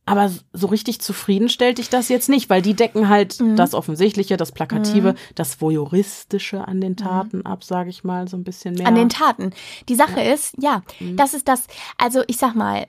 [0.08, 3.56] aber so richtig zufrieden stellt dich das jetzt nicht, weil die decken halt Mhm.
[3.56, 5.16] das Offensichtliche, das Plakative, Mhm.
[5.34, 8.86] das Voyeuristische an den Taten ab, sage ich mal, so ein bisschen mehr.
[8.86, 9.50] An den Taten.
[9.88, 11.16] Die Sache ist, ja, Mhm.
[11.16, 11.66] das ist das,
[11.98, 12.86] also ich sag mal,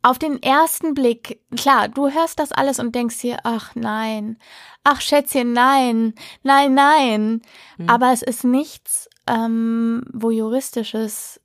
[0.00, 4.38] auf den ersten Blick, klar, du hörst das alles und denkst dir, ach nein,
[4.82, 7.42] ach Schätzchen, nein, nein, nein.
[7.76, 7.90] Mhm.
[7.90, 11.40] Aber es ist nichts ähm, voyeuristisches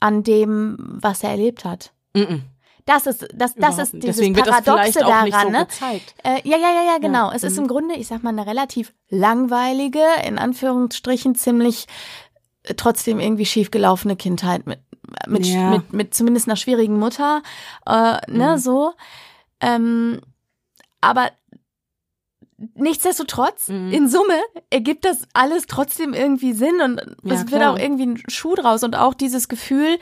[0.00, 1.92] an dem, was er erlebt hat.
[2.14, 2.42] Mhm.
[2.86, 6.00] Das ist, das, das ist dieses Deswegen wird das Paradoxe nicht daran, so ne?
[6.22, 7.32] Äh, ja, ja, ja, ja, genau.
[7.32, 7.62] es ist mhm.
[7.62, 11.86] im Grunde, ich sag mal, eine relativ langweilige, in Anführungsstrichen ziemlich
[12.64, 14.80] äh, trotzdem irgendwie schiefgelaufene Kindheit mit,
[15.26, 15.70] mit, Ja.
[15.70, 17.42] mit, mit zumindest einer schwierigen Mutter,
[17.86, 18.58] äh, ne, Mhm.
[18.58, 18.92] so.
[19.60, 20.20] Ähm,
[21.00, 21.30] aber
[22.74, 23.92] nichtsdestotrotz, Mhm.
[23.92, 24.40] in Summe
[24.70, 27.72] ergibt das alles trotzdem irgendwie Sinn und Ja, es wird klar.
[27.74, 29.98] auch irgendwie ein Schuh draus und auch dieses Gefühl,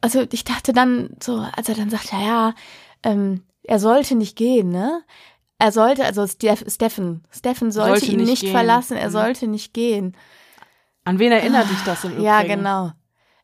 [0.00, 2.54] also ich dachte dann so, als er dann sagt, ja, ja,
[3.02, 5.02] ähm, er sollte nicht gehen, ne?
[5.58, 9.12] Er sollte, also Steff, Steffen, Steffen sollte, Sollte ihn nicht nicht verlassen, er Mhm.
[9.12, 10.16] sollte nicht gehen.
[11.04, 12.24] An wen erinnert dich das im Übrigen?
[12.26, 12.92] Ja, genau.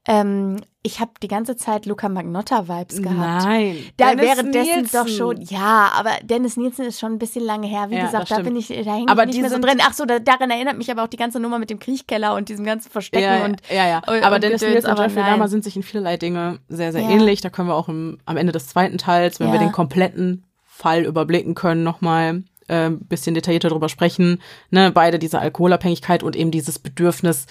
[0.09, 3.45] Ähm, ich habe die ganze Zeit Luca Magnotta-Vibes gehabt.
[3.45, 3.77] Nein.
[3.99, 4.91] Da Dennis währenddessen Nielsen.
[4.99, 7.91] doch schon, ja, aber Dennis Nielsen ist schon ein bisschen lange her.
[7.91, 9.65] Wie Ja, gesagt, da bin ich, da hänge Aber ich nicht die mehr so sind-
[9.67, 9.79] drin.
[9.83, 12.49] Ach so, da, daran erinnert mich aber auch die ganze Nummer mit dem Kriechkeller und
[12.49, 13.99] diesem ganzen Verstecken ja, und ja, ja.
[13.99, 15.23] und- aber und Dennis Gedöns, Nielsen und Jeffrey.
[15.23, 17.11] Dahmer sind sich in vielerlei Dinge sehr, sehr Ja.
[17.11, 17.43] ähnlich.
[17.43, 21.03] Da können wir auch im, am Ende des zweiten Teils, wenn wir den kompletten Fall
[21.05, 24.41] überblicken können, nochmal äh, ein bisschen detaillierter drüber sprechen.
[24.71, 27.45] Ne, beide diese Alkoholabhängigkeit und eben dieses Bedürfnis,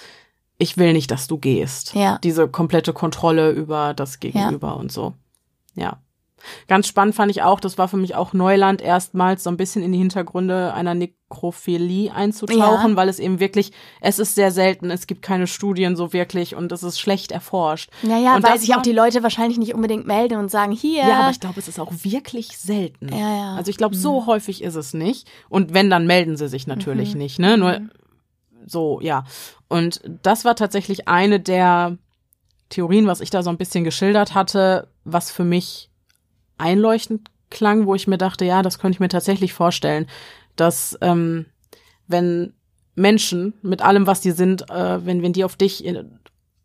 [0.60, 1.94] ich will nicht, dass du gehst.
[1.94, 2.18] Ja.
[2.22, 5.14] Diese komplette Kontrolle über das Gegenüber und so.
[5.74, 5.98] Ja.
[6.68, 9.82] Ganz spannend fand ich auch, das war für mich auch Neuland, erstmals so ein bisschen
[9.82, 12.96] in die Hintergründe einer Nekrophilie einzutauchen, Ja.
[12.96, 16.72] weil es eben wirklich, es ist sehr selten, es gibt keine Studien so wirklich und
[16.72, 17.90] es ist schlecht erforscht.
[18.02, 21.06] Naja, und weil sich auch die Leute wahrscheinlich nicht unbedingt melden und sagen, hier.
[21.06, 23.08] Ja, aber ich glaube, es ist auch wirklich selten.
[23.10, 23.54] Ja, ja.
[23.56, 25.28] Also ich glaube, so häufig ist es nicht.
[25.50, 27.18] Und wenn, dann melden sie sich natürlich Mhm.
[27.20, 27.58] nicht, ne?
[27.58, 27.80] Nur
[28.66, 29.24] so, ja.
[29.68, 31.96] Und das war tatsächlich eine der
[32.68, 35.90] Theorien, was ich da so ein bisschen geschildert hatte, was für mich
[36.58, 40.06] einleuchtend klang, wo ich mir dachte, ja, das könnte ich mir tatsächlich vorstellen,
[40.56, 41.46] dass ähm,
[42.06, 42.52] wenn
[42.94, 46.18] Menschen mit allem, was die sind, äh, wenn, wenn die auf dich in,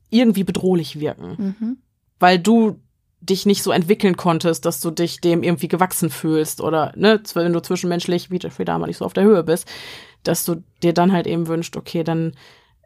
[0.10, 1.78] irgendwie bedrohlich wirken, Mhm.
[2.20, 2.80] weil du
[3.22, 7.54] dich nicht so entwickeln konntest, dass du dich dem irgendwie gewachsen fühlst oder ne, wenn
[7.54, 9.68] du zwischenmenschlich wie Jeffrey Dahmer nicht so auf der Höhe bist,
[10.28, 12.34] dass du dir dann halt eben wünscht, okay, dann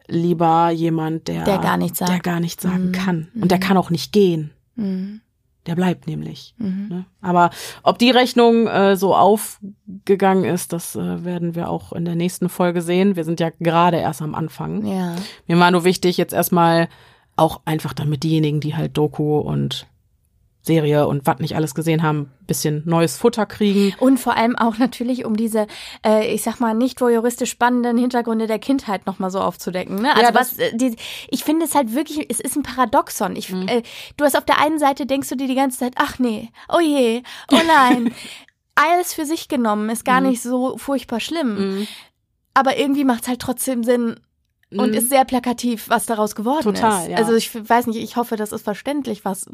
[0.08, 2.12] lieber jemand, der Der gar nichts sagt.
[2.12, 2.92] der gar nichts sagen Mhm.
[2.94, 4.52] kann und der kann auch nicht gehen.
[4.76, 5.22] Mhm.
[5.66, 6.56] Der bleibt nämlich.
[6.58, 6.88] Mhm.
[6.90, 7.06] Ne?
[7.22, 7.52] Aber
[7.84, 12.50] ob die Rechnung äh, so aufgegangen ist, das äh, werden wir auch in der nächsten
[12.50, 13.16] Folge sehen.
[13.16, 14.86] Wir sind ja gerade erst am Anfang.
[14.88, 15.16] Ja.
[15.48, 16.88] Mir war nur wichtig, jetzt erstmal
[17.36, 19.86] auch einfach damit diejenigen, die halt Doku und
[20.70, 23.94] Serie und was nicht alles gesehen haben, bisschen neues Futter kriegen.
[24.00, 25.66] Und vor allem auch natürlich, um diese,
[26.06, 29.96] äh, ich sag mal, nicht voyeuristisch spannenden Hintergründe der Kindheit nochmal so aufzudecken.
[30.02, 30.12] Ne?
[30.16, 30.96] Also Ja, was, äh, die,
[31.30, 33.36] ich finde es halt wirklich, es ist ein Paradoxon.
[33.36, 33.68] Ich, Mhm.
[33.68, 33.82] äh,
[34.18, 36.80] du hast auf der einen Seite denkst du dir die ganze Zeit, ach nee, oh
[36.80, 38.14] je, oh nein.
[38.76, 40.28] Alles für sich genommen ist gar Mhm.
[40.30, 41.80] nicht so furchtbar schlimm.
[41.80, 41.88] Mhm.
[42.54, 44.20] Aber irgendwie macht es halt trotzdem Sinn
[44.72, 44.94] und Mhm.
[44.98, 47.10] ist sehr plakativ, was daraus geworden Total, ist.
[47.10, 47.18] ja.
[47.18, 49.48] Also ich weiß nicht, ich hoffe, das ist verständlich, was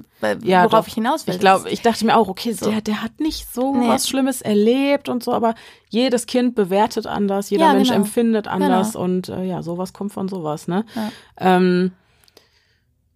[0.43, 0.87] Ja, worauf doch.
[0.87, 1.33] ich hinaus will.
[1.35, 2.69] Ich glaube, ich dachte mir auch, okay, So.
[2.69, 3.87] der, der hat nicht so Nee.
[3.87, 5.55] was Schlimmes erlebt und so, aber
[5.89, 8.01] jedes Kind bewertet anders, jeder Ja, Mensch genau.
[8.01, 9.05] empfindet anders Genau.
[9.05, 10.83] und äh, ja, sowas kommt von sowas, ne?
[10.95, 11.11] Ja.
[11.39, 11.93] Ähm,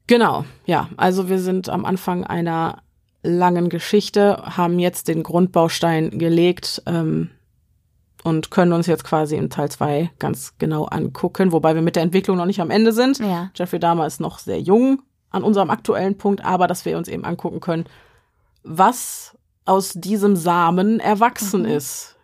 [0.07, 2.81] genau, ja, also wir sind am Anfang einer
[3.23, 7.30] langen Geschichte, haben jetzt den Grundbaustein gelegt ähm,
[8.23, 12.03] und können uns jetzt quasi im Teil zwei ganz genau angucken, wobei wir mit der
[12.03, 13.19] Entwicklung noch nicht am Ende sind.
[13.19, 13.49] Ja.
[13.55, 15.01] Jeffrey Dahmer ist noch sehr jung
[15.31, 17.85] an unserem aktuellen Punkt, aber dass wir uns eben angucken können,
[18.63, 21.67] was aus diesem Samen erwachsen Mhm.
[21.69, 22.17] ist,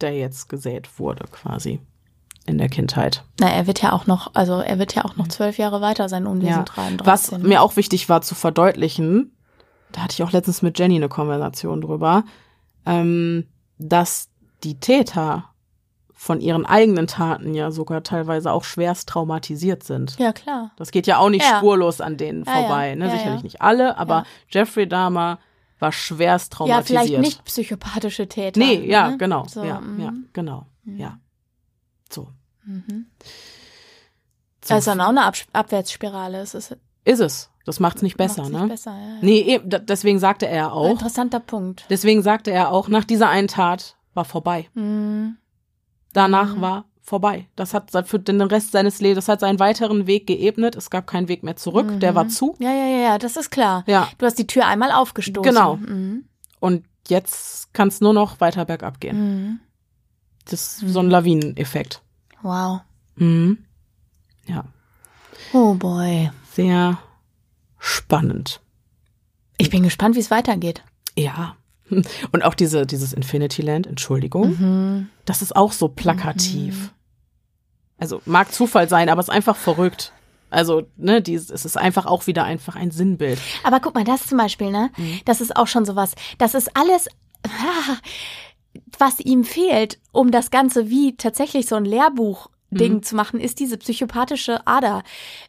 [0.00, 1.80] der jetzt gesät wurde quasi
[2.46, 3.24] in der Kindheit.
[3.38, 6.08] Na, er wird ja auch noch, also er wird ja auch noch zwölf Jahre weiter
[6.08, 6.62] sein wir Ja.
[6.62, 7.06] 33.
[7.06, 9.36] Was mir auch wichtig war zu verdeutlichen,
[9.92, 12.24] da hatte ich auch letztens mit Jenny eine Konversation drüber,
[12.86, 13.46] ähm,
[13.78, 14.29] dass
[14.64, 15.46] die Täter
[16.12, 20.18] von ihren eigenen Taten ja sogar teilweise auch schwerst traumatisiert sind.
[20.18, 20.70] Ja, klar.
[20.76, 21.56] Das geht ja auch nicht Ja.
[21.58, 22.60] spurlos an denen Ja, ja.
[22.60, 22.94] vorbei.
[22.94, 23.06] Ne?
[23.06, 23.42] Ja, Sicherlich ja.
[23.44, 24.24] nicht alle, aber Ja.
[24.50, 25.38] Jeffrey Dahmer
[25.78, 27.02] war schwerst Ja, traumatisiert.
[27.04, 28.60] vielleicht nicht psychopathische Täter.
[28.60, 29.16] Nee, ja, ne?
[29.16, 29.46] genau.
[29.48, 30.00] So, ja, mhm.
[30.00, 30.66] ja, genau.
[30.84, 31.18] Ja.
[32.10, 32.28] So.
[32.64, 33.06] Mhm.
[34.62, 34.74] so.
[34.74, 36.38] Also dann auch eine Ab Abwärtsspirale.
[36.40, 36.76] Es ist
[37.06, 37.50] Ist es.
[37.64, 38.60] Das macht's nicht besser, macht's ne?
[38.60, 39.18] nicht besser, ja, ja.
[39.22, 40.90] Nee, eben, deswegen sagte er auch.
[40.90, 41.84] interessanter Punkt.
[41.88, 44.68] Deswegen sagte er auch, nach dieser einen Tat war vorbei.
[44.74, 45.36] Mhm.
[46.12, 46.60] Danach Mhm.
[46.60, 47.46] war vorbei.
[47.56, 50.76] Das hat für den Rest seines Lebens, das hat seinen weiteren Weg geebnet.
[50.76, 51.98] Es gab keinen Weg mehr zurück.
[52.00, 52.54] Der war zu.
[52.58, 53.84] Ja, ja, ja, ja, das ist klar.
[53.86, 54.08] Ja.
[54.18, 55.42] Du hast die Tür einmal aufgestoßen.
[55.42, 55.76] Genau.
[55.76, 56.24] Mhm.
[56.60, 59.18] Und jetzt kann es nur noch weiter bergab gehen.
[59.48, 59.60] Mhm.
[60.44, 62.02] Das ist so ein Lawineneffekt.
[62.42, 62.80] Wow.
[63.16, 63.64] Mhm.
[64.46, 64.64] Ja,
[65.52, 66.30] Oh boy.
[66.52, 66.98] sehr
[67.78, 68.60] spannend.
[69.58, 70.82] Ich bin gespannt, wie es weitergeht.
[71.16, 71.56] Ja.
[72.32, 75.08] Und auch diese, dieses Infinity Land, Entschuldigung, Mhm.
[75.24, 76.92] das ist auch so plakativ.
[77.98, 80.12] Also mag Zufall sein, aber es ist einfach verrückt.
[80.48, 83.38] Also, ne, dies, es ist einfach auch wieder einfach ein Sinnbild.
[83.62, 84.90] Aber guck mal, das zum Beispiel, ne?
[84.96, 85.20] Mhm.
[85.24, 86.14] Das ist auch schon sowas.
[86.38, 87.06] Das ist alles,
[88.98, 92.48] was ihm fehlt, um das Ganze wie tatsächlich so ein Lehrbuch.
[92.72, 93.02] Ding Mhm.
[93.02, 95.02] zu machen, ist diese psychopathische Ader.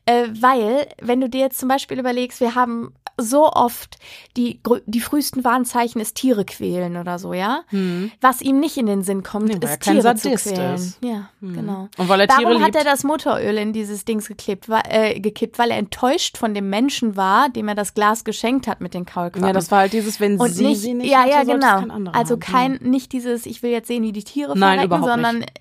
[0.07, 3.97] Äh, weil, wenn du dir jetzt zum Beispiel überlegst, wir haben so oft
[4.37, 7.61] die, die frühesten Warnzeichen ist Tiere quälen oder so, ja?
[8.21, 10.75] Was ihm nicht in den Sinn kommt, Nee, ist Tiere zu quälen.
[10.75, 10.97] ist.
[11.03, 11.87] Ja, genau.
[11.97, 12.75] Und weil er Warum Tiere hat liebt.
[12.77, 15.57] er das Motoröl in dieses Dings geklebt, äh, gekippt?
[15.59, 19.05] Weil er enttäuscht von dem Menschen war, dem er das Glas geschenkt hat mit den
[19.05, 19.45] Kaulquappen.
[19.47, 21.79] Ja, das war halt dieses, wenn und sie nicht, sie nicht ja, hatte, ja, genau.
[21.79, 24.85] kein anderer also kein, nicht dieses, ich will jetzt sehen, wie die Tiere Nein, verrecken,
[24.85, 25.51] überhaupt sondern nicht.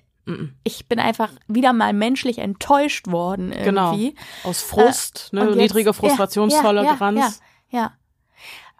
[0.63, 3.91] Ich bin einfach wieder mal menschlich enttäuscht worden Genau.
[3.93, 4.15] irgendwie.
[4.43, 7.17] Aus Frust, Äh, ne, niedrige Frustrationstoleranz.
[7.19, 7.33] Ja, ja, ja,
[7.71, 7.91] ja.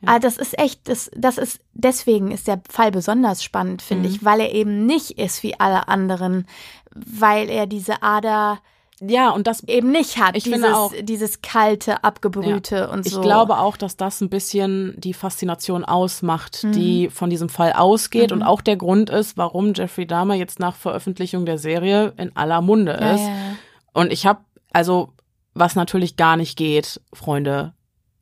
[0.04, 4.16] Ah, das ist echt, das, das ist, deswegen ist der Fall besonders spannend, finde Mhm.
[4.16, 6.48] ich, weil er eben nicht ist wie alle anderen,
[6.96, 8.60] weil er diese Ader
[9.04, 13.14] Ja, und das eben nicht hat, Ich dieses, finde auch- dieses kalte, abgebrühte und Ich
[13.14, 13.22] so.
[13.22, 16.72] glaube auch, dass das ein bisschen die Faszination ausmacht, Mhm.
[16.72, 18.38] die von diesem Fall ausgeht Mhm.
[18.38, 22.62] und auch der Grund ist, warum Jeffrey Dahmer jetzt nach Veröffentlichung der Serie in aller
[22.62, 23.22] Munde Ja, ist.
[23.22, 23.56] ja, ja.
[23.94, 24.40] Und ich habe,
[24.72, 25.14] also,
[25.56, 27.74] was natürlich gar nicht geht, Freunde,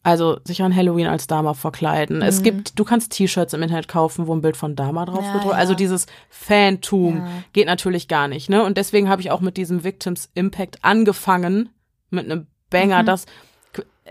[0.04, 2.22] also sich an Halloween als Dahmer verkleiden.
[2.22, 2.44] Es Mhm.
[2.44, 5.54] gibt, du kannst T-Shirts im Internet kaufen, wo ein Bild von Dahmer drauf Ja, gedruckt.
[5.54, 5.60] ja.
[5.60, 7.28] Also dieses Fantum Ja.
[7.54, 8.64] geht natürlich gar nicht, ne?
[8.64, 11.70] Und deswegen habe ich auch mit diesem Victims Impact angefangen,
[12.10, 13.06] mit einem Banger, Mhm.
[13.08, 13.26] das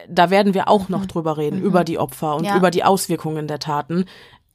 [0.08, 1.64] da werden wir auch noch drüber reden, Mhm.
[1.64, 4.04] über die Opfer und über die Auswirkungen der Taten.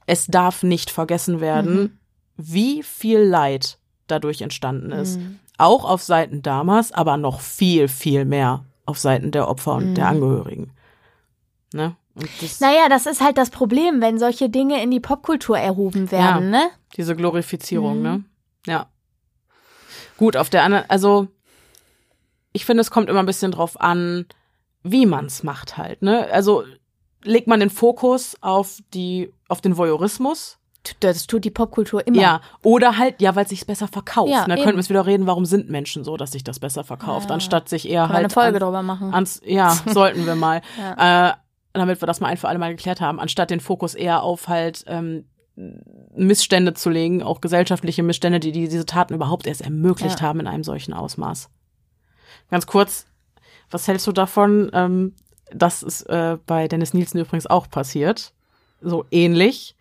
[0.06, 1.92] Es darf nicht vergessen werden, Mhm.
[2.38, 3.78] wie viel Leid
[4.08, 5.20] dadurch entstanden ist.
[5.20, 5.40] Mhm.
[5.58, 9.96] Auch auf Seiten Damas, aber noch viel, viel mehr auf Seiten der Opfer und Mhm.
[9.96, 10.72] der Angehörigen.
[11.74, 11.96] Ne?
[12.42, 16.54] Das, Naja, das ist halt das Problem, wenn solche Dinge in die Popkultur erhoben werden,
[16.54, 16.60] Ja.
[16.60, 16.70] ne?
[16.96, 18.04] diese Glorifizierung, Mhm.
[18.04, 18.24] ne?
[18.68, 18.88] Ja.
[20.18, 21.28] Gut, auf der anderen, also
[22.52, 24.26] ich finde, es kommt immer ein bisschen drauf an,
[24.84, 26.28] wie man es macht halt, ne?
[26.32, 26.64] Also
[27.24, 30.60] legt man den Fokus auf die, auf den Voyeurismus.
[31.00, 32.22] Das tut die Popkultur immer.
[32.22, 34.30] Ja, oder halt, ja, weil es sich besser verkauft.
[34.30, 34.56] Ja, ne?
[34.58, 37.34] Da könnten wir wieder reden, warum sind Menschen so, dass sich das besser verkauft, Ja.
[37.36, 39.14] anstatt sich eher wir halt eine Folge an- drüber machen.
[39.14, 40.62] ans, ja, sollten wir mal.
[40.78, 41.30] Ja.
[41.30, 41.34] Äh,
[41.74, 44.48] damit wir das mal ein für alle Mal geklärt haben, anstatt den Fokus eher auf
[44.48, 45.26] halt ähm,
[46.16, 50.28] Missstände zu legen, auch gesellschaftliche Missstände, die, die diese Taten überhaupt erst ermöglicht Ja.
[50.28, 51.50] haben in einem solchen Ausmaß.
[52.50, 53.06] Ganz kurz,
[53.70, 54.70] was hältst du davon?
[54.74, 55.14] Ähm,
[55.52, 58.34] das ist äh, bei Dennis Nielsen übrigens auch passiert.
[58.82, 59.76] So ähnlich.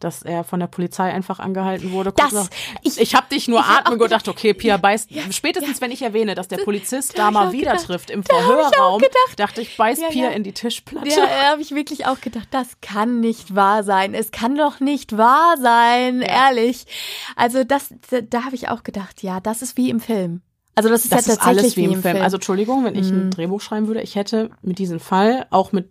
[0.00, 2.12] Dass er von der Polizei einfach angehalten wurde.
[2.12, 2.48] Das- nach-
[2.82, 5.10] ich- ich habe dich nur ich atmen gedacht, okay, Pia beißt.
[5.10, 7.86] Ja, spätestens wenn ich erwähne, dass der Polizist da da ich mal wieder gedacht.
[7.86, 9.38] trifft im ich Verhörraum, gedacht.
[9.38, 10.30] dachte ich, beißt Ja, Pia ja.
[10.30, 11.08] in die Tischplatte.
[11.08, 14.14] Ja, da habe ich wirklich auch gedacht, das kann nicht wahr sein.
[14.14, 16.86] Es kann doch nicht wahr sein, ehrlich.
[17.34, 20.42] Also das, da, da habe ich auch gedacht, ja, das ist wie im Film.
[20.76, 22.22] Also das ist Das ja ist tatsächlich alles wie im Film.
[22.22, 23.30] Also Entschuldigung, wenn ich ein Mhm.
[23.32, 25.88] Drehbuch schreiben würde, ich hätte mit diesem Fall, auch mit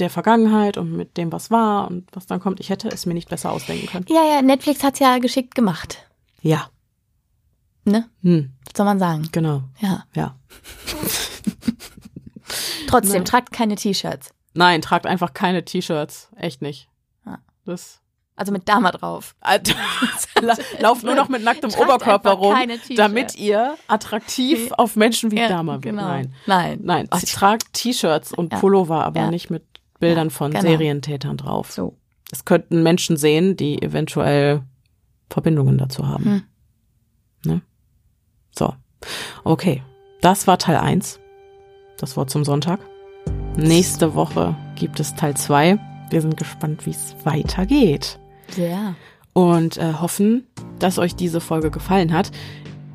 [0.00, 3.14] der Vergangenheit und mit dem, was war und was dann kommt, ich hätte es mir
[3.14, 4.06] nicht besser ausdenken können.
[4.08, 6.06] ja, ja, Netflix hat's ja geschickt gemacht.
[6.42, 6.70] Ja.
[7.84, 8.08] Ne?
[8.22, 9.28] Hm, Was soll man sagen?
[9.32, 9.62] genau.
[9.80, 10.04] Ja.
[10.14, 10.36] Ja.
[12.88, 13.24] Trotzdem, Nein.
[13.24, 14.30] tragt keine T-Shirts.
[14.54, 16.28] Nein, tragt einfach keine T-Shirts.
[16.36, 16.88] Echt nicht.
[17.24, 17.38] Ja.
[17.64, 18.00] Das.
[18.34, 19.36] Also mit Dama drauf.
[20.80, 22.56] Lauft nur noch mit nacktem Tragt Oberkörper rum,
[22.96, 25.82] damit ihr attraktiv auf Menschen wie Ja, Dama wird.
[25.82, 26.02] genau.
[26.02, 26.34] Nein.
[26.46, 26.80] Nein.
[26.82, 28.58] Nein, sie tragt T-Shirts und Ja.
[28.58, 29.30] Pullover, aber Ja.
[29.30, 29.64] nicht mit
[30.00, 30.62] Bildern Ja, von genau.
[30.62, 31.70] Serientätern drauf.
[31.70, 31.96] So.
[32.32, 34.62] Es könnten Menschen sehen, die eventuell
[35.28, 36.24] Verbindungen dazu haben.
[36.24, 36.42] Hm.
[37.44, 37.62] Ne?
[38.58, 38.74] So.
[39.44, 39.82] Okay.
[40.20, 41.18] Das war Teil 1.
[41.98, 42.80] Das Wort zum Sonntag.
[43.56, 45.78] Nächste Woche gibt es Teil 2.
[46.10, 48.18] Wir sind gespannt, wie es weitergeht.
[48.56, 48.94] Ja.
[49.32, 50.46] Und äh, hoffen,
[50.78, 52.32] dass euch diese Folge gefallen hat.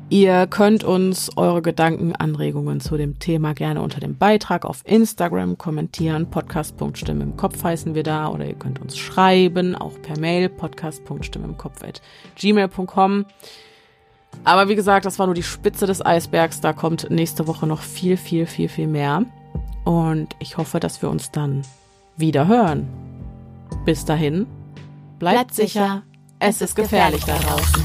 [0.08, 5.58] Ihr könnt uns eure Gedanken, Anregungen zu dem Thema gerne unter dem Beitrag auf Instagram
[5.58, 6.30] kommentieren.
[6.30, 8.28] Podcast.stimme im Kopf heißen wir da.
[8.28, 12.00] Oder ihr könnt uns schreiben, auch per Mail, podcast.stimme im Kopf at
[12.36, 13.26] gmail.com.
[14.44, 16.60] Aber wie gesagt, das war nur die Spitze des Eisbergs.
[16.60, 19.24] Da kommt nächste Woche noch viel, viel, viel, viel mehr.
[19.84, 21.62] Und ich hoffe, dass wir uns dann
[22.16, 22.86] wieder hören.
[23.84, 24.46] Bis dahin,
[25.18, 25.66] bleibt, Bleibt sicher.
[25.66, 26.02] sicher.
[26.38, 27.82] Es ist gefährlich da draußen.